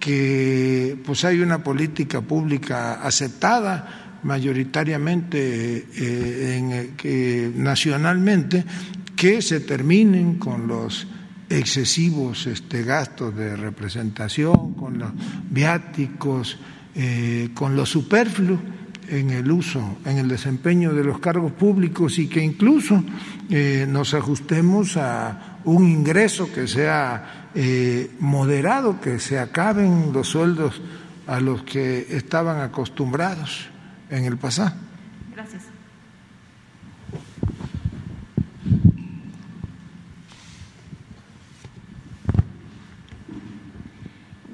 que 0.00 0.96
pues 1.04 1.24
hay 1.24 1.40
una 1.40 1.62
política 1.62 2.20
pública 2.20 2.94
aceptada 2.94 4.20
mayoritariamente 4.22 5.86
eh, 5.96 6.90
que 6.96 7.52
nacionalmente 7.54 8.64
que 9.18 9.42
se 9.42 9.58
terminen 9.58 10.38
con 10.38 10.68
los 10.68 11.08
excesivos 11.50 12.46
este, 12.46 12.84
gastos 12.84 13.34
de 13.34 13.56
representación, 13.56 14.74
con 14.74 14.96
los 14.96 15.10
viáticos, 15.50 16.56
eh, 16.94 17.50
con 17.52 17.74
lo 17.74 17.84
superfluo 17.84 18.60
en 19.08 19.30
el 19.30 19.50
uso, 19.50 19.98
en 20.04 20.18
el 20.18 20.28
desempeño 20.28 20.92
de 20.92 21.02
los 21.02 21.18
cargos 21.18 21.50
públicos 21.50 22.16
y 22.20 22.28
que 22.28 22.40
incluso 22.40 23.02
eh, 23.50 23.86
nos 23.88 24.14
ajustemos 24.14 24.96
a 24.96 25.58
un 25.64 25.88
ingreso 25.88 26.52
que 26.52 26.68
sea 26.68 27.50
eh, 27.56 28.12
moderado, 28.20 29.00
que 29.00 29.18
se 29.18 29.40
acaben 29.40 30.12
los 30.12 30.28
sueldos 30.28 30.80
a 31.26 31.40
los 31.40 31.64
que 31.64 32.06
estaban 32.10 32.60
acostumbrados 32.60 33.68
en 34.10 34.26
el 34.26 34.36
pasado. 34.36 34.76
Gracias. 35.34 35.77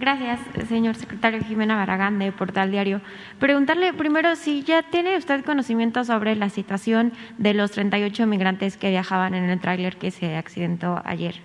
Gracias, 0.05 0.39
señor 0.69 0.97
secretario 0.97 1.43
Jimena 1.43 1.77
Baragán 1.77 2.19
de 2.19 2.31
Portal 2.31 2.71
Diario. 2.71 3.01
Preguntarle 3.41 3.95
primero 3.95 4.37
si 4.37 4.63
ya 4.63 4.83
tiene 4.83 5.17
usted 5.17 5.43
conocimiento 5.43 6.05
sobre 6.05 6.37
la 6.37 6.51
situación 6.51 7.15
de 7.39 7.55
los 7.55 7.71
38 7.71 8.27
migrantes 8.27 8.77
que 8.77 8.91
viajaban 8.91 9.33
en 9.33 9.49
el 9.49 9.59
tráiler 9.61 9.97
que 9.97 10.11
se 10.11 10.37
accidentó 10.37 11.01
ayer. 11.07 11.37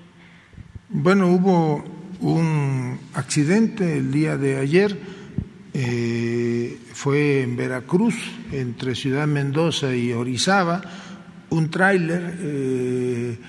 Bueno, 0.89 1.28
hubo 1.28 1.86
un 2.20 2.99
accidente 3.14 3.99
el 3.99 4.12
día 4.12 4.36
de 4.36 4.57
ayer, 4.57 4.99
eh, 5.74 6.78
fue 6.91 7.43
en 7.43 7.55
Veracruz, 7.55 8.16
entre 8.51 8.93
Ciudad 8.93 9.26
Mendoza 9.26 9.95
y 9.95 10.12
Orizaba, 10.12 10.82
un 11.49 11.70
tráiler 11.70 12.38
eh, 12.41 13.39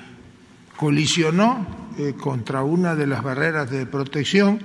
colisionó 0.77 1.80
eh, 2.01 2.15
contra 2.15 2.63
una 2.63 2.95
de 2.95 3.07
las 3.07 3.23
barreras 3.23 3.71
de 3.71 3.85
protección 3.85 4.59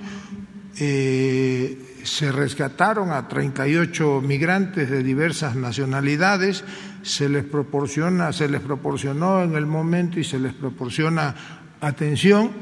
eh, 0.78 2.00
se 2.02 2.32
rescataron 2.32 3.10
a 3.10 3.28
38 3.28 4.22
migrantes 4.22 4.88
de 4.88 5.02
diversas 5.02 5.54
nacionalidades, 5.54 6.64
se 7.02 7.28
les 7.28 7.44
proporciona, 7.44 8.32
se 8.32 8.48
les 8.48 8.62
proporcionó 8.62 9.42
en 9.42 9.54
el 9.54 9.66
momento 9.66 10.18
y 10.18 10.24
se 10.24 10.38
les 10.38 10.54
proporciona 10.54 11.34
atención. 11.82 12.52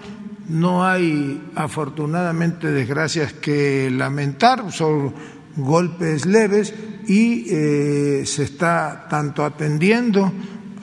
No 0.49 0.85
hay 0.85 1.53
afortunadamente 1.55 2.73
desgracias 2.73 3.33
que 3.33 3.93
lamentar, 3.93 4.73
son 4.73 5.15
golpes 5.57 6.27
leves 6.27 6.75
y 7.07 7.45
eh, 7.49 8.25
se 8.27 8.43
está 8.43 9.07
tanto 9.09 9.45
atendiendo 9.45 10.33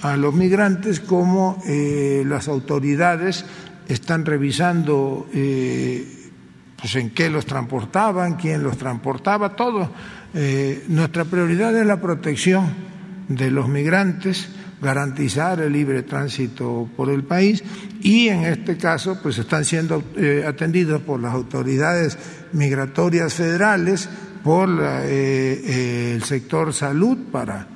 a 0.01 0.15
los 0.15 0.33
migrantes 0.33 1.01
como 1.01 1.61
las 1.67 2.47
autoridades 2.47 3.45
están 3.93 4.25
revisando 4.25 5.27
pues 6.81 6.95
en 6.95 7.11
qué 7.11 7.29
los 7.29 7.45
transportaban, 7.45 8.35
quién 8.35 8.63
los 8.63 8.77
transportaba, 8.77 9.55
todo. 9.55 9.91
Eh, 10.33 10.85
nuestra 10.87 11.25
prioridad 11.25 11.77
es 11.77 11.85
la 11.85 12.01
protección 12.01 12.73
de 13.27 13.51
los 13.51 13.69
migrantes, 13.69 14.49
garantizar 14.81 15.61
el 15.61 15.73
libre 15.73 16.01
tránsito 16.01 16.89
por 16.97 17.11
el 17.11 17.23
país 17.23 17.63
y 18.01 18.29
en 18.29 18.45
este 18.45 18.77
caso 18.77 19.19
pues 19.21 19.37
están 19.37 19.63
siendo 19.63 20.03
eh, 20.15 20.43
atendidos 20.47 21.01
por 21.03 21.19
las 21.19 21.33
autoridades 21.33 22.17
migratorias 22.53 23.31
federales, 23.35 24.09
por 24.43 24.69
eh, 24.81 26.13
el 26.15 26.23
sector 26.23 26.73
salud 26.73 27.17
para 27.31 27.67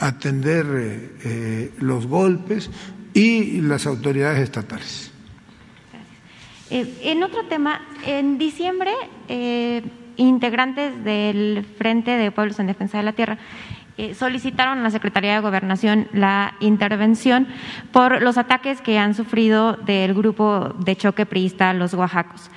atender 0.00 1.70
los 1.78 2.08
golpes 2.08 2.68
y 3.12 3.60
las 3.60 3.86
autoridades 3.86 4.42
estatales. 4.42 5.13
Eh, 6.74 6.92
en 7.04 7.22
otro 7.22 7.44
tema, 7.44 7.82
en 8.04 8.36
diciembre, 8.36 8.90
eh, 9.28 9.80
integrantes 10.16 11.04
del 11.04 11.64
Frente 11.78 12.10
de 12.10 12.32
Pueblos 12.32 12.58
en 12.58 12.66
Defensa 12.66 12.98
de 12.98 13.04
la 13.04 13.12
Tierra 13.12 13.38
eh, 13.96 14.12
solicitaron 14.14 14.80
a 14.80 14.82
la 14.82 14.90
Secretaría 14.90 15.34
de 15.34 15.40
Gobernación 15.40 16.08
la 16.12 16.54
intervención 16.58 17.46
por 17.92 18.20
los 18.22 18.38
ataques 18.38 18.80
que 18.80 18.98
han 18.98 19.14
sufrido 19.14 19.74
del 19.74 20.14
grupo 20.14 20.74
de 20.80 20.96
choque 20.96 21.26
priista 21.26 21.72
Los 21.74 21.94
Oaxacos. 21.94 22.50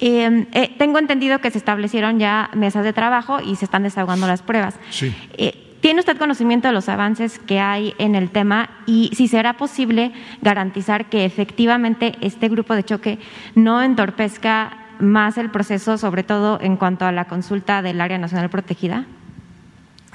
tengo 0.00 0.98
entendido 0.98 1.38
que 1.38 1.52
se 1.52 1.58
establecieron 1.58 2.18
ya 2.18 2.50
mesas 2.54 2.82
de 2.82 2.92
trabajo 2.92 3.38
y 3.40 3.54
se 3.54 3.66
están 3.66 3.84
desahogando 3.84 4.26
las 4.26 4.42
pruebas. 4.42 4.74
Sí. 4.90 5.14
¿Tiene 5.80 6.00
usted 6.00 6.18
conocimiento 6.18 6.68
de 6.68 6.74
los 6.74 6.90
avances 6.90 7.38
que 7.38 7.58
hay 7.58 7.94
en 7.98 8.14
el 8.14 8.30
tema 8.30 8.68
y 8.86 9.10
si 9.14 9.28
será 9.28 9.56
posible 9.56 10.12
garantizar 10.42 11.08
que 11.08 11.24
efectivamente 11.24 12.16
este 12.20 12.50
grupo 12.50 12.74
de 12.74 12.84
choque 12.84 13.18
no 13.54 13.82
entorpezca 13.82 14.76
más 14.98 15.38
el 15.38 15.50
proceso, 15.50 15.96
sobre 15.96 16.22
todo 16.22 16.60
en 16.60 16.76
cuanto 16.76 17.06
a 17.06 17.12
la 17.12 17.24
consulta 17.24 17.80
del 17.80 18.02
área 18.02 18.18
nacional 18.18 18.50
protegida? 18.50 19.06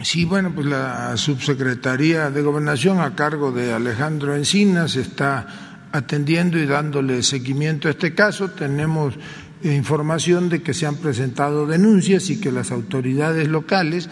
Sí, 0.01 0.25
bueno, 0.25 0.51
pues 0.53 0.67
la 0.67 1.17
subsecretaría 1.17 2.29
de 2.29 2.41
Gobernación 2.41 2.99
a 2.99 3.15
cargo 3.15 3.51
de 3.51 3.73
Alejandro 3.73 4.35
Encinas 4.35 4.95
está 4.97 5.87
atendiendo 5.91 6.59
y 6.59 6.65
dándole 6.65 7.23
seguimiento 7.23 7.87
a 7.87 7.91
este 7.91 8.13
caso. 8.13 8.51
Tenemos 8.51 9.15
información 9.63 10.49
de 10.49 10.61
que 10.61 10.73
se 10.73 10.85
han 10.85 10.97
presentado 10.97 11.65
denuncias 11.65 12.29
y 12.29 12.39
que 12.39 12.51
las 12.51 12.71
autoridades 12.71 13.47
locales 13.47 14.09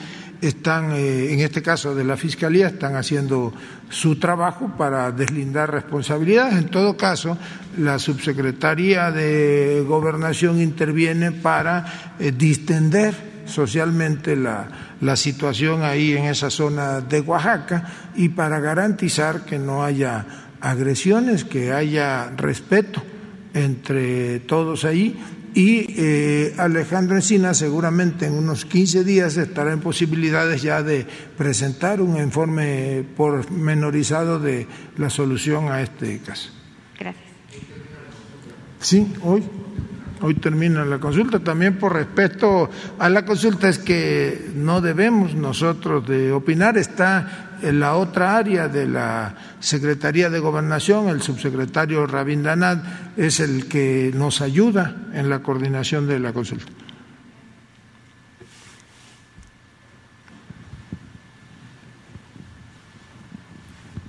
están, 0.48 0.92
eh, 0.92 1.34
en 1.34 1.40
este 1.40 1.62
caso 1.62 1.96
de 1.96 2.04
la 2.04 2.18
Fiscalía, 2.18 2.68
están 2.68 2.96
haciendo 2.96 3.54
su 3.90 4.18
trabajo 4.18 4.74
para 4.78 5.12
deslindar 5.12 5.72
responsabilidades. 5.72 6.56
En 6.56 6.70
todo 6.70 6.98
caso, 6.98 7.38
la 7.78 7.98
Subsecretaría 7.98 9.12
de 9.12 9.84
Gobernación 9.88 10.62
interviene 10.62 11.32
para 11.32 12.14
eh, 12.20 12.32
distender 12.32 13.34
socialmente 13.46 14.36
la, 14.36 14.68
la 15.02 15.16
situación 15.16 15.84
ahí 15.84 16.14
en 16.14 16.26
esa 16.26 16.50
zona 16.50 17.02
de 17.02 17.22
Oaxaca 17.22 18.12
y 18.16 18.30
para 18.30 18.60
garantizar 18.60 19.46
que 19.46 19.60
no 19.60 19.84
haya 19.84 20.26
agresiones, 20.60 21.44
que 21.44 21.72
haya 21.72 22.30
respeto 22.38 23.04
entre 23.54 24.40
todos 24.42 24.86
ahí 24.86 25.20
y 25.54 25.86
eh, 25.98 26.56
Alejandro 26.58 27.16
Encina 27.16 27.54
seguramente 27.54 28.26
en 28.26 28.34
unos 28.34 28.66
15 28.66 29.04
días 29.04 29.38
estará 29.38 29.74
en 29.74 29.80
posibilidades 29.80 30.62
ya 30.62 30.82
de 30.82 31.06
presentar 31.38 32.02
un 32.02 32.18
informe 32.18 33.06
pormenorizado 33.16 34.40
de 34.40 34.68
la 34.98 35.10
solución 35.10 35.72
a 35.72 35.82
este 35.82 36.20
caso. 36.20 36.50
Gracias. 37.00 37.24
Sí, 38.80 39.08
hoy. 39.22 39.44
Hoy 40.22 40.36
termina 40.36 40.86
la 40.86 41.00
consulta. 41.00 41.40
También 41.40 41.78
por 41.78 41.94
respeto 41.94 42.70
a 42.98 43.10
la 43.10 43.26
consulta 43.26 43.68
es 43.68 43.78
que 43.78 44.52
no 44.56 44.80
debemos 44.80 45.36
nosotros 45.36 46.08
de 46.08 46.32
opinar. 46.32 46.78
Está 46.78 47.53
en 47.64 47.80
la 47.80 47.96
otra 47.96 48.38
área 48.38 48.68
de 48.68 48.86
la 48.88 49.36
Secretaría 49.60 50.30
de 50.30 50.40
Gobernación, 50.40 51.08
el 51.08 51.22
subsecretario 51.22 52.06
Rabindranath 52.06 53.18
es 53.18 53.40
el 53.40 53.68
que 53.70 54.12
nos 54.14 54.42
ayuda 54.42 54.96
en 55.14 55.30
la 55.30 55.40
coordinación 55.40 56.06
de 56.06 56.20
la 56.20 56.34
consulta. 56.34 56.72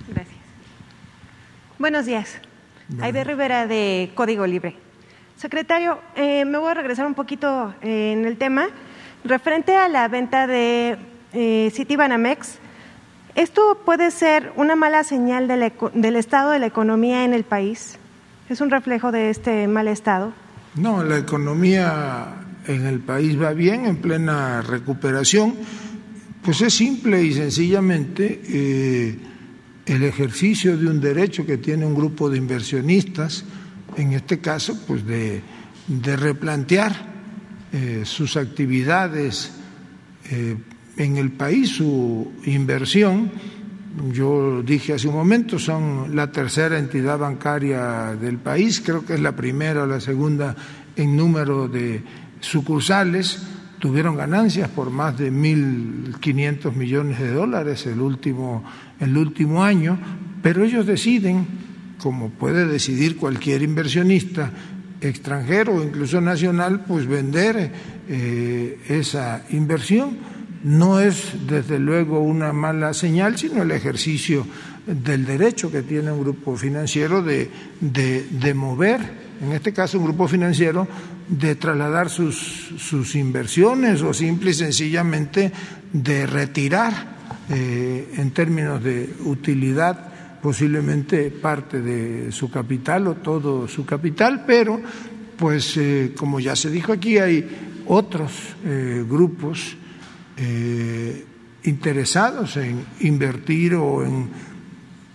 Gracias. 0.09 0.37
Buenos 1.79 2.05
días. 2.05 2.41
Aide 2.99 3.23
Rivera 3.23 3.67
de 3.67 4.11
Código 4.15 4.45
Libre. 4.45 4.75
Secretario, 5.37 5.99
eh, 6.15 6.45
me 6.45 6.57
voy 6.57 6.71
a 6.71 6.73
regresar 6.73 7.05
un 7.05 7.13
poquito 7.13 7.73
eh, 7.81 8.11
en 8.13 8.25
el 8.25 8.37
tema. 8.37 8.67
Referente 9.23 9.75
a 9.75 9.87
la 9.87 10.07
venta 10.07 10.45
de 10.45 10.97
eh, 11.33 11.71
Citibanamex, 11.73 12.59
¿Esto 13.35 13.81
puede 13.83 14.11
ser 14.11 14.53
una 14.55 14.77
mala 14.77 15.03
señal 15.03 15.49
del 15.49 16.15
estado 16.15 16.51
de 16.51 16.59
la 16.59 16.67
economía 16.67 17.25
en 17.25 17.33
el 17.33 17.43
país? 17.43 17.97
¿Es 18.47 18.61
un 18.61 18.69
reflejo 18.69 19.11
de 19.11 19.29
este 19.29 19.67
mal 19.67 19.89
estado? 19.89 20.31
No, 20.75 21.03
la 21.03 21.17
economía 21.17 22.33
en 22.65 22.85
el 22.85 23.01
país 23.01 23.39
va 23.39 23.51
bien, 23.51 23.85
en 23.85 23.97
plena 23.97 24.61
recuperación, 24.61 25.53
pues 26.43 26.61
es 26.61 26.75
simple 26.75 27.23
y 27.23 27.33
sencillamente 27.33 28.41
eh, 28.47 29.19
el 29.85 30.03
ejercicio 30.03 30.77
de 30.77 30.87
un 30.87 31.01
derecho 31.01 31.45
que 31.45 31.57
tiene 31.57 31.85
un 31.85 31.93
grupo 31.93 32.29
de 32.29 32.37
inversionistas, 32.37 33.43
en 33.97 34.13
este 34.13 34.39
caso, 34.39 34.79
pues 34.87 35.05
de, 35.05 35.41
replantear 36.15 36.95
eh, 37.73 38.03
sus 38.05 38.37
actividades 38.37 39.51
eh, 40.31 40.55
en 40.97 41.17
el 41.17 41.31
país, 41.31 41.69
su 41.69 42.31
inversión. 42.45 43.31
Yo 44.11 44.61
dije 44.61 44.93
hace 44.93 45.07
un 45.07 45.15
momento, 45.15 45.57
son 45.57 46.15
la 46.15 46.31
tercera 46.31 46.77
entidad 46.77 47.17
bancaria 47.17 48.15
del 48.19 48.37
país, 48.37 48.81
creo 48.81 49.05
que 49.05 49.13
es 49.13 49.21
la 49.21 49.35
primera 49.35 49.83
o 49.83 49.87
la 49.87 50.01
segunda 50.01 50.55
en 50.95 51.15
número 51.15 51.67
de 51.67 52.03
sucursales, 52.41 53.39
tuvieron 53.79 54.17
ganancias 54.17 54.69
por 54.69 54.89
más 54.89 55.17
de 55.17 55.31
1.500 55.31 56.73
millones 56.73 57.19
de 57.19 57.31
dólares 57.31 57.85
el 57.85 58.01
último, 58.01 58.63
el 58.99 59.17
último 59.17 59.63
año, 59.63 59.97
pero 60.41 60.63
ellos 60.63 60.85
deciden, 60.85 61.47
como 61.97 62.29
puede 62.29 62.67
decidir 62.67 63.17
cualquier 63.17 63.61
inversionista 63.61 64.51
extranjero 65.01 65.75
o 65.75 65.83
incluso 65.83 66.19
nacional, 66.21 66.83
pues 66.85 67.05
vender 67.07 67.71
eh, 68.07 68.79
esa 68.87 69.45
inversión. 69.51 70.34
No 70.65 70.99
es 70.99 71.47
desde 71.47 71.79
luego 71.79 72.19
una 72.19 72.51
mala 72.51 72.93
señal, 72.93 73.37
sino 73.37 73.63
el 73.63 73.71
ejercicio 73.71 74.45
del 74.85 75.25
derecho 75.25 75.71
que 75.71 75.81
tiene 75.81 76.11
un 76.11 76.21
grupo 76.21 76.57
financiero 76.57 77.23
de, 77.23 77.49
de, 77.79 78.27
de 78.29 78.53
mover 78.53 79.25
en 79.41 79.51
este 79.51 79.73
caso 79.73 79.97
un 79.97 80.05
grupo 80.05 80.27
financiero, 80.27 80.87
de 81.27 81.55
trasladar 81.55 82.09
sus, 82.09 82.73
sus 82.77 83.15
inversiones 83.15 84.01
o 84.01 84.13
simple 84.13 84.51
y 84.51 84.53
sencillamente 84.53 85.51
de 85.91 86.27
retirar 86.27 87.15
eh, 87.49 88.13
en 88.17 88.31
términos 88.31 88.83
de 88.83 89.09
utilidad 89.25 90.13
posiblemente 90.41 91.31
parte 91.31 91.81
de 91.81 92.31
su 92.31 92.51
capital 92.51 93.07
o 93.07 93.15
todo 93.15 93.67
su 93.67 93.85
capital, 93.85 94.43
pero 94.45 94.79
pues 95.37 95.75
eh, 95.77 96.13
como 96.15 96.39
ya 96.39 96.55
se 96.55 96.69
dijo 96.69 96.93
aquí 96.93 97.17
hay 97.17 97.81
otros 97.87 98.31
eh, 98.63 99.03
grupos 99.07 99.75
interesados 101.63 102.57
en 102.57 102.85
invertir 102.99 103.75
o 103.75 104.03
en 104.03 104.29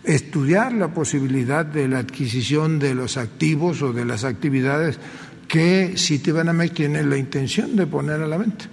estudiar 0.04 0.72
la 0.72 0.88
posibilidad 0.88 1.64
de 1.64 1.88
la 1.88 1.98
adquisición 1.98 2.78
de 2.78 2.94
los 2.94 3.16
activos 3.16 3.82
o 3.82 3.92
de 3.92 4.04
las 4.04 4.24
actividades 4.24 4.98
que 5.46 5.94
Citibanamex 5.96 6.74
tiene 6.74 7.02
la 7.02 7.16
intención 7.16 7.76
de 7.76 7.86
poner 7.86 8.20
a 8.20 8.26
la 8.26 8.36
venta. 8.38 8.66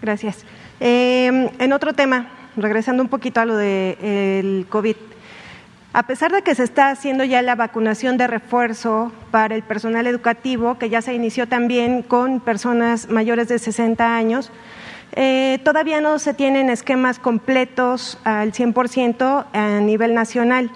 Gracias. 0.00 0.44
Eh, 0.80 1.50
en 1.58 1.72
otro 1.72 1.92
tema, 1.92 2.30
regresando 2.56 3.02
un 3.02 3.08
poquito 3.08 3.40
a 3.40 3.44
lo 3.44 3.56
del 3.56 3.96
de, 4.00 4.66
COVID, 4.68 4.96
a 5.92 6.06
pesar 6.06 6.32
de 6.32 6.42
que 6.42 6.54
se 6.54 6.64
está 6.64 6.90
haciendo 6.90 7.24
ya 7.24 7.40
la 7.40 7.54
vacunación 7.54 8.16
de 8.16 8.26
refuerzo 8.26 9.12
para 9.30 9.54
el 9.54 9.62
personal 9.62 10.06
educativo, 10.06 10.76
que 10.76 10.90
ya 10.90 11.02
se 11.02 11.14
inició 11.14 11.46
también 11.46 12.02
con 12.02 12.40
personas 12.40 13.08
mayores 13.08 13.48
de 13.48 13.58
60 13.58 14.16
años, 14.16 14.50
eh, 15.16 15.60
todavía 15.64 16.00
no 16.00 16.18
se 16.18 16.34
tienen 16.34 16.70
esquemas 16.70 17.18
completos 17.18 18.18
al 18.24 18.52
100% 18.52 19.46
a 19.52 19.80
nivel 19.80 20.14
nacional. 20.14 20.70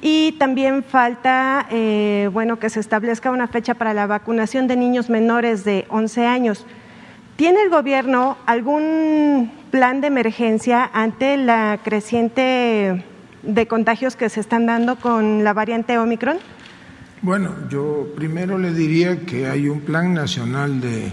Y 0.00 0.32
también 0.32 0.82
falta, 0.82 1.66
eh, 1.70 2.28
bueno, 2.32 2.58
que 2.58 2.70
se 2.70 2.80
establezca 2.80 3.30
una 3.30 3.48
fecha 3.48 3.74
para 3.74 3.94
la 3.94 4.06
vacunación 4.06 4.66
de 4.66 4.76
niños 4.76 5.10
menores 5.10 5.64
de 5.64 5.86
11 5.88 6.26
años. 6.26 6.66
¿Tiene 7.36 7.62
el 7.62 7.70
gobierno 7.70 8.36
algún 8.46 9.50
plan 9.70 10.00
de 10.00 10.08
emergencia 10.08 10.88
ante 10.92 11.36
la 11.36 11.78
creciente 11.82 13.04
de 13.42 13.66
contagios 13.66 14.16
que 14.16 14.28
se 14.28 14.40
están 14.40 14.66
dando 14.66 14.96
con 14.96 15.42
la 15.44 15.52
variante 15.52 15.98
Omicron? 15.98 16.38
Bueno, 17.22 17.54
yo 17.68 18.08
primero 18.16 18.58
le 18.58 18.72
diría 18.72 19.20
que 19.20 19.46
hay 19.46 19.68
un 19.68 19.80
plan 19.80 20.12
nacional 20.12 20.80
de 20.80 21.12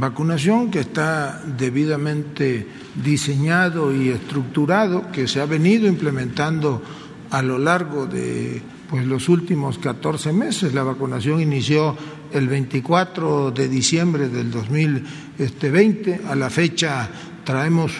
vacunación 0.00 0.70
que 0.70 0.80
está 0.80 1.42
debidamente 1.44 2.66
diseñado 2.94 3.94
y 3.94 4.08
estructurado, 4.08 5.10
que 5.10 5.28
se 5.28 5.40
ha 5.40 5.46
venido 5.46 5.88
implementando 5.88 6.82
a 7.30 7.42
lo 7.42 7.58
largo 7.58 8.06
de 8.06 8.62
pues, 8.88 9.06
los 9.06 9.28
últimos 9.28 9.78
14 9.78 10.32
meses. 10.32 10.74
La 10.74 10.82
vacunación 10.82 11.40
inició 11.40 11.96
el 12.32 12.48
24 12.48 13.50
de 13.50 13.68
diciembre 13.68 14.28
del 14.28 14.50
2020. 14.50 16.22
A 16.28 16.34
la 16.34 16.50
fecha 16.50 17.08
traemos 17.44 17.92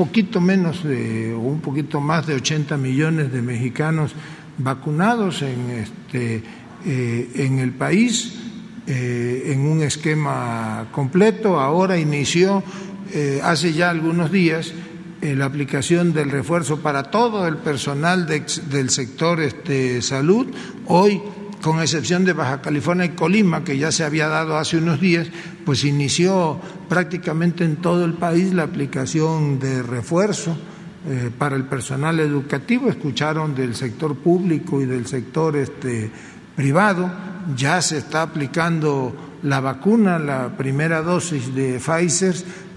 poquito 0.00 0.40
menos 0.40 0.82
de, 0.82 1.34
o 1.34 1.40
un 1.40 1.60
poquito 1.60 2.00
más 2.00 2.26
de 2.26 2.34
80 2.34 2.78
millones 2.78 3.30
de 3.30 3.42
mexicanos 3.42 4.12
vacunados 4.56 5.42
en, 5.42 5.70
este, 5.70 6.42
eh, 6.86 7.30
en 7.34 7.58
el 7.58 7.72
país 7.72 8.49
eh, 8.86 9.52
en 9.52 9.60
un 9.60 9.82
esquema 9.82 10.88
completo. 10.90 11.60
Ahora 11.60 11.98
inició 11.98 12.62
eh, 13.12 13.40
hace 13.42 13.72
ya 13.72 13.90
algunos 13.90 14.32
días 14.32 14.72
eh, 15.20 15.36
la 15.36 15.44
aplicación 15.44 16.14
del 16.14 16.30
refuerzo 16.30 16.80
para 16.80 17.04
todo 17.04 17.46
el 17.46 17.58
personal 17.58 18.26
del 18.26 18.90
sector 18.90 19.40
este, 19.40 20.00
salud. 20.00 20.46
Hoy, 20.86 21.20
con 21.60 21.80
excepción 21.80 22.24
de 22.24 22.32
Baja 22.32 22.62
California 22.62 23.04
y 23.04 23.10
Colima, 23.10 23.64
que 23.64 23.76
ya 23.76 23.92
se 23.92 24.02
había 24.02 24.28
dado 24.28 24.56
hace 24.56 24.78
unos 24.78 24.98
días, 24.98 25.28
pues 25.66 25.84
inició 25.84 26.58
prácticamente 26.88 27.64
en 27.64 27.76
todo 27.76 28.06
el 28.06 28.14
país 28.14 28.54
la 28.54 28.62
aplicación 28.62 29.58
de 29.58 29.82
refuerzo. 29.82 30.56
para 31.38 31.56
el 31.56 31.64
personal 31.64 32.20
educativo, 32.20 32.90
escucharon 32.90 33.54
del 33.54 33.74
sector 33.74 34.16
público 34.16 34.82
y 34.82 34.84
del 34.84 35.06
sector 35.06 35.56
este, 35.56 36.10
privado, 36.60 37.10
ya 37.56 37.80
se 37.80 37.96
está 37.96 38.20
aplicando 38.20 39.38
la 39.44 39.60
vacuna, 39.60 40.18
la 40.18 40.58
primera 40.58 41.00
dosis 41.00 41.54
de 41.54 41.80
Pfizer 41.80 42.34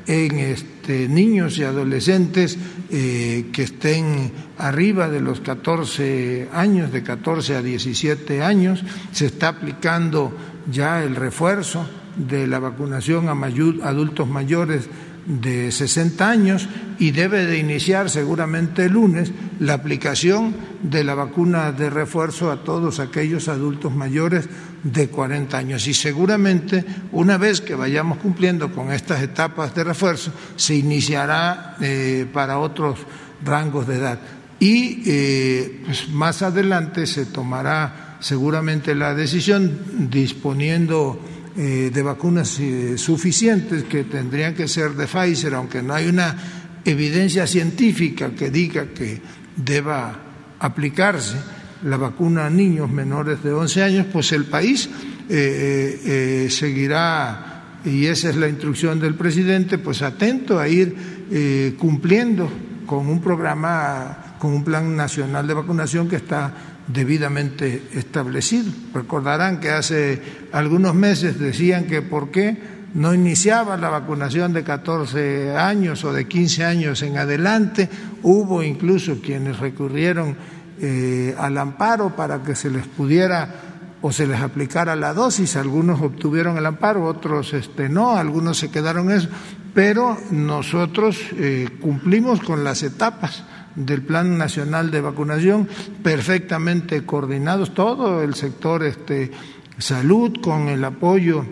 en 0.07 0.39
este, 0.39 1.09
niños 1.09 1.57
y 1.57 1.63
adolescentes 1.63 2.57
eh, 2.89 3.49
que 3.51 3.63
estén 3.63 4.31
arriba 4.57 5.09
de 5.09 5.19
los 5.19 5.41
14 5.41 6.47
años, 6.53 6.93
de 6.93 7.03
14 7.03 7.57
a 7.57 7.61
17 7.61 8.41
años. 8.41 8.85
Se 9.11 9.25
está 9.25 9.49
aplicando 9.49 10.31
ya 10.71 11.03
el 11.03 11.17
refuerzo 11.17 11.85
de 12.15 12.47
la 12.47 12.59
vacunación 12.59 13.27
a 13.27 13.33
adultos 13.33 14.29
mayores 14.29 14.87
de 15.25 15.71
60 15.71 16.29
años 16.29 16.67
y 16.99 17.11
debe 17.11 17.45
de 17.45 17.57
iniciar 17.57 18.09
seguramente 18.09 18.85
el 18.85 18.93
lunes 18.93 19.31
la 19.59 19.73
aplicación 19.73 20.55
de 20.81 21.03
la 21.03 21.15
vacuna 21.15 21.71
de 21.71 21.89
refuerzo 21.89 22.51
a 22.51 22.63
todos 22.63 22.99
aquellos 22.99 23.47
adultos 23.47 23.95
mayores 23.95 24.49
de 24.83 25.07
40 25.07 25.57
años. 25.57 25.87
Y 25.87 25.93
seguramente 25.93 26.85
una 27.11 27.37
vez 27.37 27.61
que 27.61 27.75
vayamos 27.75 28.17
cumpliendo 28.17 28.71
con 28.71 28.91
estas 28.91 29.21
etapas 29.21 29.73
de 29.73 29.83
refuerzo, 29.83 30.31
se 30.55 30.75
iniciará 30.75 31.77
eh, 31.81 32.27
para 32.31 32.59
otros 32.59 32.99
rangos 33.43 33.87
de 33.87 33.95
edad. 33.95 34.19
Y 34.59 35.03
eh, 35.05 35.81
pues 35.85 36.09
más 36.09 36.41
adelante 36.41 37.05
se 37.05 37.25
tomará 37.25 38.17
seguramente 38.19 38.95
la 38.95 39.13
decisión 39.13 40.09
disponiendo 40.09 41.19
eh, 41.55 41.91
de 41.93 42.01
vacunas 42.01 42.59
eh, 42.59 42.97
suficientes 42.97 43.83
que 43.83 44.05
tendrían 44.05 44.55
que 44.55 44.67
ser 44.67 44.93
de 44.93 45.05
Pfizer, 45.05 45.53
aunque 45.53 45.83
no 45.83 45.93
hay 45.93 46.07
una 46.07 46.35
evidencia 46.83 47.45
científica 47.45 48.31
que 48.31 48.49
diga 48.49 48.87
que 48.87 49.21
deba 49.55 50.19
aplicarse 50.59 51.37
la 51.83 51.97
vacuna 51.97 52.47
a 52.47 52.49
niños 52.49 52.89
menores 52.89 53.43
de 53.43 53.53
11 53.53 53.83
años, 53.83 54.05
pues 54.11 54.31
el 54.31 54.45
país 54.45 54.89
eh, 55.29 56.47
seguirá, 56.49 57.79
y 57.85 58.07
esa 58.07 58.29
es 58.29 58.35
la 58.35 58.49
instrucción 58.49 58.99
del 58.99 59.13
presidente, 59.13 59.77
pues 59.77 60.01
atento 60.01 60.59
a 60.59 60.67
ir 60.67 61.75
cumpliendo 61.77 62.49
con 62.87 63.07
un 63.07 63.21
programa, 63.21 64.37
con 64.39 64.53
un 64.53 64.63
plan 64.63 64.95
nacional 64.95 65.45
de 65.45 65.53
vacunación 65.53 66.07
que 66.09 66.15
está 66.15 66.72
debidamente 66.87 67.83
establecido. 67.93 68.71
Recordarán 68.93 69.59
que 69.59 69.71
hace 69.71 70.21
algunos 70.51 70.95
meses 70.95 71.39
decían 71.39 71.85
que 71.85 72.01
por 72.01 72.31
qué 72.31 72.57
no 72.93 73.13
iniciaba 73.13 73.75
la 73.77 73.89
vacunación 73.89 74.53
de 74.53 74.63
14 74.63 75.55
años 75.57 76.03
o 76.03 76.13
de 76.13 76.27
15 76.27 76.63
años 76.63 77.01
en 77.01 77.17
adelante. 77.17 77.89
Hubo 78.21 78.61
incluso 78.61 79.19
quienes 79.21 79.59
recurrieron 79.59 80.37
eh, 80.79 81.35
al 81.37 81.57
amparo 81.57 82.15
para 82.15 82.43
que 82.43 82.55
se 82.55 82.69
les 82.69 82.85
pudiera 82.87 83.73
o 84.01 84.11
se 84.11 84.27
les 84.27 84.41
aplicara 84.41 84.95
la 84.95 85.13
dosis. 85.13 85.55
Algunos 85.55 86.01
obtuvieron 86.01 86.57
el 86.57 86.65
amparo, 86.65 87.05
otros 87.05 87.53
este, 87.53 87.89
no, 87.89 88.15
algunos 88.15 88.57
se 88.57 88.69
quedaron 88.69 89.09
eso. 89.09 89.29
Pero 89.73 90.17
nosotros 90.29 91.17
eh, 91.37 91.67
cumplimos 91.81 92.41
con 92.41 92.63
las 92.63 92.83
etapas 92.83 93.43
del 93.75 94.01
Plan 94.01 94.37
Nacional 94.37 94.91
de 94.91 95.01
Vacunación, 95.01 95.67
perfectamente 96.01 97.05
coordinados, 97.05 97.73
todo 97.73 98.23
el 98.23 98.35
sector 98.35 98.83
este, 98.83 99.31
salud 99.77 100.39
con 100.41 100.67
el 100.69 100.83
apoyo 100.83 101.45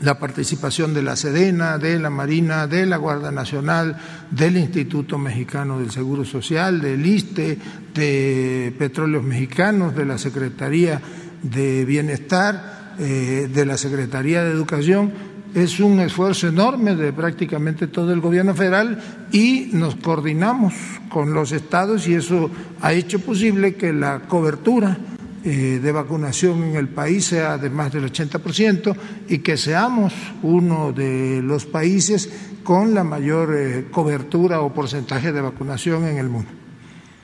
la 0.00 0.18
participación 0.18 0.92
de 0.94 1.02
la 1.02 1.16
Sedena, 1.16 1.78
de 1.78 1.98
la 1.98 2.10
Marina, 2.10 2.66
de 2.66 2.86
la 2.86 2.96
Guardia 2.96 3.30
Nacional, 3.30 3.96
del 4.30 4.56
Instituto 4.56 5.18
Mexicano 5.18 5.78
del 5.78 5.90
Seguro 5.90 6.24
Social, 6.24 6.80
del 6.80 7.04
ISTE, 7.04 7.58
de 7.94 8.74
Petróleos 8.78 9.24
Mexicanos, 9.24 9.96
de 9.96 10.04
la 10.04 10.18
Secretaría 10.18 11.00
de 11.42 11.84
Bienestar, 11.84 12.94
eh, 12.98 13.48
de 13.52 13.66
la 13.66 13.76
Secretaría 13.76 14.44
de 14.44 14.50
Educación. 14.50 15.12
Es 15.56 15.80
un 15.80 16.00
esfuerzo 16.00 16.48
enorme 16.48 16.94
de 16.96 17.14
prácticamente 17.14 17.86
todo 17.86 18.12
el 18.12 18.20
gobierno 18.20 18.54
federal 18.54 19.02
y 19.32 19.70
nos 19.72 19.96
coordinamos 19.96 20.74
con 21.08 21.32
los 21.32 21.50
estados 21.50 22.06
y 22.06 22.12
eso 22.12 22.50
ha 22.82 22.92
hecho 22.92 23.20
posible 23.20 23.74
que 23.74 23.90
la 23.94 24.20
cobertura 24.28 24.98
eh, 25.44 25.80
de 25.82 25.92
vacunación 25.92 26.62
en 26.62 26.76
el 26.76 26.88
país 26.88 27.24
sea 27.24 27.56
de 27.56 27.70
más 27.70 27.90
del 27.90 28.04
80% 28.04 28.94
y 29.30 29.38
que 29.38 29.56
seamos 29.56 30.12
uno 30.42 30.92
de 30.92 31.40
los 31.42 31.64
países 31.64 32.30
con 32.62 32.92
la 32.92 33.02
mayor 33.02 33.56
eh, 33.56 33.86
cobertura 33.90 34.60
o 34.60 34.74
porcentaje 34.74 35.32
de 35.32 35.40
vacunación 35.40 36.06
en 36.06 36.18
el 36.18 36.28
mundo. 36.28 36.50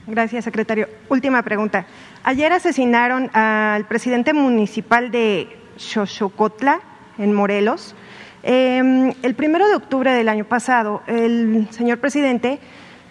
Gracias, 0.07 0.45
secretario. 0.45 0.89
Última 1.11 1.43
pregunta. 1.43 1.85
Ayer 2.25 2.51
asesinaron 2.51 3.29
al 3.35 3.87
presidente 3.87 4.33
municipal 4.33 5.11
de 5.11 5.55
Xochocotla, 5.77 6.81
en 7.19 7.35
Morelos. 7.35 7.95
Em, 8.43 9.13
el 9.23 9.35
primero 9.35 9.69
de 9.69 9.77
octubre 9.77 10.13
del 10.13 10.29
año 10.29 10.45
pasado, 10.45 11.03
el 11.07 11.69
señor 11.71 11.99
presidente 11.99 12.59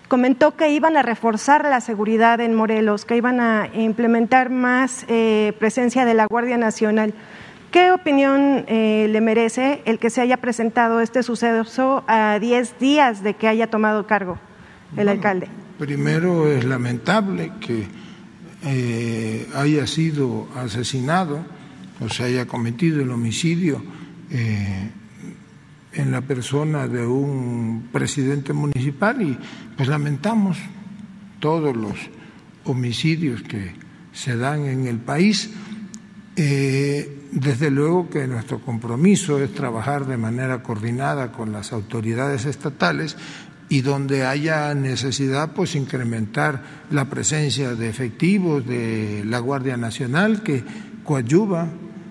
comentó 0.09 0.57
que 0.57 0.73
iban 0.73 0.97
a 0.97 1.03
reforzar 1.03 1.63
la 1.63 1.79
seguridad 1.79 2.41
en 2.41 2.53
Morelos, 2.53 3.05
que 3.05 3.15
iban 3.15 3.39
a 3.39 3.69
implementar 3.73 4.49
más 4.49 5.05
eh, 5.07 5.53
presencia 5.57 6.03
de 6.03 6.13
la 6.13 6.25
Guardia 6.25 6.57
Nacional. 6.57 7.13
¿Qué 7.71 7.93
opinión 7.93 8.65
eh, 8.67 9.07
le 9.09 9.21
merece 9.21 9.81
el 9.85 9.99
que 9.99 10.09
se 10.09 10.19
haya 10.19 10.35
presentado 10.35 10.99
este 10.99 11.23
suceso 11.23 12.03
a 12.07 12.37
10 12.41 12.77
días 12.77 13.23
de 13.23 13.35
que 13.35 13.47
haya 13.47 13.67
tomado 13.67 14.05
cargo 14.05 14.37
el 14.97 15.07
alcalde? 15.07 15.47
Primero 15.79 16.51
es 16.51 16.65
lamentable 16.65 17.53
que 17.61 17.87
eh, 18.65 19.47
haya 19.55 19.87
sido 19.87 20.49
asesinado 20.57 21.45
o 22.01 22.09
se 22.09 22.25
haya 22.25 22.45
cometido 22.47 23.01
el 23.01 23.11
homicidio 23.11 23.81
en 25.93 26.11
la 26.11 26.21
persona 26.21 26.87
de 26.87 27.05
un 27.05 27.89
presidente 27.91 28.53
municipal 28.53 29.21
y 29.21 29.37
pues 29.75 29.89
lamentamos 29.89 30.57
todos 31.39 31.75
los 31.75 31.95
homicidios 32.65 33.41
que 33.41 33.73
se 34.13 34.37
dan 34.37 34.65
en 34.65 34.87
el 34.87 34.99
país. 34.99 35.49
Eh, 36.35 37.17
desde 37.31 37.71
luego 37.71 38.09
que 38.09 38.27
nuestro 38.27 38.59
compromiso 38.59 39.39
es 39.41 39.53
trabajar 39.53 40.05
de 40.05 40.17
manera 40.17 40.63
coordinada 40.63 41.31
con 41.31 41.51
las 41.51 41.71
autoridades 41.71 42.45
estatales 42.45 43.17
y 43.69 43.81
donde 43.81 44.25
haya 44.25 44.73
necesidad, 44.73 45.53
pues 45.53 45.75
incrementar 45.75 46.61
la 46.89 47.09
presencia 47.09 47.73
de 47.73 47.89
efectivos 47.89 48.65
de 48.65 49.23
la 49.25 49.39
Guardia 49.39 49.77
Nacional 49.77 50.43
que 50.43 50.63
coadyuva, 51.03 51.69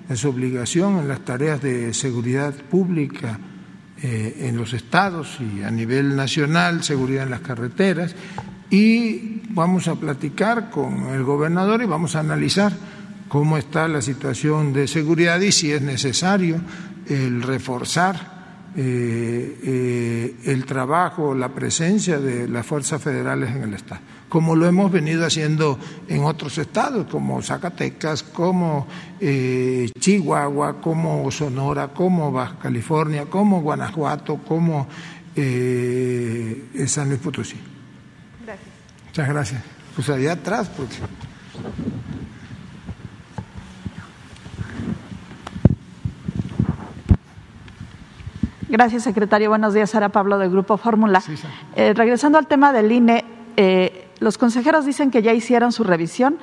en 0.09 0.17
su 0.17 0.29
obligación 0.29 0.99
en 0.99 1.07
las 1.07 1.21
tareas 1.21 1.63
de 1.63 1.95
seguridad 1.95 2.53
pública 2.53 3.39
eh, 4.03 4.49
en 4.49 4.57
los 4.57 4.73
estados 4.73 5.39
y 5.41 5.63
a 5.63 5.71
nivel 5.71 6.17
nacional, 6.17 6.83
seguridad 6.83 7.25
en 7.25 7.31
las 7.31 7.41
carreteras, 7.41 8.15
y 8.71 9.43
vamos 9.51 9.89
a 9.89 9.97
platicar 9.97 10.71
con 10.71 11.09
el 11.09 11.25
gobernador 11.25 11.83
y 11.83 11.87
vamos 11.87 12.17
a 12.17 12.21
analizar 12.21 12.73
cómo 13.29 13.59
está 13.59 13.89
la 13.89 14.03
situación 14.03 14.73
de 14.73 14.89
seguridad 14.89 15.41
y 15.41 15.53
si 15.53 15.73
es 15.73 15.83
necesario 15.83 16.61
el 17.09 17.43
reforzar 17.43 18.41
eh, 18.77 19.59
eh, 19.65 20.37
el 20.45 20.65
trabajo, 20.65 21.35
la 21.35 21.49
presencia 21.49 22.19
de 22.19 22.49
las 22.49 22.65
fuerzas 22.65 23.03
federales 23.03 23.51
en 23.51 23.65
el 23.65 23.75
Estado, 23.75 24.01
como 24.31 24.57
lo 24.57 24.67
hemos 24.67 24.91
venido 24.91 25.27
haciendo 25.27 25.79
en 26.09 26.25
otros 26.25 26.57
estados, 26.57 27.07
como 27.11 27.43
Zacatecas, 27.43 28.23
como 28.23 28.87
eh, 29.21 29.91
Chihuahua, 29.99 30.81
como 30.81 31.31
Sonora, 31.31 31.89
como 31.89 32.33
Baja 32.33 32.57
California, 32.59 33.27
como 33.27 33.61
Guanajuato, 33.61 34.39
como 34.39 34.87
San 35.37 37.09
Luis 37.09 37.21
Potosí. 37.21 37.57
Gracias. 38.47 38.69
Muchas 39.07 39.29
gracias. 39.29 39.63
Pues 39.95 40.09
allá 40.09 40.33
atrás, 40.33 40.71
porque... 40.75 40.97
Gracias, 48.71 49.03
secretario. 49.03 49.49
Buenos 49.49 49.75
días, 49.75 49.91
Sara 49.91 50.11
Pablo 50.11 50.39
del 50.39 50.49
Grupo 50.49 50.77
Fórmula. 50.77 51.21
Eh, 51.75 51.93
regresando 51.93 52.39
al 52.39 52.47
tema 52.47 52.73
del 52.73 52.93
INE, 52.93 53.25
eh, 53.57 54.00
los 54.21 54.39
consejeros 54.39 54.85
dicen 54.85 55.11
que 55.11 55.23
ya 55.23 55.33
hicieron 55.33 55.73
su 55.73 55.83
revisión 55.83 56.39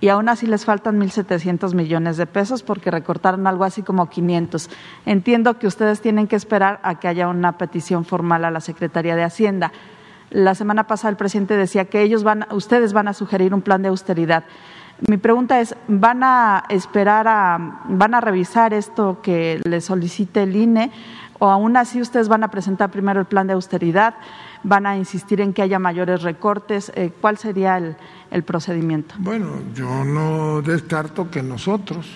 y 0.00 0.08
aún 0.08 0.28
así 0.28 0.46
les 0.46 0.64
faltan 0.64 1.00
1.700 1.00 1.74
millones 1.74 2.16
de 2.16 2.26
pesos 2.26 2.62
porque 2.62 2.90
recortaron 2.90 3.46
algo 3.46 3.64
así 3.64 3.82
como 3.82 4.10
500. 4.10 4.68
Entiendo 5.06 5.58
que 5.58 5.66
ustedes 5.66 6.00
tienen 6.00 6.26
que 6.26 6.36
esperar 6.36 6.80
a 6.82 6.98
que 6.98 7.08
haya 7.08 7.28
una 7.28 7.56
petición 7.56 8.04
formal 8.04 8.44
a 8.44 8.50
la 8.50 8.60
Secretaría 8.60 9.16
de 9.16 9.22
Hacienda. 9.22 9.72
La 10.30 10.54
semana 10.54 10.86
pasada 10.86 11.10
el 11.10 11.16
presidente 11.16 11.56
decía 11.56 11.84
que 11.84 12.02
ellos 12.02 12.24
van, 12.24 12.46
ustedes 12.50 12.92
van 12.92 13.06
a 13.06 13.12
sugerir 13.12 13.54
un 13.54 13.62
plan 13.62 13.82
de 13.82 13.88
austeridad. 13.88 14.44
Mi 15.08 15.16
pregunta 15.16 15.60
es, 15.60 15.74
¿van 15.88 16.22
a 16.22 16.64
esperar 16.68 17.28
a, 17.28 17.82
van 17.88 18.14
a 18.14 18.20
revisar 18.20 18.74
esto 18.74 19.20
que 19.22 19.60
le 19.64 19.80
solicite 19.80 20.42
el 20.42 20.54
INE 20.54 20.90
o 21.38 21.50
aún 21.50 21.76
así 21.76 22.00
ustedes 22.00 22.28
van 22.28 22.44
a 22.44 22.52
presentar 22.52 22.90
primero 22.90 23.18
el 23.18 23.26
plan 23.26 23.48
de 23.48 23.54
austeridad, 23.54 24.14
van 24.64 24.86
a 24.86 24.96
insistir 24.96 25.40
en 25.40 25.52
que 25.52 25.62
haya 25.62 25.78
mayores 25.78 26.22
recortes, 26.22 26.92
eh, 26.94 27.10
¿cuál 27.20 27.38
sería 27.38 27.78
el, 28.30 28.42
procedimiento? 28.44 29.14
Bueno, 29.18 29.60
yo 29.74 30.04
no 30.04 30.62
descarto 30.62 31.30
que 31.30 31.42
nosotros 31.42 32.06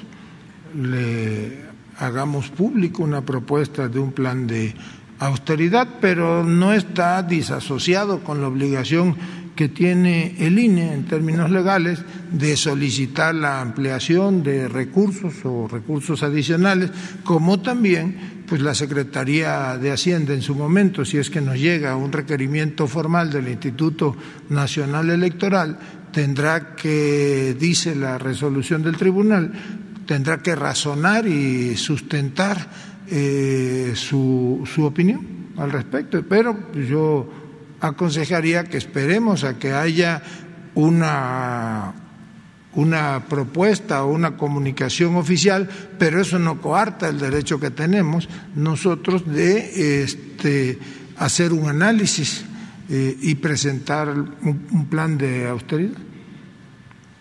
le 0.74 1.64
hagamos 1.99 2.49
público 2.51 3.03
una 3.03 3.22
propuesta 3.22 3.88
de 3.88 3.99
un 3.99 4.12
plan 4.12 4.47
de 4.47 4.74
austeridad, 5.18 5.88
pero 6.01 6.44
no 6.44 6.72
está 6.72 7.22
disasociado 7.22 8.20
con 8.20 8.40
la 8.40 8.49
obligación 8.49 9.16
que 9.57 9.68
tiene 9.70 10.34
el 10.38 10.59
INE 10.59 10.92
en 10.92 11.07
términos 11.07 11.51
legales 11.51 12.05
de 12.30 12.57
solicitar 12.57 13.34
la 13.34 13.62
ampliación 13.62 14.42
de 14.42 14.68
recursos 14.68 15.34
o 15.44 15.66
recursos 15.66 16.22
adicionales, 16.22 16.90
como 17.24 17.61
también 17.61 18.36
pues 18.47 18.61
la 18.61 18.74
Secretaría 18.74 19.76
de 19.76 19.90
Hacienda 19.90 20.32
en 20.32 20.42
su 20.42 20.55
momento, 20.55 21.05
si 21.05 21.18
es 21.18 21.30
que 21.30 21.40
nos 21.40 21.59
llega 21.59 21.97
un 21.97 22.12
requerimiento 22.12 22.86
formal 22.86 23.30
del 23.30 23.49
Instituto 23.49 24.16
Nacional 24.51 25.11
Electoral, 25.11 25.78
tendrá 26.12 26.74
que, 26.74 27.57
dice 27.59 27.94
la 27.94 28.18
resolución 28.18 28.82
del 28.82 28.97
tribunal, 28.97 29.53
tendrá 30.07 30.42
que 30.42 30.55
razonar 30.55 31.26
y 31.26 31.76
sustentar 31.76 32.70
eh, 33.09 33.92
su, 33.94 34.62
su 34.72 34.84
opinión 34.84 35.26
al 35.57 35.72
respecto. 35.72 36.24
Pero 36.28 36.72
yo 36.72 37.28
aconsejaría 37.80 38.64
que 38.64 38.78
esperemos 38.78 39.44
a 39.44 39.59
que 39.59 39.72
haya 39.72 40.22
una, 40.74 41.92
una 42.77 43.24
propuesta 43.29 44.05
o 44.05 44.12
una 44.12 44.37
comunicación 44.37 45.16
oficial, 45.16 45.68
pero 45.99 46.20
eso 46.20 46.39
no 46.39 46.61
coarta 46.61 47.09
el 47.09 47.18
derecho 47.18 47.59
que 47.59 47.70
tenemos 47.70 48.29
nosotros 48.55 49.27
de 49.27 50.03
este, 50.03 50.79
hacer 51.18 51.53
un 51.53 51.68
análisis 51.68 52.45
eh, 52.89 53.16
y 53.20 53.35
presentar 53.37 54.09
un, 54.11 54.87
plan 54.89 55.18
de 55.18 55.49
austeridad. 55.49 55.99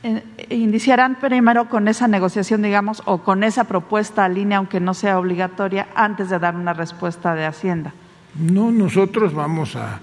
Eh, 0.03 0.23
iniciarán 0.49 1.15
primero 1.19 1.69
con 1.69 1.87
esa 1.87 2.07
negociación, 2.07 2.61
digamos, 2.61 3.01
o 3.05 3.23
con 3.23 3.43
esa 3.43 3.63
propuesta 3.63 4.25
a 4.25 4.29
línea, 4.29 4.57
aunque 4.57 4.79
no 4.79 4.93
sea 4.93 5.17
obligatoria, 5.17 5.87
antes 5.95 6.29
de 6.29 6.37
dar 6.37 6.55
una 6.55 6.73
respuesta 6.73 7.33
de 7.33 7.45
Hacienda. 7.45 7.93
No, 8.35 8.71
nosotros 8.71 9.33
vamos 9.33 9.77
a 9.77 9.99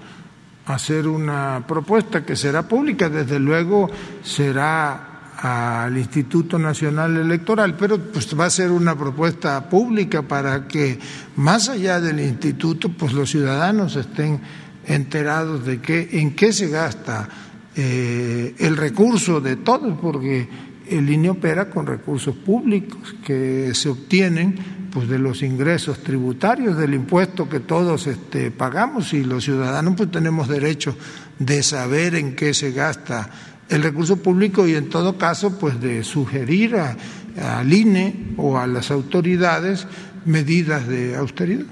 hacer 0.65 1.07
una 1.07 1.63
propuesta 1.67 2.25
que 2.25 2.35
será 2.35 2.67
pública, 2.67 3.07
desde 3.07 3.39
luego 3.39 3.89
será 4.23 5.12
al 5.43 5.97
Instituto 5.97 6.57
Nacional 6.57 7.17
Electoral, 7.17 7.75
pero 7.75 7.99
pues 7.99 8.33
va 8.39 8.45
a 8.45 8.49
ser 8.49 8.71
una 8.71 8.97
propuesta 8.97 9.69
pública 9.69 10.21
para 10.21 10.69
que 10.69 10.97
más 11.35 11.67
allá 11.67 11.99
del 11.99 12.21
instituto, 12.21 12.87
pues 12.87 13.11
los 13.11 13.29
ciudadanos 13.29 13.97
estén 13.97 14.39
enterados 14.87 15.65
de 15.65 15.81
qué, 15.81 16.07
en 16.13 16.33
qué 16.33 16.53
se 16.53 16.69
gasta 16.69 17.27
eh, 17.75 18.55
el 18.57 18.77
recurso 18.77 19.41
de 19.41 19.57
todos, 19.57 19.99
porque 19.99 20.47
el 20.89 21.09
INE 21.09 21.31
opera 21.31 21.69
con 21.69 21.87
recursos 21.87 22.35
públicos 22.37 23.13
que 23.25 23.71
se 23.73 23.89
obtienen 23.89 24.55
pues 24.93 25.09
de 25.09 25.19
los 25.19 25.43
ingresos 25.43 26.03
tributarios, 26.03 26.77
del 26.77 26.93
impuesto 26.93 27.49
que 27.49 27.59
todos 27.59 28.07
este, 28.07 28.49
pagamos 28.49 29.11
y 29.13 29.25
los 29.25 29.43
ciudadanos 29.43 29.95
pues 29.97 30.09
tenemos 30.09 30.47
derecho 30.47 30.95
de 31.37 31.63
saber 31.63 32.15
en 32.15 32.33
qué 32.33 32.53
se 32.53 32.71
gasta 32.71 33.29
el 33.73 33.81
recurso 33.81 34.21
público 34.21 34.67
y 34.67 34.75
en 34.75 34.89
todo 34.89 35.17
caso 35.17 35.57
pues 35.57 35.81
de 35.81 36.03
sugerir 36.03 36.75
al 36.75 37.73
INE 37.73 38.35
o 38.37 38.57
a 38.57 38.67
las 38.67 38.91
autoridades 38.91 39.87
medidas 40.25 40.87
de 40.87 41.15
austeridad. 41.15 41.65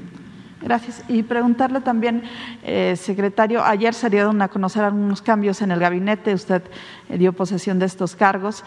Gracias. 0.61 1.03
Y 1.07 1.23
preguntarle 1.23 1.81
también, 1.81 2.23
eh, 2.63 2.95
secretario, 2.95 3.63
ayer 3.63 3.93
se 3.93 4.09
dieron 4.09 4.41
a 4.41 4.47
conocer 4.47 4.83
algunos 4.83 5.21
cambios 5.21 5.61
en 5.61 5.71
el 5.71 5.79
gabinete, 5.79 6.33
usted 6.33 6.63
eh, 7.09 7.17
dio 7.17 7.33
posesión 7.33 7.79
de 7.79 7.85
estos 7.85 8.15
cargos. 8.15 8.63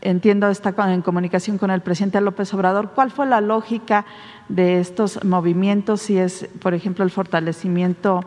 Entiendo 0.00 0.48
está 0.48 0.74
en 0.92 1.02
comunicación 1.02 1.58
con 1.58 1.70
el 1.70 1.82
presidente 1.82 2.20
López 2.20 2.54
Obrador. 2.54 2.92
¿Cuál 2.94 3.10
fue 3.10 3.26
la 3.26 3.40
lógica 3.40 4.06
de 4.48 4.80
estos 4.80 5.22
movimientos? 5.24 6.02
Si 6.02 6.16
es, 6.16 6.48
por 6.60 6.72
ejemplo, 6.72 7.04
el 7.04 7.10
fortalecimiento 7.10 8.24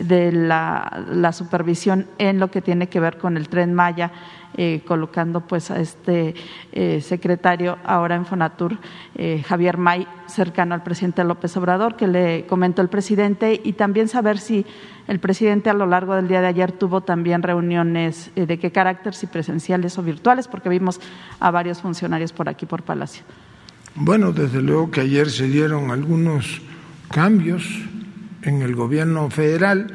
de 0.00 0.32
la, 0.32 1.32
supervisión 1.32 2.06
en 2.18 2.38
lo 2.38 2.50
que 2.50 2.62
tiene 2.62 2.88
que 2.88 3.00
ver 3.00 3.18
con 3.18 3.36
el 3.36 3.48
tren 3.48 3.74
Maya, 3.74 4.10
eh, 4.56 4.82
colocando 4.86 5.42
pues 5.42 5.70
a 5.70 5.78
este 5.80 6.34
eh, 6.72 7.00
secretario 7.00 7.78
ahora 7.84 8.16
en 8.16 8.24
Fonatur, 8.24 8.78
eh, 9.14 9.42
Javier 9.46 9.76
May, 9.76 10.06
cercano 10.26 10.74
al 10.74 10.82
presidente 10.82 11.22
López 11.24 11.56
Obrador, 11.56 11.96
que 11.96 12.06
le 12.06 12.46
comentó 12.46 12.82
el 12.82 12.88
presidente, 12.88 13.60
y 13.62 13.74
también 13.74 14.08
saber 14.08 14.38
si 14.38 14.64
el 15.06 15.20
presidente 15.20 15.70
a 15.70 15.74
lo 15.74 15.86
largo 15.86 16.14
del 16.14 16.28
día 16.28 16.40
de 16.40 16.48
ayer 16.48 16.72
tuvo 16.72 17.02
también 17.02 17.42
reuniones 17.42 18.30
de 18.34 18.58
qué 18.58 18.70
carácter, 18.72 19.14
si 19.14 19.26
presenciales 19.26 19.98
o 19.98 20.02
virtuales, 20.02 20.48
porque 20.48 20.68
vimos 20.68 21.00
a 21.40 21.50
varios 21.50 21.80
funcionarios 21.80 22.32
por 22.32 22.48
aquí, 22.48 22.66
por 22.66 22.82
Palacio. 22.82 23.24
Bueno, 23.94 24.32
desde 24.32 24.62
luego 24.62 24.90
que 24.90 25.00
ayer 25.00 25.30
se 25.30 25.46
dieron 25.46 25.90
algunos 25.90 26.60
cambios 27.10 27.64
en 28.42 28.62
el 28.62 28.74
gobierno 28.74 29.30
federal. 29.30 29.88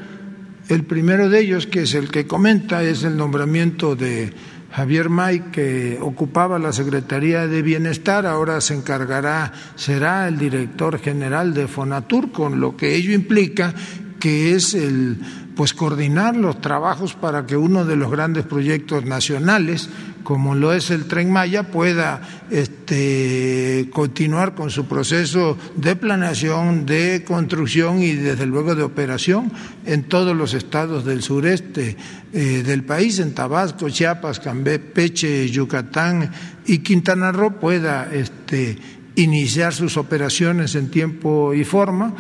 El 0.70 0.84
primero 0.84 1.30
de 1.30 1.40
ellos, 1.40 1.68
que 1.68 1.84
es 1.84 1.94
el 1.94 2.10
que 2.10 2.26
comenta, 2.28 2.84
es 2.84 3.04
el 3.04 3.18
nombramiento 3.18 3.96
de 3.96 4.34
Javier 4.72 5.10
May, 5.10 5.52
que 5.52 6.00
ocupaba 6.02 6.58
la 6.58 6.74
Secretaría 6.74 7.48
de 7.48 7.62
Bienestar, 7.62 8.26
ahora 8.26 8.60
se 8.60 8.74
encargará, 8.74 9.54
será 9.76 10.28
el 10.28 10.40
director 10.40 11.00
general 11.00 11.54
de 11.54 11.68
Fonatur, 11.68 12.32
con 12.32 12.60
lo 12.60 12.76
que 12.76 12.96
ello 12.96 13.14
implica 13.14 13.74
que 14.20 14.56
es 14.56 14.74
el 14.74 15.18
pues 15.56 15.74
coordinar 15.74 16.36
los 16.36 16.62
trabajos 16.62 17.14
para 17.14 17.46
que 17.46 17.58
uno 17.58 17.86
de 17.86 17.96
los 17.96 18.12
grandes 18.12 18.46
proyectos 18.46 19.06
nacionales 19.06 19.90
como 20.24 20.56
lo 20.56 20.74
es 20.74 20.90
el 20.90 21.06
tren 21.06 21.32
Maya, 21.32 21.64
pueda 21.64 22.22
este, 22.50 23.90
continuar 23.92 24.56
con 24.56 24.70
su 24.70 24.86
proceso 24.86 25.58
de 25.76 25.96
planeación, 25.96 26.86
de 26.86 27.24
construcción 27.26 28.02
y 28.02 28.14
desde 28.14 28.46
luego 28.46 28.76
de 28.76 28.84
operación 28.84 29.52
en 29.86 30.04
todos 30.04 30.36
los 30.36 30.54
estados 30.54 31.06
del 31.06 31.22
sureste 31.22 31.98
eh, 32.32 32.64
del 32.66 32.84
país, 32.84 33.20
en 33.20 33.34
Tabasco, 33.34 33.90
Chiapas, 33.90 34.40
Campeche, 34.40 35.50
Yucatán 35.50 36.32
y 36.66 36.80
Quintana 36.80 37.32
Roo, 37.32 37.60
pueda 37.60 38.10
este, 38.12 38.78
iniciar 39.16 39.74
sus 39.74 39.98
operaciones 39.98 40.76
en 40.76 40.90
tiempo 40.90 41.54
y 41.54 41.64
forma. 41.64 42.14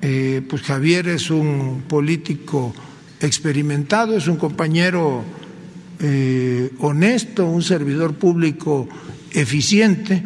Eh, 0.00 0.42
pues 0.48 0.62
Javier 0.62 1.08
es 1.08 1.30
un 1.30 1.82
político 1.88 2.72
experimentado, 3.20 4.16
es 4.16 4.28
un 4.28 4.36
compañero 4.36 5.24
eh, 5.98 6.70
honesto, 6.78 7.46
un 7.46 7.62
servidor 7.62 8.14
público 8.14 8.88
eficiente 9.32 10.22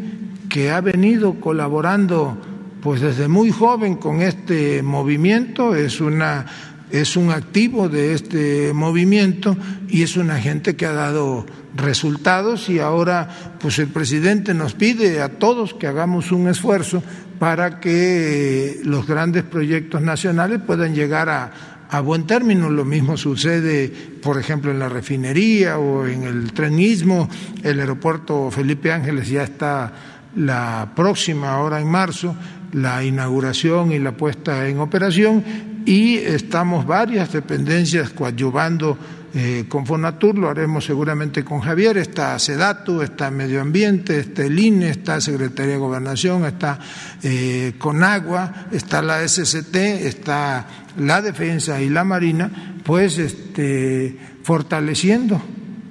que 0.49 0.71
ha 0.71 0.83
venido 0.83 1.41
colaborando 1.41 2.37
pues 2.83 3.01
desde 3.01 3.29
muy 3.29 3.51
joven 3.51 3.97
con 3.97 4.21
este 4.21 4.83
movimiento, 4.83 5.75
es 5.75 6.01
una 6.01 6.72
es 6.93 7.17
un 7.17 7.31
activo 7.31 7.89
de 7.89 8.13
este 8.13 8.73
movimiento 8.75 9.57
y 9.89 10.03
es 10.03 10.17
una 10.19 10.39
gente 10.39 10.77
que 10.77 10.85
ha 10.85 10.93
dado 10.93 11.47
resultados 11.75 12.69
y 12.69 12.81
ahora 12.81 13.57
pues 13.59 13.79
el 13.79 13.89
presidente 13.89 14.53
nos 14.53 14.75
pide 14.75 15.23
a 15.23 15.31
todos 15.31 15.73
que 15.73 15.87
hagamos 15.87 16.33
un 16.33 16.49
esfuerzo 16.49 17.03
para 17.39 17.81
que 17.81 18.81
los 18.85 19.07
grandes 19.07 19.43
proyectos 19.43 20.03
nacionales 20.03 20.61
puedan 20.67 20.95
llegar 20.95 21.31
a, 21.31 21.87
a 21.89 22.01
buen 22.01 22.27
término. 22.27 22.69
Lo 22.69 22.85
mismo 22.85 23.17
sucede, 23.17 23.91
por 24.23 24.39
ejemplo, 24.39 24.71
en 24.71 24.79
la 24.79 24.91
refinería 24.91 25.79
o 25.79 26.07
en 26.07 26.25
el 26.25 26.53
trenismo. 26.53 27.29
El 27.63 27.81
aeropuerto 27.81 28.51
Felipe 28.51 28.93
Ángeles 28.93 29.29
ya 29.29 29.45
está 29.45 29.93
la 30.37 30.93
próxima, 30.95 31.55
ahora 31.55 31.81
en 31.81 31.89
marzo, 31.89 32.37
la 32.73 33.03
inauguración 33.03 33.93
y 33.93 33.99
la 33.99 34.13
puesta 34.13 34.69
en 34.69 34.79
operación 34.79 35.72
y 35.85 36.17
estamos 36.17 36.87
varias 36.87 37.33
dependencias 37.33 38.11
coadyuvando 38.11 38.99
eh, 39.35 39.65
con 39.67 39.87
Fonatur, 39.87 40.37
lo 40.37 40.51
haremos 40.51 40.85
seguramente 40.85 41.43
con 41.43 41.61
Javier, 41.61 41.97
está 41.97 42.39
Sedatu, 42.39 43.01
está 43.01 43.31
Medio 43.31 43.63
Ambiente, 43.63 44.19
está 44.19 44.45
el 44.45 44.59
INE, 44.59 44.91
está 44.91 45.23
Secretaría 45.23 45.73
de 45.73 45.79
Gobernación, 45.79 46.45
está 46.45 46.79
eh, 47.23 47.73
Conagua, 47.79 48.67
está 48.73 49.01
la 49.01 49.27
SCT, 49.27 49.75
está 49.75 50.67
la 50.99 51.23
Defensa 51.23 51.81
y 51.81 51.89
la 51.89 52.05
Marina, 52.05 52.77
pues 52.85 53.17
este, 53.17 54.19
fortaleciendo 54.43 55.41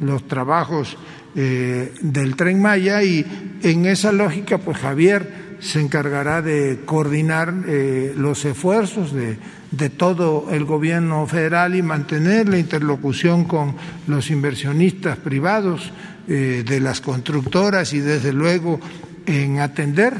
los 0.01 0.27
trabajos 0.27 0.97
eh, 1.35 1.93
del 2.01 2.35
tren 2.35 2.61
Maya 2.61 3.01
y 3.01 3.57
en 3.63 3.85
esa 3.87 4.11
lógica 4.11 4.59
pues 4.59 4.77
Javier 4.77 5.40
se 5.61 5.79
encargará 5.79 6.41
de 6.41 6.81
coordinar 6.85 7.53
los 7.53 8.43
esfuerzos 8.43 9.13
de 9.13 9.37
de 9.71 9.89
todo 9.89 10.47
el 10.51 10.65
gobierno 10.65 11.25
federal 11.27 11.75
y 11.75 11.81
mantener 11.81 12.47
la 12.49 12.59
interlocución 12.59 13.45
con 13.45 13.75
los 14.07 14.29
inversionistas 14.29 15.17
privados, 15.17 15.91
eh, 16.27 16.63
de 16.67 16.79
las 16.79 17.01
constructoras 17.01 17.93
y 17.93 17.99
desde 17.99 18.33
luego 18.33 18.79
en 19.25 19.59
atender 19.59 20.13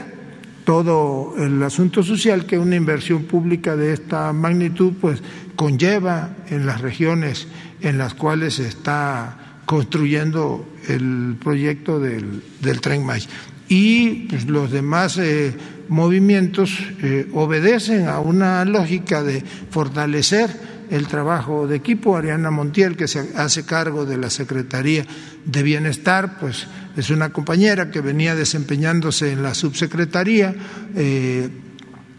todo 0.64 1.36
el 1.38 1.62
asunto 1.64 2.02
social 2.02 2.46
que 2.46 2.58
una 2.58 2.76
inversión 2.76 3.24
pública 3.26 3.76
de 3.76 3.94
esta 3.94 4.32
magnitud 4.32 4.94
pues 5.00 5.22
conlleva 5.56 6.36
en 6.50 6.66
las 6.66 6.82
regiones 6.82 7.48
en 7.82 7.98
las 7.98 8.14
cuales 8.14 8.56
se 8.56 8.68
está 8.68 9.60
construyendo 9.66 10.68
el 10.88 11.36
proyecto 11.42 12.00
del, 12.00 12.42
tren 12.82 13.06
Maya. 13.06 13.28
Y 13.72 14.28
pues, 14.28 14.48
los 14.48 14.70
demás 14.70 15.18
eh, 15.18 15.54
movimientos 15.88 16.78
eh, 17.02 17.30
obedecen 17.32 18.10
a 18.10 18.20
una 18.20 18.66
lógica 18.66 19.24
de 19.24 19.42
fortalecer 19.70 20.50
el 20.90 21.08
trabajo 21.08 21.68
de 21.68 21.78
equipo. 21.78 22.18
Ariana 22.18 22.52
Montiel, 22.52 22.98
que 22.98 23.08
se 23.08 23.30
hace 23.38 23.64
cargo 23.64 24.06
de 24.06 24.18
la 24.18 24.30
Secretaría 24.30 25.06
de 25.46 25.64
Bienestar, 25.64 26.38
pues 26.38 26.68
es 26.98 27.12
una 27.12 27.30
compañera 27.30 27.90
que 27.92 28.02
venía 28.02 28.36
desempeñándose 28.36 29.32
en 29.32 29.42
la 29.42 29.54
subsecretaría 29.54 30.54
eh, 30.94 31.48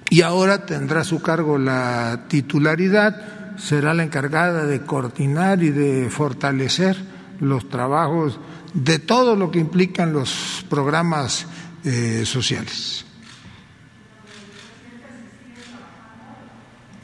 y 0.08 0.22
ahora 0.22 0.64
tendrá 0.64 1.02
a 1.02 1.04
su 1.04 1.20
cargo 1.20 1.58
la 1.58 2.24
titularidad, 2.28 3.58
será 3.58 3.92
la 3.92 4.04
encargada 4.04 4.64
de 4.64 4.80
coordinar 4.80 5.62
y 5.62 5.68
de 5.68 6.08
fortalecer 6.08 6.96
los 7.40 7.68
trabajos 7.68 8.40
de 8.74 8.98
todo 8.98 9.36
lo 9.36 9.50
que 9.50 9.58
implican 9.58 10.12
los 10.12 10.64
programas 10.68 11.46
eh, 11.84 12.22
sociales. 12.24 13.04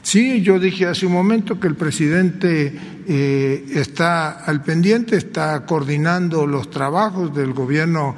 Sí, 0.03 0.41
yo 0.41 0.59
dije 0.59 0.87
hace 0.87 1.05
un 1.05 1.13
momento 1.13 1.61
que 1.61 1.67
el 1.67 1.77
presidente 1.77 2.73
eh, 3.07 3.67
está 3.75 4.45
al 4.45 4.63
pendiente, 4.63 5.17
está 5.17 5.67
coordinando 5.67 6.47
los 6.47 6.71
trabajos 6.71 7.35
del 7.35 7.53
gobierno 7.53 8.17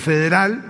federal, 0.00 0.64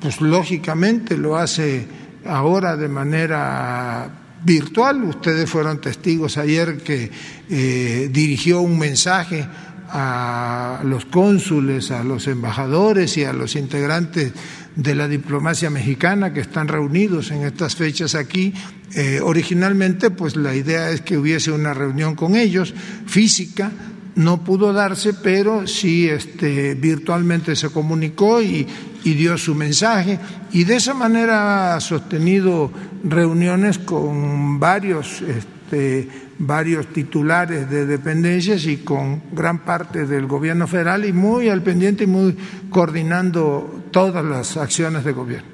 pues 0.00 0.20
lógicamente 0.20 1.16
lo 1.16 1.36
hace 1.36 1.86
ahora 2.24 2.76
de 2.76 2.88
manera 2.88 4.10
virtual. 4.44 5.02
Ustedes 5.04 5.48
fueron 5.48 5.80
testigos 5.80 6.36
ayer 6.38 6.78
que 6.78 7.10
eh, 7.48 8.08
dirigió 8.12 8.60
un 8.60 8.78
mensaje 8.78 9.46
a 9.92 10.80
los 10.84 11.04
cónsules, 11.04 11.90
a 11.90 12.02
los 12.02 12.26
embajadores 12.26 13.18
y 13.18 13.24
a 13.24 13.34
los 13.34 13.56
integrantes 13.56 14.32
de 14.74 14.94
la 14.94 15.06
diplomacia 15.06 15.68
mexicana 15.68 16.32
que 16.32 16.40
están 16.40 16.68
reunidos 16.68 17.30
en 17.30 17.42
estas 17.42 17.76
fechas 17.76 18.14
aquí. 18.14 18.54
Eh, 18.94 19.20
originalmente, 19.22 20.10
pues 20.10 20.34
la 20.34 20.54
idea 20.54 20.90
es 20.90 21.02
que 21.02 21.18
hubiese 21.18 21.52
una 21.52 21.74
reunión 21.74 22.14
con 22.14 22.36
ellos, 22.36 22.72
física, 23.06 23.70
no 24.14 24.44
pudo 24.44 24.72
darse, 24.72 25.12
pero 25.14 25.66
sí 25.66 26.08
este, 26.08 26.74
virtualmente 26.74 27.54
se 27.54 27.68
comunicó 27.68 28.42
y, 28.42 28.66
y, 29.04 29.14
dio 29.14 29.36
su 29.36 29.54
mensaje. 29.54 30.18
Y 30.52 30.64
de 30.64 30.76
esa 30.76 30.94
manera 30.94 31.74
ha 31.74 31.80
sostenido 31.80 32.70
reuniones 33.04 33.78
con 33.78 34.58
varios 34.58 35.22
este, 35.22 36.08
varios 36.44 36.88
titulares 36.88 37.70
de 37.70 37.86
dependencias 37.86 38.66
y 38.66 38.78
con 38.78 39.22
gran 39.30 39.60
parte 39.60 40.06
del 40.06 40.26
gobierno 40.26 40.66
federal 40.66 41.04
y 41.04 41.12
muy 41.12 41.48
al 41.48 41.62
pendiente 41.62 42.04
y 42.04 42.08
muy 42.08 42.36
coordinando 42.68 43.84
todas 43.92 44.24
las 44.24 44.56
acciones 44.56 45.04
de 45.04 45.12
gobierno. 45.12 45.48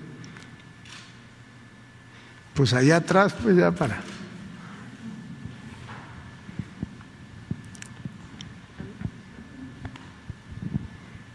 Pues 2.55 2.73
allá 2.73 2.97
atrás, 2.97 3.35
pues 3.43 3.55
ya 3.56 3.70
para. 3.70 4.01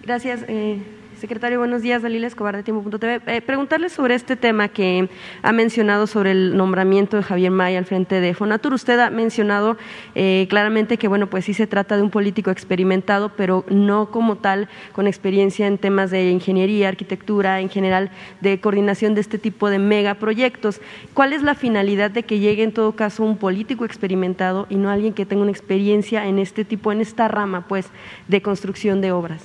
Gracias, 0.02 0.44
eh, 0.48 0.82
Secretario, 1.24 1.58
buenos 1.58 1.82
días. 1.82 2.02
Dalila 2.02 2.28
Escobar 2.28 2.58
de 2.58 2.64
Tiempo.tv. 2.64 3.22
Eh, 3.28 3.40
preguntarle 3.40 3.88
sobre 3.88 4.14
este 4.14 4.36
tema 4.36 4.68
que 4.68 5.08
ha 5.42 5.54
mencionado 5.54 6.06
sobre 6.06 6.32
el 6.32 6.58
nombramiento 6.58 7.16
de 7.16 7.24
Javier 7.24 7.50
May 7.50 7.78
al 7.78 7.86
frente 7.86 8.20
de 8.20 8.34
Fonatur. 8.34 8.74
Usted 8.74 9.00
ha 9.00 9.10
mencionado 9.10 9.78
eh, 10.16 10.48
claramente 10.50 10.98
que, 10.98 11.08
bueno, 11.08 11.28
pues 11.28 11.46
sí 11.46 11.54
se 11.54 11.66
trata 11.66 11.96
de 11.96 12.02
un 12.02 12.10
político 12.10 12.52
experimentado, 12.52 13.32
pero 13.38 13.64
no 13.70 14.12
como 14.12 14.36
tal 14.36 14.68
con 14.92 15.08
experiencia 15.08 15.66
en 15.66 15.78
temas 15.78 16.12
de 16.12 16.30
ingeniería, 16.30 16.90
arquitectura, 16.90 17.62
en 17.62 17.70
general 17.70 18.12
de 18.42 18.60
coordinación 18.60 19.16
de 19.16 19.22
este 19.22 19.38
tipo 19.38 19.70
de 19.70 19.80
megaproyectos. 19.80 20.82
¿Cuál 21.14 21.32
es 21.32 21.42
la 21.42 21.56
finalidad 21.56 22.12
de 22.12 22.24
que 22.24 22.40
llegue 22.40 22.64
en 22.64 22.74
todo 22.74 22.98
caso 22.98 23.24
un 23.24 23.38
político 23.38 23.86
experimentado 23.86 24.68
y 24.70 24.76
no 24.76 24.90
alguien 24.90 25.14
que 25.14 25.26
tenga 25.26 25.44
una 25.44 25.52
experiencia 25.52 26.28
en 26.28 26.38
este 26.38 26.66
tipo, 26.66 26.92
en 26.92 27.00
esta 27.00 27.30
rama, 27.30 27.66
pues, 27.70 27.86
de 28.28 28.42
construcción 28.42 29.00
de 29.00 29.14
obras? 29.14 29.44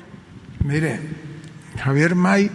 Mire, 0.64 0.98
Javier 1.78 2.14
May 2.14 2.50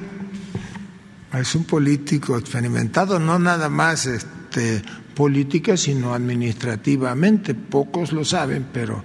es 1.34 1.56
un 1.56 1.64
político 1.64 2.38
experimentado, 2.38 3.20
no 3.20 3.40
nada 3.40 3.70
más 3.70 4.06
este, 4.06 4.82
política, 5.16 5.78
sino 5.78 6.14
administrativamente. 6.14 7.56
Pocos 7.56 8.12
lo 8.12 8.24
saben, 8.26 8.68
pero 8.72 9.04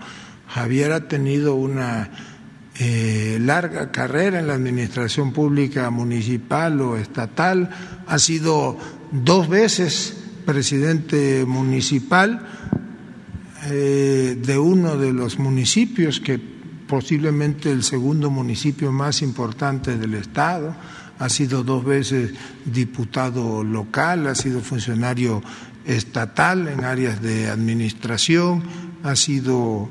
Javier 0.49 0.93
ha 0.93 1.09
tenido 1.09 1.55
una 1.55 2.11
eh, 2.79 3.39
larga 3.41 3.91
carrera 3.91 4.41
en 4.41 4.47
la 4.47 4.55
administración 4.55 5.33
pública 5.33 5.91
municipal 5.91 6.81
o 6.81 6.97
estatal, 6.97 7.71
ha 8.07 8.19
sido 8.19 8.77
dos 9.11 9.49
veces 9.49 10.17
presidente 10.45 11.45
municipal 11.47 12.47
eh, 13.67 14.39
de 14.41 14.59
uno 14.59 14.97
de 14.97 15.13
los 15.13 15.39
municipios 15.39 16.21
que 16.21 16.58
posiblemente 16.89 17.71
el 17.71 17.85
segundo 17.85 18.31
municipio 18.31 18.91
más 18.91 19.23
importante 19.23 19.97
del 19.97 20.15
Estado, 20.15 20.75
ha 21.19 21.29
sido 21.29 21.63
dos 21.63 21.85
veces 21.85 22.33
diputado 22.65 23.63
local, 23.63 24.27
ha 24.27 24.35
sido 24.35 24.61
funcionario 24.61 25.43
estatal 25.85 26.69
en 26.69 26.85
áreas 26.85 27.21
de 27.23 27.49
administración, 27.49 28.63
ha 29.03 29.15
sido 29.17 29.91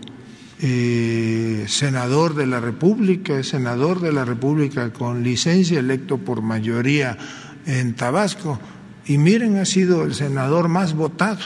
eh, 0.60 1.66
senador 1.68 2.34
de 2.34 2.48
la 2.48 2.60
República, 2.60 3.38
es 3.40 3.50
senador 3.50 4.02
de 4.02 4.12
la 4.12 4.26
República 4.26 4.92
con 4.92 5.24
licencia, 5.24 5.80
electo 5.80 6.18
por 6.18 6.42
mayoría 6.42 7.18
en 7.66 7.94
Tabasco. 7.94 8.60
Y 9.06 9.18
miren, 9.18 9.58
ha 9.58 9.66
sido 9.66 10.04
el 10.04 10.16
senador 10.16 10.68
más 10.68 10.94
votado 10.94 11.40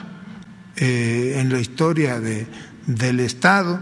eh, 0.78 1.38
en 1.38 1.52
la 1.52 1.60
historia 1.60 2.20
de, 2.20 2.48
del 2.88 3.20
Estado 3.20 3.80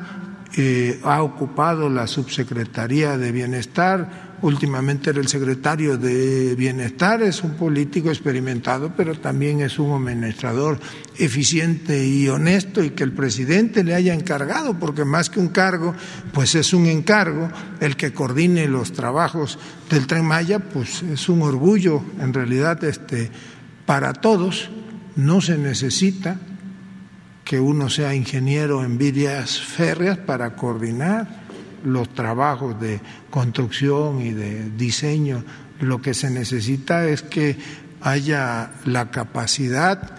eh, 0.58 1.00
ha 1.04 1.22
ocupado 1.22 1.90
la 1.90 2.08
subsecretaría 2.08 3.18
de 3.18 3.32
Bienestar, 3.32 4.38
últimamente 4.42 5.12
era 5.12 5.20
el 5.20 5.28
secretario 5.28 5.98
de 5.98 6.56
Bienestar, 6.56 7.22
es 7.22 7.44
un 7.44 7.52
político 7.52 8.10
experimentado, 8.10 8.94
pero 8.96 9.14
también 9.16 9.62
es 9.62 9.78
un 9.78 9.92
administrador 9.92 10.80
eficiente 11.18 12.04
y 12.06 12.28
honesto 12.30 12.84
y 12.84 12.92
que 12.92 13.04
el 13.04 13.12
presidente 13.12 13.84
le 13.84 13.94
haya 13.94 14.14
encargado, 14.14 14.80
porque 14.80 15.06
más 15.06 15.30
que 15.30 15.40
un 15.40 15.50
cargo, 15.50 15.94
pues 16.34 16.56
es 16.56 16.74
un 16.74 16.88
encargo, 16.88 17.50
el 17.80 17.96
que 17.96 18.12
coordine 18.14 18.68
los 18.68 18.92
trabajos 18.92 19.60
del 19.90 20.08
Tren 20.08 20.26
Maya, 20.26 20.60
pues 20.60 21.04
es 21.04 21.30
un 21.30 21.44
orgullo, 21.44 22.04
en 22.20 22.34
realidad, 22.34 22.84
este, 22.84 23.30
para 23.86 24.14
todos, 24.14 24.70
no 25.16 25.42
se 25.42 25.58
necesita 25.58 26.40
que 27.50 27.60
uno 27.60 27.90
sea 27.90 28.14
ingeniero 28.14 28.84
en 28.84 29.00
vías 29.00 29.60
férreas 29.60 30.20
para 30.20 30.56
coordinar 30.56 31.28
los 31.84 32.14
trabajos 32.14 32.80
de 32.80 33.02
construcción 33.32 34.22
y 34.22 34.30
de 34.34 34.70
diseño. 34.70 35.44
Lo 35.80 36.00
que 36.00 36.14
se 36.14 36.30
necesita 36.30 37.08
es 37.08 37.24
que 37.24 37.58
haya 38.02 38.70
la 38.86 39.10
capacidad 39.10 40.12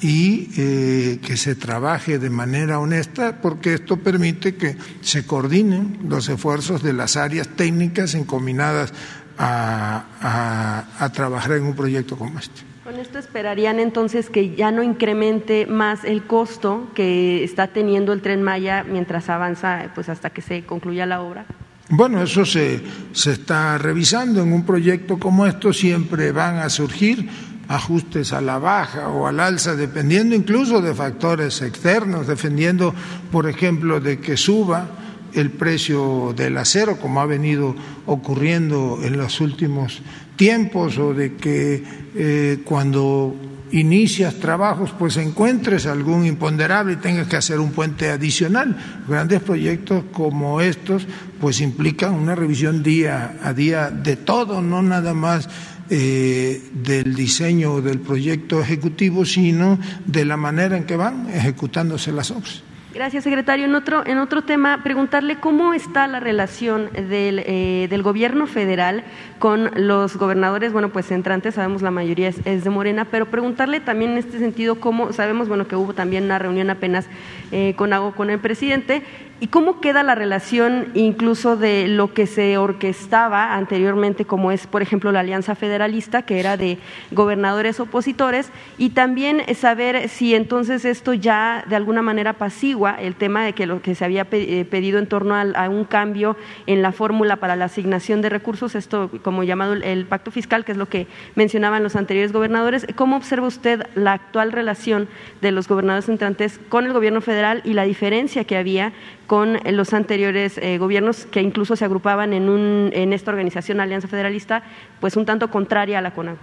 y 0.00 0.50
eh, 0.56 1.20
que 1.24 1.36
se 1.36 1.54
trabaje 1.54 2.18
de 2.18 2.30
manera 2.30 2.80
honesta, 2.80 3.40
porque 3.40 3.74
esto 3.74 3.98
permite 3.98 4.56
que 4.56 4.76
se 5.02 5.24
coordinen 5.24 6.00
los 6.08 6.28
esfuerzos 6.28 6.82
de 6.82 6.94
las 6.94 7.16
áreas 7.16 7.46
técnicas 7.46 8.16
encominadas 8.16 8.92
a, 9.38 10.84
a 10.98 11.12
trabajar 11.12 11.52
en 11.52 11.62
un 11.62 11.76
proyecto 11.76 12.18
como 12.18 12.40
este. 12.40 12.71
Con 12.84 12.98
esto 12.98 13.20
esperarían 13.20 13.78
entonces 13.78 14.28
que 14.28 14.56
ya 14.56 14.72
no 14.72 14.82
incremente 14.82 15.66
más 15.66 16.02
el 16.02 16.24
costo 16.24 16.90
que 16.94 17.44
está 17.44 17.68
teniendo 17.68 18.12
el 18.12 18.22
tren 18.22 18.42
Maya 18.42 18.82
mientras 18.82 19.28
avanza, 19.28 19.92
pues 19.94 20.08
hasta 20.08 20.30
que 20.30 20.42
se 20.42 20.64
concluya 20.64 21.06
la 21.06 21.22
obra. 21.22 21.46
Bueno, 21.90 22.20
eso 22.22 22.44
se, 22.44 22.80
se 23.12 23.32
está 23.32 23.78
revisando. 23.78 24.42
En 24.42 24.52
un 24.52 24.66
proyecto 24.66 25.18
como 25.20 25.46
esto 25.46 25.72
siempre 25.72 26.32
van 26.32 26.56
a 26.56 26.68
surgir 26.70 27.28
ajustes 27.68 28.32
a 28.32 28.40
la 28.40 28.58
baja 28.58 29.08
o 29.08 29.28
al 29.28 29.38
alza, 29.38 29.76
dependiendo 29.76 30.34
incluso 30.34 30.82
de 30.82 30.92
factores 30.92 31.62
externos, 31.62 32.26
dependiendo, 32.26 32.92
por 33.30 33.48
ejemplo, 33.48 34.00
de 34.00 34.18
que 34.18 34.36
suba 34.36 35.01
el 35.34 35.50
precio 35.50 36.34
del 36.36 36.56
acero, 36.58 36.98
como 36.98 37.20
ha 37.20 37.26
venido 37.26 37.74
ocurriendo 38.06 39.00
en 39.02 39.16
los 39.16 39.40
últimos 39.40 40.02
tiempos 40.36 40.98
o 40.98 41.14
de 41.14 41.34
que 41.34 41.82
eh, 42.14 42.58
cuando 42.64 43.34
inicias 43.72 44.34
trabajos 44.34 44.92
pues 44.98 45.16
encuentres 45.16 45.86
algún 45.86 46.26
imponderable 46.26 46.94
y 46.94 46.96
tengas 46.96 47.26
que 47.26 47.36
hacer 47.36 47.58
un 47.58 47.72
puente 47.72 48.10
adicional. 48.10 48.76
Grandes 49.08 49.40
proyectos 49.40 50.04
como 50.12 50.60
estos 50.60 51.06
pues 51.40 51.60
implican 51.60 52.14
una 52.14 52.34
revisión 52.34 52.82
día 52.82 53.38
a 53.42 53.52
día 53.52 53.90
de 53.90 54.16
todo, 54.16 54.60
no 54.60 54.82
nada 54.82 55.14
más 55.14 55.48
eh, 55.90 56.62
del 56.72 57.14
diseño 57.14 57.80
del 57.80 58.00
proyecto 58.00 58.60
ejecutivo, 58.60 59.24
sino 59.24 59.78
de 60.06 60.24
la 60.24 60.36
manera 60.36 60.76
en 60.76 60.84
que 60.84 60.96
van 60.96 61.28
ejecutándose 61.30 62.12
las 62.12 62.30
obras. 62.30 62.62
Gracias, 62.94 63.24
secretario. 63.24 63.64
En 63.64 63.74
otro, 63.74 64.06
en 64.06 64.18
otro 64.18 64.42
tema, 64.42 64.82
preguntarle 64.82 65.36
cómo 65.36 65.72
está 65.72 66.06
la 66.06 66.20
relación 66.20 66.90
del, 66.92 67.42
eh, 67.46 67.86
del 67.88 68.02
gobierno 68.02 68.46
federal 68.46 69.02
con 69.38 69.70
los 69.74 70.18
gobernadores, 70.18 70.74
bueno, 70.74 70.90
pues 70.90 71.10
entrantes, 71.10 71.54
sabemos 71.54 71.80
la 71.80 71.90
mayoría 71.90 72.28
es, 72.28 72.44
es, 72.44 72.64
de 72.64 72.70
Morena, 72.70 73.06
pero 73.06 73.30
preguntarle 73.30 73.80
también 73.80 74.12
en 74.12 74.18
este 74.18 74.38
sentido 74.38 74.74
cómo, 74.74 75.12
sabemos, 75.14 75.48
bueno, 75.48 75.66
que 75.66 75.74
hubo 75.74 75.94
también 75.94 76.24
una 76.24 76.38
reunión 76.38 76.68
apenas 76.68 77.06
eh, 77.50 77.72
con, 77.76 77.90
con 78.12 78.28
el 78.28 78.38
presidente, 78.38 79.02
¿Y 79.42 79.48
cómo 79.48 79.80
queda 79.80 80.04
la 80.04 80.14
relación 80.14 80.92
incluso 80.94 81.56
de 81.56 81.88
lo 81.88 82.14
que 82.14 82.28
se 82.28 82.58
orquestaba 82.58 83.56
anteriormente, 83.56 84.24
como 84.24 84.52
es, 84.52 84.68
por 84.68 84.82
ejemplo, 84.82 85.10
la 85.10 85.18
Alianza 85.18 85.56
Federalista, 85.56 86.22
que 86.22 86.38
era 86.38 86.56
de 86.56 86.78
gobernadores 87.10 87.80
opositores, 87.80 88.52
y 88.78 88.90
también 88.90 89.42
saber 89.56 90.08
si 90.08 90.36
entonces 90.36 90.84
esto 90.84 91.12
ya 91.12 91.64
de 91.68 91.74
alguna 91.74 92.02
manera 92.02 92.30
apacigua 92.30 92.92
el 92.92 93.16
tema 93.16 93.44
de 93.44 93.52
que 93.52 93.66
lo 93.66 93.82
que 93.82 93.96
se 93.96 94.04
había 94.04 94.28
eh, 94.30 94.64
pedido 94.64 95.00
en 95.00 95.08
torno 95.08 95.34
a, 95.34 95.68
un 95.68 95.86
cambio 95.86 96.36
en 96.68 96.80
la 96.80 96.92
fórmula 96.92 97.34
para 97.34 97.56
la 97.56 97.64
asignación 97.64 98.22
de 98.22 98.28
recursos, 98.28 98.76
esto 98.76 99.10
como 99.24 99.42
llamado 99.42 99.72
el 99.72 100.06
pacto 100.06 100.30
fiscal, 100.30 100.64
que 100.64 100.70
es 100.70 100.78
lo 100.78 100.86
que 100.86 101.08
mencionaban 101.34 101.82
los 101.82 101.96
anteriores 101.96 102.32
gobernadores. 102.32 102.86
¿Cómo 102.94 103.16
observa 103.16 103.48
usted 103.48 103.88
la 103.96 104.12
actual 104.12 104.52
relación 104.52 105.08
de 105.40 105.50
los 105.50 105.66
gobernadores 105.66 106.08
entrantes 106.08 106.60
con 106.68 106.86
el 106.86 106.92
gobierno 106.92 107.20
federal 107.20 107.60
y 107.64 107.72
la 107.72 107.82
diferencia 107.82 108.44
que 108.44 108.56
había 108.56 108.92
con 109.32 109.58
los 109.64 109.94
anteriores 109.94 110.58
eh, 110.58 110.76
gobiernos 110.76 111.24
que 111.24 111.40
incluso 111.40 111.74
se 111.74 111.86
agrupaban 111.86 112.34
en, 112.34 112.50
un, 112.50 112.90
en 112.92 113.14
esta 113.14 113.30
organización 113.30 113.80
Alianza 113.80 114.06
Federalista, 114.06 114.62
pues 115.00 115.16
un 115.16 115.24
tanto 115.24 115.50
contraria 115.50 116.00
a 116.00 116.02
la 116.02 116.12
CONAGUA. 116.12 116.38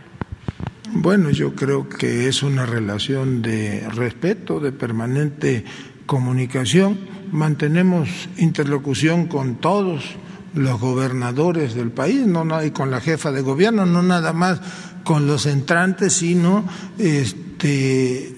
Bueno, 0.93 1.29
yo 1.29 1.53
creo 1.53 1.87
que 1.87 2.27
es 2.27 2.41
una 2.41 2.65
relación 2.65 3.43
de 3.43 3.87
respeto, 3.89 4.59
de 4.59 4.71
permanente 4.71 5.65
comunicación. 6.07 6.97
Mantenemos 7.31 8.09
interlocución 8.37 9.27
con 9.27 9.57
todos 9.57 10.15
los 10.55 10.79
gobernadores 10.79 11.75
del 11.75 11.91
país, 11.91 12.25
no 12.25 12.43
y 12.65 12.71
con 12.71 12.89
la 12.89 13.01
jefa 13.01 13.31
de 13.31 13.41
gobierno, 13.41 13.85
no 13.85 14.01
nada 14.01 14.33
más 14.33 14.61
con 15.03 15.27
los 15.27 15.45
entrantes, 15.45 16.13
sino 16.13 16.67
este, 16.97 18.33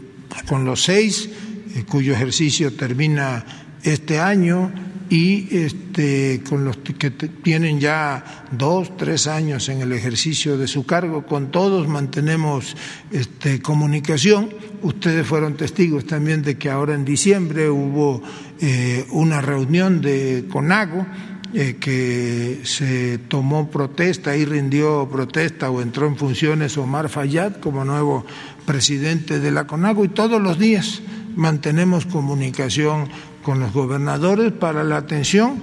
con 0.45 0.65
los 0.65 0.84
seis, 0.84 1.30
eh, 1.73 1.86
cuyo 1.88 2.11
ejercicio 2.11 2.73
termina 2.73 3.45
este 3.83 4.19
año 4.19 4.71
y 5.11 5.57
este, 5.57 6.41
con 6.47 6.63
los 6.63 6.77
que 6.77 7.11
tienen 7.11 7.81
ya 7.81 8.45
dos, 8.51 8.95
tres 8.95 9.27
años 9.27 9.67
en 9.67 9.81
el 9.81 9.91
ejercicio 9.91 10.57
de 10.57 10.67
su 10.67 10.85
cargo, 10.85 11.25
con 11.25 11.51
todos 11.51 11.89
mantenemos 11.89 12.77
este, 13.11 13.61
comunicación. 13.61 14.53
Ustedes 14.81 15.27
fueron 15.27 15.57
testigos 15.57 16.05
también 16.05 16.43
de 16.43 16.57
que 16.57 16.69
ahora 16.69 16.95
en 16.95 17.03
diciembre 17.03 17.69
hubo 17.69 18.23
eh, 18.61 19.05
una 19.11 19.41
reunión 19.41 19.99
de 19.99 20.45
CONAGO 20.49 21.05
eh, 21.53 21.75
que 21.77 22.61
se 22.63 23.17
tomó 23.17 23.69
protesta 23.69 24.37
y 24.37 24.45
rindió 24.45 25.09
protesta 25.11 25.69
o 25.69 25.81
entró 25.81 26.07
en 26.07 26.15
funciones 26.15 26.77
Omar 26.77 27.09
Fayad 27.09 27.57
como 27.57 27.83
nuevo 27.83 28.25
presidente 28.65 29.41
de 29.41 29.51
la 29.51 29.67
CONAGO 29.67 30.05
y 30.05 30.07
todos 30.07 30.41
los 30.41 30.57
días 30.57 31.01
mantenemos 31.35 32.05
comunicación 32.05 33.09
con 33.43 33.59
los 33.59 33.73
gobernadores 33.73 34.51
para 34.51 34.84
la 34.84 34.97
atención 34.97 35.61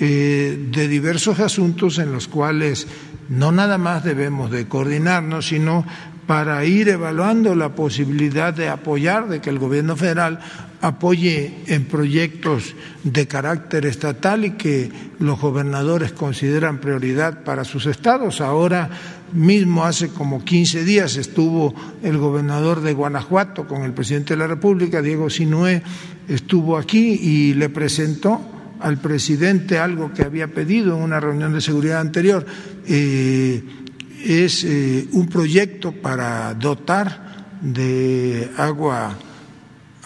eh, 0.00 0.68
de 0.70 0.88
diversos 0.88 1.40
asuntos 1.40 1.98
en 1.98 2.12
los 2.12 2.28
cuales 2.28 2.86
no 3.28 3.52
nada 3.52 3.78
más 3.78 4.04
debemos 4.04 4.50
de 4.50 4.66
coordinarnos, 4.68 5.48
sino 5.48 5.84
para 6.28 6.62
ir 6.66 6.90
evaluando 6.90 7.54
la 7.54 7.70
posibilidad 7.70 8.52
de 8.52 8.68
apoyar, 8.68 9.30
de 9.30 9.40
que 9.40 9.48
el 9.48 9.58
gobierno 9.58 9.96
federal 9.96 10.38
apoye 10.82 11.54
en 11.68 11.86
proyectos 11.86 12.74
de 13.02 13.26
carácter 13.26 13.86
estatal 13.86 14.44
y 14.44 14.50
que 14.50 14.90
los 15.20 15.40
gobernadores 15.40 16.12
consideran 16.12 16.82
prioridad 16.82 17.44
para 17.44 17.64
sus 17.64 17.86
estados. 17.86 18.42
Ahora 18.42 18.90
mismo, 19.32 19.86
hace 19.86 20.10
como 20.10 20.44
15 20.44 20.84
días, 20.84 21.16
estuvo 21.16 21.74
el 22.02 22.18
gobernador 22.18 22.82
de 22.82 22.92
Guanajuato 22.92 23.66
con 23.66 23.84
el 23.84 23.94
presidente 23.94 24.34
de 24.34 24.40
la 24.40 24.48
República, 24.48 25.00
Diego 25.00 25.30
Sinué, 25.30 25.82
estuvo 26.28 26.76
aquí 26.76 27.18
y 27.22 27.54
le 27.54 27.70
presentó 27.70 28.38
al 28.80 28.98
presidente 28.98 29.78
algo 29.78 30.12
que 30.12 30.24
había 30.24 30.48
pedido 30.48 30.94
en 30.94 31.04
una 31.04 31.20
reunión 31.20 31.54
de 31.54 31.62
seguridad 31.62 32.00
anterior. 32.00 32.44
Eh, 32.86 33.62
es 34.24 34.64
eh, 34.64 35.08
un 35.12 35.28
proyecto 35.28 35.92
para 35.92 36.54
dotar 36.54 37.58
de 37.60 38.50
agua 38.56 39.16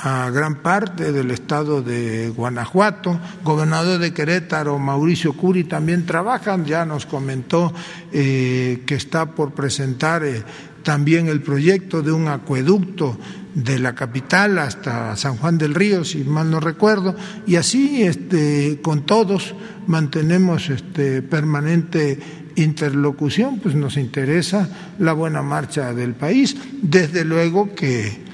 a 0.04 0.30
gran 0.30 0.56
parte 0.56 1.12
del 1.12 1.30
estado 1.30 1.80
de 1.80 2.28
Guanajuato. 2.30 3.20
Gobernador 3.44 4.00
de 4.00 4.12
Querétaro, 4.12 4.78
Mauricio 4.78 5.32
Curi, 5.34 5.64
también 5.64 6.06
trabajan. 6.06 6.64
Ya 6.64 6.84
nos 6.84 7.06
comentó 7.06 7.72
eh, 8.12 8.82
que 8.84 8.96
está 8.96 9.26
por 9.26 9.52
presentar 9.52 10.24
eh, 10.24 10.42
también 10.82 11.28
el 11.28 11.40
proyecto 11.40 12.02
de 12.02 12.10
un 12.10 12.26
acueducto 12.26 13.16
de 13.54 13.78
la 13.78 13.94
capital 13.94 14.58
hasta 14.58 15.14
San 15.14 15.36
Juan 15.36 15.58
del 15.58 15.74
Río, 15.74 16.04
si 16.04 16.24
mal 16.24 16.50
no 16.50 16.58
recuerdo, 16.58 17.14
y 17.46 17.56
así 17.56 18.02
este, 18.02 18.80
con 18.82 19.04
todos 19.04 19.54
mantenemos 19.86 20.70
este, 20.70 21.22
permanente 21.22 22.18
interlocución, 22.56 23.58
pues 23.60 23.74
nos 23.74 23.96
interesa 23.96 24.68
la 24.98 25.12
buena 25.12 25.42
marcha 25.42 25.92
del 25.92 26.14
país. 26.14 26.56
Desde 26.82 27.24
luego 27.24 27.74
que 27.74 28.32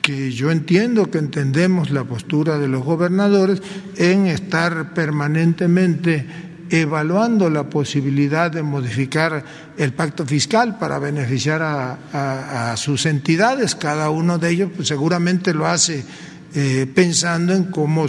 que 0.00 0.32
yo 0.32 0.50
entiendo 0.50 1.10
que 1.10 1.18
entendemos 1.18 1.90
la 1.90 2.04
postura 2.04 2.58
de 2.58 2.68
los 2.68 2.82
gobernadores 2.82 3.62
en 3.96 4.26
estar 4.26 4.94
permanentemente 4.94 6.26
evaluando 6.70 7.50
la 7.50 7.68
posibilidad 7.68 8.50
de 8.50 8.62
modificar 8.62 9.44
el 9.76 9.92
pacto 9.92 10.24
fiscal 10.24 10.78
para 10.78 10.98
beneficiar 10.98 11.60
a, 11.62 12.74
sus 12.76 13.06
entidades. 13.06 13.74
Cada 13.74 14.10
uno 14.10 14.38
de 14.38 14.50
ellos 14.50 14.70
pues, 14.74 14.88
seguramente 14.88 15.52
lo 15.52 15.66
hace 15.66 16.04
eh, 16.54 16.90
pensando 16.94 17.52
en 17.52 17.64
cómo 17.64 18.06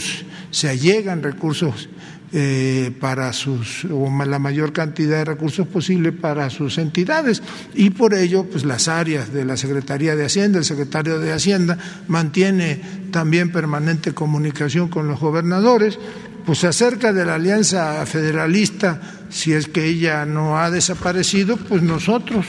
se 0.52 0.69
allegan 0.69 1.23
recursos 1.23 1.90
eh, 2.34 2.95
para 2.99 3.34
sus, 3.34 3.86
o 3.86 4.10
la 4.26 4.40
mayor 4.40 4.72
cantidad 4.72 5.18
de 5.18 5.26
recursos 5.26 5.68
posible 5.68 6.14
para 6.14 6.49
sus 6.49 6.78
entidades. 6.78 7.44
Y 7.74 7.90
por 7.90 8.14
ello, 8.14 8.45
pues 8.45 8.64
las 8.64 8.88
áreas 8.88 9.34
de 9.34 9.44
la 9.44 9.58
Secretaría 9.58 10.16
de 10.16 10.26
Hacienda, 10.26 10.60
el 10.60 10.66
secretario 10.66 11.20
de 11.20 11.34
Hacienda 11.34 11.78
mantiene 12.08 12.82
también 13.12 13.52
permanente 13.52 14.14
comunicación 14.14 14.88
con 14.88 15.10
los 15.10 15.20
gobernadores, 15.20 15.99
pues 16.45 16.64
acerca 16.64 17.12
de 17.12 17.26
la 17.26 17.36
alianza 17.36 18.06
federalista, 18.06 19.02
si 19.30 19.52
es 19.52 19.68
que 19.68 19.86
ella 19.86 20.26
no 20.26 20.58
ha 20.58 20.72
desaparecido, 20.72 21.58
pues 21.58 21.82
nosotros 21.82 22.45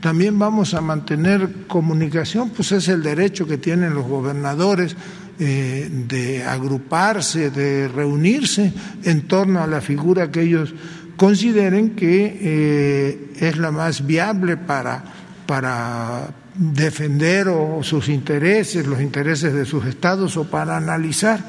también 0.00 0.38
vamos 0.38 0.74
a 0.74 0.80
mantener 0.80 1.66
comunicación, 1.66 2.50
pues 2.50 2.72
es 2.72 2.88
el 2.88 3.02
derecho 3.02 3.46
que 3.46 3.58
tienen 3.58 3.94
los 3.94 4.06
gobernadores 4.06 4.96
eh, 5.38 5.88
de 5.90 6.44
agruparse, 6.44 7.50
de 7.50 7.88
reunirse 7.88 8.72
en 9.04 9.28
torno 9.28 9.62
a 9.62 9.66
la 9.66 9.80
figura 9.80 10.30
que 10.30 10.42
ellos 10.42 10.74
consideren 11.16 11.90
que 11.90 12.38
eh, 12.40 13.32
es 13.38 13.56
la 13.58 13.70
más 13.70 14.06
viable 14.06 14.56
para, 14.56 15.04
para 15.46 16.28
defender 16.54 17.48
o 17.48 17.82
sus 17.82 18.08
intereses, 18.08 18.86
los 18.86 19.00
intereses 19.00 19.52
de 19.52 19.64
sus 19.64 19.84
estados 19.86 20.36
o 20.36 20.44
para 20.44 20.76
analizar 20.76 21.40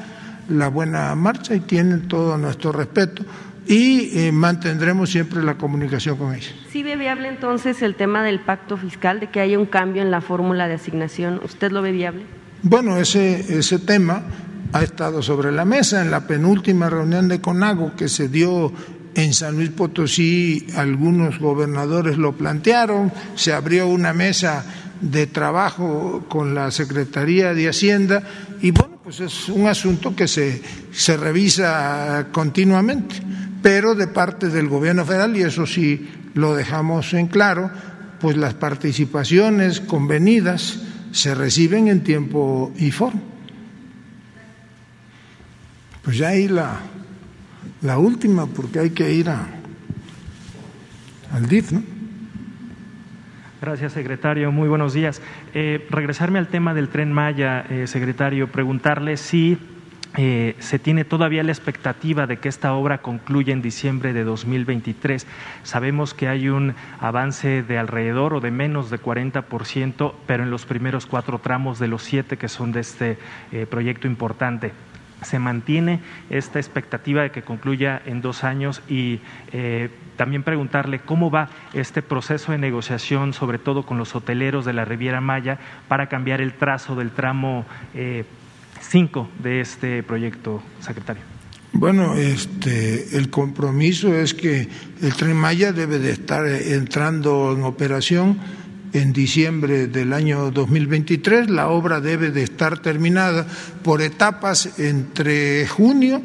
la 0.48 0.68
buena 0.68 1.14
marcha 1.14 1.54
y 1.54 1.60
tienen 1.60 2.08
todo 2.08 2.36
nuestro 2.38 2.72
respeto 2.72 3.24
y 3.66 4.18
eh, 4.18 4.32
mantendremos 4.32 5.10
siempre 5.10 5.42
la 5.42 5.58
comunicación 5.58 6.16
con 6.16 6.34
ellos. 6.34 6.54
¿Sí 6.70 6.82
ve 6.82 6.96
viable 6.96 7.28
entonces 7.28 7.82
el 7.82 7.94
tema 7.94 8.24
del 8.24 8.40
pacto 8.40 8.78
fiscal, 8.78 9.20
de 9.20 9.28
que 9.28 9.40
haya 9.40 9.58
un 9.58 9.66
cambio 9.66 10.00
en 10.00 10.10
la 10.10 10.22
fórmula 10.22 10.68
de 10.68 10.74
asignación? 10.74 11.40
¿Usted 11.44 11.70
lo 11.70 11.82
ve 11.82 11.92
viable? 11.92 12.24
Bueno, 12.62 12.96
ese, 12.96 13.58
ese 13.58 13.78
tema 13.78 14.22
ha 14.72 14.82
estado 14.82 15.22
sobre 15.22 15.52
la 15.52 15.64
mesa 15.64 16.02
en 16.02 16.10
la 16.10 16.26
penúltima 16.26 16.90
reunión 16.90 17.28
de 17.28 17.40
CONAGO 17.40 17.94
que 17.94 18.08
se 18.08 18.28
dio 18.28 18.72
en 19.14 19.32
San 19.32 19.56
Luis 19.56 19.70
Potosí, 19.70 20.66
algunos 20.76 21.38
gobernadores 21.38 22.18
lo 22.18 22.36
plantearon, 22.36 23.12
se 23.36 23.52
abrió 23.52 23.86
una 23.86 24.12
mesa 24.12 24.64
de 25.00 25.28
trabajo 25.28 26.26
con 26.28 26.54
la 26.54 26.72
Secretaría 26.72 27.54
de 27.54 27.68
Hacienda 27.68 28.24
y 28.60 28.72
bueno, 28.72 28.98
pues 29.04 29.20
es 29.20 29.48
un 29.48 29.68
asunto 29.68 30.16
que 30.16 30.26
se, 30.26 30.60
se 30.90 31.16
revisa 31.16 32.26
continuamente, 32.32 33.22
pero 33.62 33.94
de 33.94 34.08
parte 34.08 34.48
del 34.48 34.68
gobierno 34.68 35.04
federal, 35.04 35.36
y 35.36 35.42
eso 35.42 35.64
sí 35.64 36.08
lo 36.34 36.56
dejamos 36.56 37.14
en 37.14 37.28
claro, 37.28 37.70
pues 38.20 38.36
las 38.36 38.54
participaciones 38.54 39.80
convenidas 39.80 40.80
se 41.12 41.34
reciben 41.34 41.88
en 41.88 42.02
tiempo 42.02 42.72
y 42.76 42.90
forma. 42.90 43.20
Pues 46.02 46.18
ya 46.18 46.28
ahí 46.28 46.48
la, 46.48 46.80
la 47.82 47.98
última, 47.98 48.46
porque 48.46 48.78
hay 48.78 48.90
que 48.90 49.12
ir 49.12 49.28
al 49.28 49.48
DIF, 51.48 51.72
¿no? 51.72 51.82
Gracias, 53.60 53.92
secretario. 53.92 54.52
Muy 54.52 54.68
buenos 54.68 54.94
días. 54.94 55.20
Eh, 55.52 55.86
regresarme 55.90 56.38
al 56.38 56.46
tema 56.48 56.74
del 56.74 56.88
tren 56.88 57.12
Maya, 57.12 57.66
eh, 57.68 57.86
secretario, 57.88 58.52
preguntarle 58.52 59.16
si 59.16 59.58
eh, 60.16 60.56
se 60.58 60.78
tiene 60.78 61.04
todavía 61.04 61.42
la 61.42 61.52
expectativa 61.52 62.26
de 62.26 62.38
que 62.38 62.48
esta 62.48 62.72
obra 62.72 62.98
concluya 62.98 63.52
en 63.52 63.62
diciembre 63.62 64.12
de 64.12 64.24
2023. 64.24 65.26
Sabemos 65.62 66.14
que 66.14 66.28
hay 66.28 66.48
un 66.48 66.74
avance 66.98 67.62
de 67.62 67.78
alrededor 67.78 68.34
o 68.34 68.40
de 68.40 68.50
menos 68.50 68.90
de 68.90 69.00
40%, 69.00 70.12
pero 70.26 70.42
en 70.42 70.50
los 70.50 70.66
primeros 70.66 71.06
cuatro 71.06 71.38
tramos 71.38 71.78
de 71.78 71.88
los 71.88 72.02
siete 72.02 72.36
que 72.38 72.48
son 72.48 72.72
de 72.72 72.80
este 72.80 73.18
eh, 73.52 73.66
proyecto 73.66 74.06
importante 74.06 74.72
se 75.22 75.40
mantiene 75.40 75.98
esta 76.30 76.60
expectativa 76.60 77.22
de 77.22 77.32
que 77.32 77.42
concluya 77.42 78.00
en 78.06 78.20
dos 78.20 78.44
años 78.44 78.82
y 78.88 79.20
eh, 79.52 79.90
también 80.16 80.44
preguntarle 80.44 81.00
cómo 81.00 81.28
va 81.28 81.48
este 81.72 82.02
proceso 82.02 82.52
de 82.52 82.58
negociación, 82.58 83.32
sobre 83.32 83.58
todo 83.58 83.84
con 83.84 83.98
los 83.98 84.14
hoteleros 84.14 84.64
de 84.64 84.74
la 84.74 84.84
Riviera 84.84 85.20
Maya, 85.20 85.58
para 85.88 86.08
cambiar 86.08 86.40
el 86.40 86.54
trazo 86.54 86.94
del 86.94 87.10
tramo 87.10 87.66
cinco 88.80 89.28
de 89.42 89.60
este 89.60 90.02
proyecto, 90.02 90.62
secretario? 90.80 91.22
Bueno, 91.72 92.14
este, 92.14 93.16
el 93.16 93.30
compromiso 93.30 94.14
es 94.14 94.34
que 94.34 94.68
el 95.02 95.14
tren 95.14 95.36
Maya 95.36 95.72
debe 95.72 95.98
de 95.98 96.10
estar 96.10 96.46
entrando 96.46 97.54
en 97.56 97.62
operación 97.62 98.38
en 98.92 99.12
diciembre 99.12 99.86
del 99.86 100.12
año 100.12 100.50
2023. 100.50 101.50
La 101.50 101.68
obra 101.68 102.00
debe 102.00 102.30
de 102.30 102.42
estar 102.42 102.80
terminada 102.80 103.46
por 103.82 104.02
etapas 104.02 104.78
entre 104.78 105.66
junio 105.66 106.22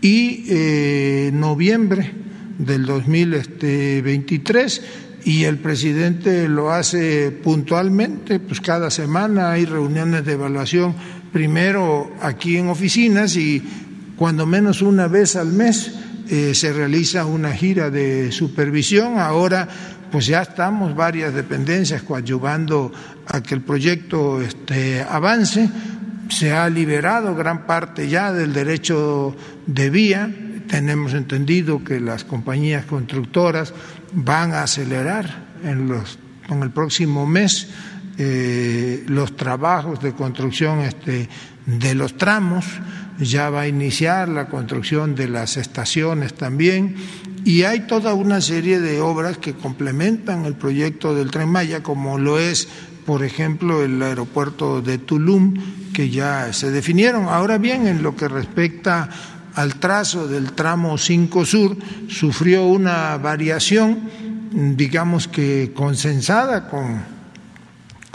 y 0.00 0.44
eh, 0.48 1.30
noviembre 1.32 2.12
del 2.58 2.86
2023 2.86 4.82
y 5.24 5.44
el 5.44 5.58
presidente 5.58 6.48
lo 6.48 6.70
hace 6.70 7.32
puntualmente, 7.32 8.38
pues 8.38 8.60
cada 8.60 8.90
semana 8.90 9.50
hay 9.50 9.64
reuniones 9.64 10.24
de 10.24 10.34
evaluación 10.34 10.94
primero 11.36 12.16
aquí 12.22 12.56
en 12.56 12.70
oficinas 12.70 13.36
y 13.36 13.62
cuando 14.16 14.46
menos 14.46 14.80
una 14.80 15.06
vez 15.06 15.36
al 15.36 15.52
mes 15.52 15.92
eh, 16.30 16.54
se 16.54 16.72
realiza 16.72 17.26
una 17.26 17.52
gira 17.52 17.90
de 17.90 18.32
supervisión. 18.32 19.18
Ahora 19.18 19.68
pues 20.10 20.28
ya 20.28 20.40
estamos 20.40 20.96
varias 20.96 21.34
dependencias 21.34 22.00
coadyuvando 22.04 22.90
a 23.26 23.42
que 23.42 23.54
el 23.54 23.60
proyecto 23.60 24.40
este, 24.40 25.02
avance. 25.02 25.68
Se 26.30 26.52
ha 26.52 26.70
liberado 26.70 27.34
gran 27.34 27.66
parte 27.66 28.08
ya 28.08 28.32
del 28.32 28.54
derecho 28.54 29.36
de 29.66 29.90
vía. 29.90 30.34
Tenemos 30.68 31.12
entendido 31.12 31.84
que 31.84 32.00
las 32.00 32.24
compañías 32.24 32.86
constructoras 32.86 33.74
van 34.14 34.54
a 34.54 34.62
acelerar 34.62 35.44
en 35.62 35.86
los, 35.86 36.18
en 36.48 36.62
el 36.62 36.70
próximo 36.70 37.26
mes 37.26 37.68
eh, 38.18 39.04
los 39.08 39.36
trabajos 39.36 40.00
de 40.00 40.12
construcción 40.12 40.80
este, 40.80 41.28
de 41.66 41.94
los 41.94 42.16
tramos, 42.16 42.64
ya 43.18 43.50
va 43.50 43.62
a 43.62 43.68
iniciar 43.68 44.28
la 44.28 44.48
construcción 44.48 45.14
de 45.14 45.28
las 45.28 45.56
estaciones 45.56 46.34
también, 46.34 46.96
y 47.44 47.62
hay 47.62 47.80
toda 47.80 48.14
una 48.14 48.40
serie 48.40 48.80
de 48.80 49.00
obras 49.00 49.38
que 49.38 49.54
complementan 49.54 50.46
el 50.46 50.54
proyecto 50.54 51.14
del 51.14 51.30
Tren 51.30 51.48
Maya, 51.48 51.82
como 51.82 52.18
lo 52.18 52.38
es, 52.38 52.68
por 53.04 53.22
ejemplo, 53.22 53.84
el 53.84 54.02
aeropuerto 54.02 54.82
de 54.82 54.98
Tulum, 54.98 55.54
que 55.92 56.10
ya 56.10 56.52
se 56.52 56.70
definieron. 56.70 57.28
Ahora 57.28 57.58
bien, 57.58 57.86
en 57.86 58.02
lo 58.02 58.16
que 58.16 58.28
respecta 58.28 59.08
al 59.54 59.76
trazo 59.76 60.26
del 60.26 60.52
tramo 60.52 60.98
5 60.98 61.44
Sur 61.44 61.76
sufrió 62.08 62.66
una 62.66 63.16
variación, 63.16 64.10
digamos 64.76 65.28
que 65.28 65.72
consensada 65.74 66.68
con, 66.68 67.15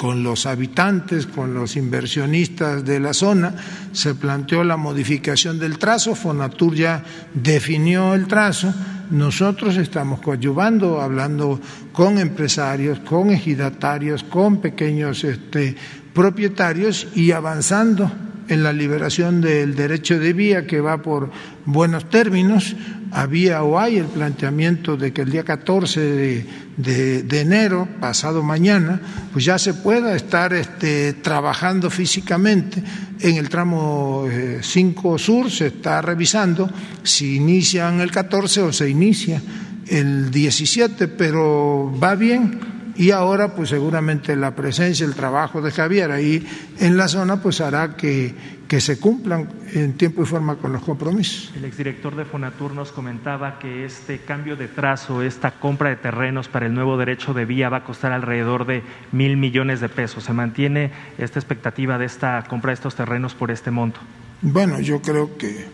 con 0.02 0.24
los 0.24 0.48
habitantes, 0.48 1.28
con 1.28 1.54
los 1.54 1.76
inversionistas 1.76 2.84
de 2.84 3.00
la 3.00 3.14
zona, 3.14 3.54
se 3.92 4.16
planteó 4.16 4.64
la 4.64 4.76
modificación 4.76 5.60
del 5.60 5.78
trazo, 5.78 6.16
Fonatur 6.16 6.74
ya 6.74 7.04
definió 7.36 8.16
el 8.16 8.26
trazo, 8.26 8.74
nosotros 9.12 9.78
estamos 9.78 10.20
coadyuvando, 10.20 11.02
hablando 11.02 11.62
con 11.94 12.18
empresarios, 12.18 13.00
con 13.02 13.30
ejidatarios, 13.30 14.24
con 14.24 14.60
pequeños 14.60 15.24
este, 15.24 15.76
propietarios 16.16 17.08
y 17.14 17.30
avanzando 17.30 18.12
en 18.48 18.64
la 18.64 18.74
liberación 18.74 19.42
del 19.42 19.76
derecho 19.76 20.20
de 20.20 20.34
vía 20.34 20.66
que 20.66 20.82
va 20.82 21.02
por 21.02 21.32
buenos 21.66 22.10
términos. 22.10 22.76
Había 23.12 23.64
o 23.64 23.78
hay 23.78 23.98
el 23.98 24.06
planteamiento 24.06 24.96
de 24.96 25.12
que 25.12 25.24
el 25.24 25.32
día 25.32 25.44
14 25.44 26.46
de, 26.78 27.42
enero, 27.42 27.88
pasado 28.00 28.42
mañana, 28.42 29.02
pues 29.34 29.46
ya 29.46 29.58
se 29.58 29.74
pueda 29.74 30.16
estar 30.16 30.54
este, 30.54 31.14
trabajando 31.14 31.90
físicamente 31.90 32.82
en 33.20 33.36
el 33.36 33.50
tramo 33.50 34.26
5 34.62 35.16
eh, 35.16 35.20
Sur, 35.20 35.52
se 35.52 35.68
está 35.68 36.02
revisando 36.02 36.70
si 37.04 37.36
inician 37.36 38.00
el 38.00 38.12
14 38.12 38.62
o 38.62 38.74
se 38.74 38.90
inicia 38.90 39.42
el 39.88 40.32
17, 40.32 41.10
pero 41.10 41.94
va 42.02 42.16
bien 42.16 42.71
y 43.02 43.10
ahora 43.10 43.56
pues 43.56 43.70
seguramente 43.70 44.36
la 44.36 44.56
presencia, 44.56 45.08
el 45.08 45.16
trabajo 45.16 45.60
de 45.60 45.72
Javier 45.72 46.12
ahí 46.12 46.48
en 46.80 46.98
la 46.98 47.08
zona 47.08 47.42
pues 47.42 47.60
hará 47.60 47.96
que, 47.96 48.36
que 48.68 48.80
se 48.80 49.00
cumplan 49.00 49.50
en 49.74 49.94
tiempo 49.94 50.22
y 50.22 50.28
forma 50.28 50.58
con 50.58 50.72
los 50.72 50.84
compromisos. 50.84 51.52
El 51.56 51.66
exdirector 51.66 52.16
de 52.16 52.26
Fonatur 52.26 52.76
nos 52.76 52.92
comentaba 52.92 53.58
que 53.58 53.86
este 53.86 54.20
cambio 54.20 54.56
de 54.56 54.68
trazo, 54.68 55.24
esta 55.24 55.50
compra 55.60 55.90
de 55.90 55.96
terrenos 55.96 56.48
para 56.48 56.68
el 56.68 56.76
nuevo 56.76 56.96
derecho 56.96 57.34
de 57.34 57.46
vía 57.46 57.70
va 57.70 57.78
a 57.78 57.84
costar 57.84 58.12
alrededor 58.12 58.68
de 58.68 58.84
mil 59.12 59.36
millones 59.36 59.82
de 59.82 59.90
pesos. 59.90 60.26
¿Se 60.26 60.34
mantiene 60.34 60.92
esta 61.18 61.40
expectativa 61.40 61.98
de 61.98 62.06
esta 62.06 62.44
compra 62.48 62.70
de 62.70 62.76
estos 62.76 62.94
terrenos 62.94 63.34
por 63.34 63.50
este 63.50 63.72
monto? 63.72 64.00
Bueno, 64.44 64.80
yo 64.80 65.02
creo 65.02 65.40
que 65.40 65.66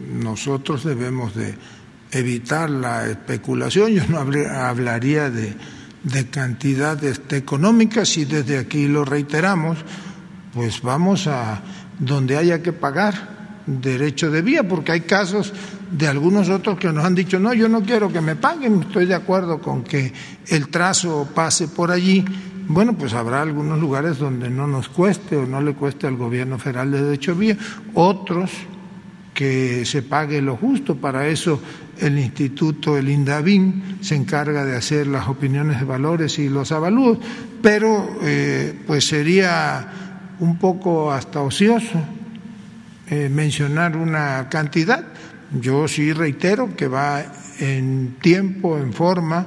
nosotros 0.00 0.82
debemos 0.82 1.34
de 1.34 1.56
evitar 2.10 2.70
la 2.70 3.06
especulación. 3.06 3.90
Yo 3.90 4.02
no 4.08 4.18
hablaría 4.18 5.28
de 5.28 5.54
de 6.02 6.28
cantidades 6.28 7.20
económicas 7.30 8.16
y 8.16 8.24
desde 8.24 8.58
aquí 8.58 8.88
lo 8.88 9.04
reiteramos, 9.04 9.78
pues 10.54 10.82
vamos 10.82 11.26
a 11.26 11.60
donde 11.98 12.36
haya 12.36 12.62
que 12.62 12.72
pagar 12.72 13.40
derecho 13.66 14.30
de 14.30 14.42
vía, 14.42 14.66
porque 14.66 14.92
hay 14.92 15.00
casos 15.02 15.52
de 15.90 16.08
algunos 16.08 16.48
otros 16.48 16.78
que 16.78 16.92
nos 16.92 17.04
han 17.04 17.14
dicho, 17.14 17.38
no, 17.38 17.52
yo 17.52 17.68
no 17.68 17.82
quiero 17.82 18.12
que 18.12 18.20
me 18.20 18.36
paguen, 18.36 18.80
estoy 18.80 19.06
de 19.06 19.14
acuerdo 19.14 19.60
con 19.60 19.84
que 19.84 20.12
el 20.48 20.68
trazo 20.68 21.28
pase 21.34 21.68
por 21.68 21.90
allí. 21.90 22.24
Bueno, 22.66 22.96
pues 22.96 23.14
habrá 23.14 23.42
algunos 23.42 23.80
lugares 23.80 24.18
donde 24.18 24.48
no 24.48 24.66
nos 24.66 24.88
cueste 24.88 25.36
o 25.36 25.46
no 25.46 25.60
le 25.60 25.74
cueste 25.74 26.06
al 26.06 26.16
gobierno 26.16 26.58
federal 26.58 26.90
de 26.90 27.02
derecho 27.02 27.34
de 27.34 27.40
vía, 27.40 27.58
otros 27.94 28.50
que 29.34 29.84
se 29.84 30.02
pague 30.02 30.40
lo 30.40 30.56
justo, 30.56 30.96
para 30.96 31.26
eso 31.26 31.60
el 32.00 32.18
instituto, 32.18 32.96
el 32.96 33.08
INDAVIN, 33.08 33.98
se 34.00 34.16
encarga 34.16 34.64
de 34.64 34.76
hacer 34.76 35.06
las 35.06 35.28
opiniones 35.28 35.80
de 35.80 35.84
valores 35.84 36.38
y 36.38 36.48
los 36.48 36.72
avalúos, 36.72 37.18
pero 37.62 38.18
eh, 38.22 38.74
pues 38.86 39.06
sería 39.06 39.88
un 40.40 40.58
poco 40.58 41.12
hasta 41.12 41.40
ocioso 41.40 42.02
eh, 43.08 43.28
mencionar 43.28 43.96
una 43.96 44.48
cantidad. 44.48 45.04
Yo 45.60 45.88
sí 45.88 46.12
reitero 46.12 46.74
que 46.76 46.88
va 46.88 47.22
en 47.58 48.16
tiempo, 48.22 48.78
en 48.78 48.92
forma 48.92 49.46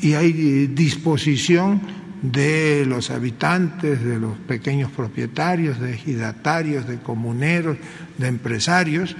y 0.00 0.14
hay 0.14 0.66
disposición 0.68 1.80
de 2.22 2.84
los 2.86 3.10
habitantes, 3.10 4.04
de 4.04 4.18
los 4.18 4.36
pequeños 4.38 4.90
propietarios, 4.90 5.80
de 5.80 5.94
ejidatarios, 5.94 6.86
de 6.86 6.98
comuneros, 6.98 7.76
de 8.16 8.28
empresarios, 8.28 9.16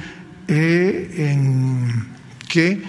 eh, 0.48 1.32
en 1.32 2.17
que 2.48 2.82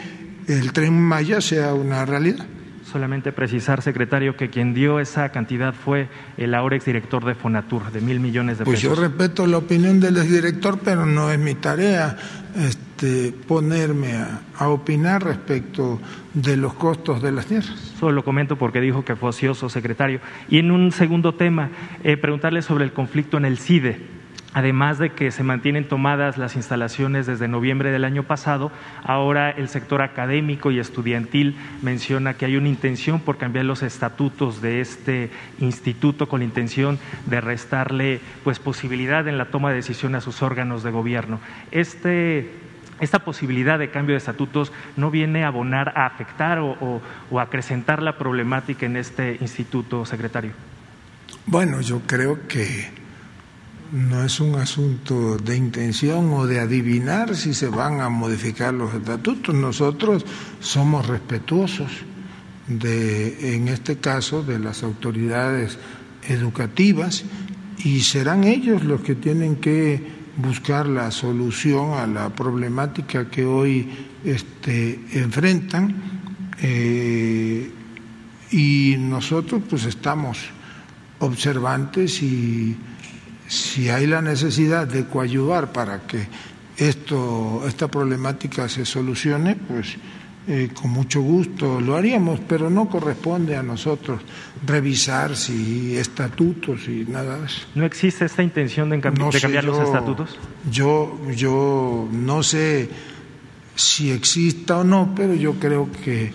el 0.47 0.73
tren 0.73 0.99
Maya 0.99 1.41
sea 1.41 1.73
una 1.73 2.05
realidad. 2.05 2.45
Solamente 2.91 3.31
precisar, 3.31 3.83
secretario, 3.83 4.35
que 4.35 4.49
quien 4.49 4.73
dio 4.73 4.99
esa 4.99 5.29
cantidad 5.29 5.75
fue 5.75 6.07
el 6.37 6.55
ahora 6.55 6.75
exdirector 6.75 7.23
de 7.23 7.35
Fonatur, 7.35 7.91
de 7.91 8.01
mil 8.01 8.19
millones 8.19 8.57
de 8.57 8.65
pesos. 8.65 8.81
Pues 8.81 8.81
yo 8.81 8.99
respeto 8.99 9.45
la 9.45 9.57
opinión 9.57 9.99
del 9.99 10.17
exdirector, 10.17 10.79
pero 10.83 11.05
no 11.05 11.31
es 11.31 11.37
mi 11.37 11.53
tarea 11.53 12.17
este, 12.57 13.31
ponerme 13.47 14.13
a, 14.57 14.69
opinar 14.69 15.23
respecto 15.23 16.01
de 16.33 16.57
los 16.57 16.73
costos 16.73 17.21
de 17.21 17.31
las 17.31 17.45
tierras. 17.45 17.93
Solo 17.99 18.13
lo 18.13 18.23
comento 18.23 18.55
porque 18.55 18.81
dijo 18.81 19.05
que 19.05 19.15
fue 19.15 19.29
ocioso, 19.29 19.69
secretario. 19.69 20.19
Y 20.49 20.57
en 20.57 20.71
un 20.71 20.91
segundo 20.91 21.35
tema, 21.35 21.69
eh, 22.03 22.17
preguntarle 22.17 22.63
sobre 22.63 22.85
el 22.85 22.93
conflicto 22.93 23.37
en 23.37 23.45
el 23.45 23.59
CIDE. 23.59 24.18
Además 24.59 24.97
de 24.97 25.11
que 25.11 25.31
se 25.31 25.41
mantienen 25.41 25.87
tomadas 25.87 26.37
las 26.37 26.57
instalaciones 26.57 27.25
desde 27.25 27.47
noviembre 27.47 27.93
del 27.93 28.03
año 28.03 28.23
pasado, 28.23 28.73
ahora 29.05 29.49
el 29.51 29.69
sector 29.69 30.01
académico 30.01 30.69
y 30.69 30.79
estudiantil 30.79 31.55
menciona 31.81 32.33
que 32.33 32.43
hay 32.43 32.57
una 32.57 32.67
intención 32.67 33.21
por 33.21 33.37
cambiar 33.37 33.63
los 33.63 33.83
estatutos 33.83 34.61
de 34.61 34.81
este 34.81 35.31
instituto 35.61 36.27
con 36.27 36.41
la 36.41 36.45
intención 36.45 36.99
de 37.27 37.39
restarle 37.39 38.19
pues 38.43 38.59
posibilidad 38.59 39.25
en 39.29 39.37
la 39.37 39.45
toma 39.45 39.69
de 39.69 39.77
decisión 39.77 40.13
a 40.13 40.19
sus 40.19 40.41
órganos 40.41 40.83
de 40.83 40.91
gobierno. 40.91 41.39
Este, 41.71 42.51
esta 42.99 43.19
posibilidad 43.19 43.79
de 43.79 43.91
cambio 43.91 44.15
de 44.15 44.17
estatutos 44.17 44.73
no 44.97 45.09
viene 45.09 45.45
a 45.45 45.47
abonar 45.47 45.93
a 45.95 46.05
afectar 46.05 46.59
o, 46.59 47.01
o 47.31 47.39
acrecentar 47.39 48.03
la 48.03 48.17
problemática 48.17 48.85
en 48.85 48.97
este 48.97 49.37
instituto, 49.39 50.05
secretario. 50.05 50.51
Bueno, 51.45 51.79
yo 51.79 52.01
creo 52.05 52.45
que 52.49 52.98
no 53.91 54.23
es 54.23 54.39
un 54.39 54.55
asunto 54.55 55.37
de 55.37 55.55
intención 55.55 56.31
o 56.33 56.45
de 56.45 56.59
adivinar 56.59 57.35
si 57.35 57.53
se 57.53 57.67
van 57.67 58.01
a 58.01 58.09
modificar 58.09 58.73
los 58.73 58.93
estatutos. 58.93 59.55
Nosotros 59.55 60.25
somos 60.59 61.07
respetuosos 61.07 61.91
de, 62.67 63.55
en 63.55 63.67
este 63.67 63.97
caso, 63.97 64.43
de 64.43 64.59
las 64.59 64.83
autoridades 64.83 65.77
educativas 66.27 67.23
y 67.83 68.01
serán 68.01 68.43
ellos 68.43 68.83
los 68.83 69.01
que 69.01 69.15
tienen 69.15 69.55
que 69.55 70.19
buscar 70.37 70.87
la 70.87 71.11
solución 71.11 71.93
a 71.93 72.05
la 72.05 72.29
problemática 72.29 73.29
que 73.29 73.45
hoy 73.45 73.89
este, 74.23 74.99
enfrentan 75.13 75.95
eh, 76.61 77.71
y 78.51 78.95
nosotros 78.99 79.61
pues 79.69 79.85
estamos 79.85 80.39
observantes 81.19 82.21
y 82.21 82.75
si 83.49 83.89
hay 83.89 84.05
la 84.05 84.21
necesidad 84.21 84.87
de 84.87 85.05
coadyuvar 85.07 85.73
para 85.73 86.01
que 86.01 86.27
esto, 86.77 87.63
esta 87.67 87.87
problemática 87.89 88.69
se 88.69 88.85
solucione, 88.85 89.55
pues 89.55 89.97
eh, 90.47 90.69
con 90.73 90.91
mucho 90.91 91.21
gusto 91.21 91.81
lo 91.81 91.95
haríamos, 91.97 92.39
pero 92.47 92.69
no 92.69 92.87
corresponde 92.87 93.57
a 93.57 93.63
nosotros 93.63 94.21
revisar 94.65 95.35
si 95.35 95.97
estatutos 95.97 96.87
y 96.87 97.05
nada 97.09 97.39
de 97.39 97.47
eso. 97.47 97.61
¿No 97.73 97.85
existe 97.85 98.25
esta 98.25 98.43
intención 98.43 98.91
de, 98.91 99.01
cambiar 99.01 99.63
los 99.63 99.79
estatutos? 99.79 100.37
Yo, 100.71 101.19
yo 101.35 102.07
no 102.11 102.43
sé 102.43 102.87
si 103.75 104.11
exista 104.11 104.77
o 104.77 104.83
no, 104.83 105.13
pero 105.15 105.33
yo 105.33 105.55
creo 105.55 105.89
que, 106.03 106.31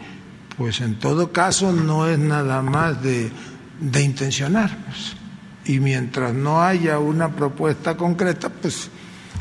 pues 0.59 0.81
en 0.81 0.97
todo 0.97 1.31
caso, 1.31 1.73
no 1.73 2.09
es 2.09 2.19
nada 2.19 2.61
más 2.61 3.01
de, 3.05 3.31
de 3.81 4.03
intencionar. 4.03 4.77
Y 5.67 5.81
mientras 5.81 6.35
no 6.35 6.63
haya 6.63 6.99
una 6.99 7.35
propuesta 7.35 7.97
concreta, 7.97 8.49
pues 8.49 8.91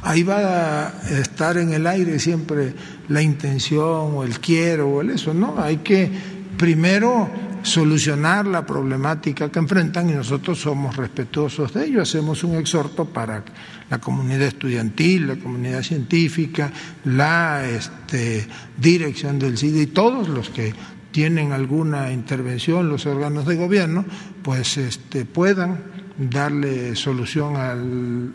ahí 0.04 0.24
va 0.24 0.88
a 0.88 1.20
estar 1.20 1.58
en 1.58 1.74
el 1.74 1.88
aire 1.88 2.20
siempre 2.20 2.74
la 3.10 3.22
intención 3.22 4.16
o 4.16 4.24
el 4.24 4.40
quiero 4.40 4.90
o 4.90 5.02
el 5.02 5.12
eso, 5.12 5.34
¿no? 5.34 5.62
Hay 5.62 5.78
que 5.78 6.10
primero 6.58 7.30
solucionar 7.64 8.46
la 8.46 8.66
problemática 8.66 9.50
que 9.50 9.60
enfrentan 9.60 10.10
y 10.10 10.14
nosotros 10.14 10.60
somos 10.60 10.96
respetuosos 10.96 11.74
de 11.74 11.86
ello, 11.86 12.02
hacemos 12.02 12.44
un 12.44 12.56
exhorto 12.56 13.06
para 13.06 13.44
la 13.90 14.00
comunidad 14.00 14.42
estudiantil, 14.42 15.28
la 15.28 15.36
comunidad 15.38 15.82
científica, 15.82 16.72
la 17.06 17.66
este, 17.66 18.46
dirección 18.78 19.40
del 19.40 19.58
CIDE 19.58 19.84
y 19.84 19.88
todos 19.88 20.28
los 20.28 20.50
que 20.50 20.74
tienen 21.12 21.54
alguna 21.54 22.12
intervención, 22.12 22.90
los 22.90 23.06
órganos 23.06 23.46
de 23.46 23.56
gobierno, 23.56 24.04
pues 24.42 24.78
este, 24.78 25.26
puedan 25.26 25.93
darle 26.18 26.96
solución 26.96 27.56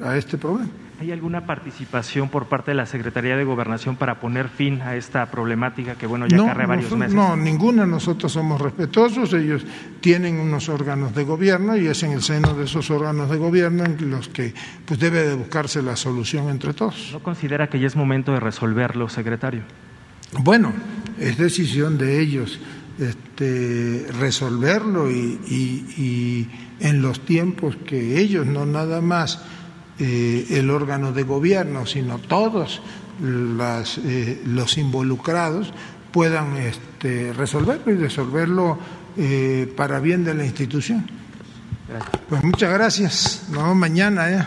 a 0.02 0.16
este 0.16 0.38
problema. 0.38 0.70
¿Hay 1.00 1.12
alguna 1.12 1.46
participación 1.46 2.28
por 2.28 2.46
parte 2.46 2.72
de 2.72 2.74
la 2.74 2.84
Secretaría 2.84 3.36
de 3.36 3.44
Gobernación 3.44 3.94
para 3.94 4.18
poner 4.18 4.48
fin 4.48 4.82
a 4.82 4.96
esta 4.96 5.30
problemática 5.30 5.94
que, 5.94 6.08
bueno, 6.08 6.26
ya 6.26 6.36
no, 6.36 6.46
varios 6.46 6.90
meses? 6.96 7.14
No, 7.14 7.36
ninguna. 7.36 7.86
Nosotros 7.86 8.32
somos 8.32 8.60
respetuosos. 8.60 9.32
Ellos 9.32 9.64
tienen 10.00 10.40
unos 10.40 10.68
órganos 10.68 11.14
de 11.14 11.22
gobierno 11.22 11.76
y 11.76 11.86
es 11.86 12.02
en 12.02 12.10
el 12.10 12.22
seno 12.22 12.52
de 12.54 12.64
esos 12.64 12.90
órganos 12.90 13.30
de 13.30 13.36
gobierno 13.36 13.84
en 13.84 14.10
los 14.10 14.28
que 14.28 14.52
pues, 14.84 14.98
debe 14.98 15.22
de 15.22 15.34
buscarse 15.36 15.82
la 15.82 15.94
solución 15.94 16.48
entre 16.48 16.74
todos. 16.74 17.10
¿No 17.12 17.20
considera 17.20 17.68
que 17.68 17.78
ya 17.78 17.86
es 17.86 17.94
momento 17.94 18.32
de 18.32 18.40
resolverlo, 18.40 19.08
secretario? 19.08 19.62
Bueno, 20.40 20.72
es 21.16 21.38
decisión 21.38 21.96
de 21.96 22.20
ellos 22.20 22.58
este, 22.98 24.04
resolverlo 24.18 25.08
y, 25.12 25.40
y, 25.48 25.94
y 25.96 26.48
en 26.80 27.02
los 27.02 27.24
tiempos 27.24 27.76
que 27.76 28.18
ellos, 28.20 28.46
no 28.46 28.66
nada 28.66 29.00
más 29.00 29.42
eh, 29.98 30.46
el 30.50 30.70
órgano 30.70 31.12
de 31.12 31.22
gobierno, 31.22 31.86
sino 31.86 32.18
todos 32.18 32.80
las, 33.20 33.98
eh, 33.98 34.42
los 34.46 34.78
involucrados 34.78 35.72
puedan 36.12 36.56
este, 36.56 37.32
resolverlo 37.32 37.92
y 37.92 37.96
resolverlo 37.96 38.78
eh, 39.16 39.72
para 39.76 40.00
bien 40.00 40.24
de 40.24 40.34
la 40.34 40.44
institución. 40.44 41.06
Pues 42.28 42.44
muchas 42.44 42.72
gracias. 42.72 43.46
Nos 43.50 43.62
vemos 43.62 43.76
mañana. 43.76 44.30
¿eh? 44.30 44.46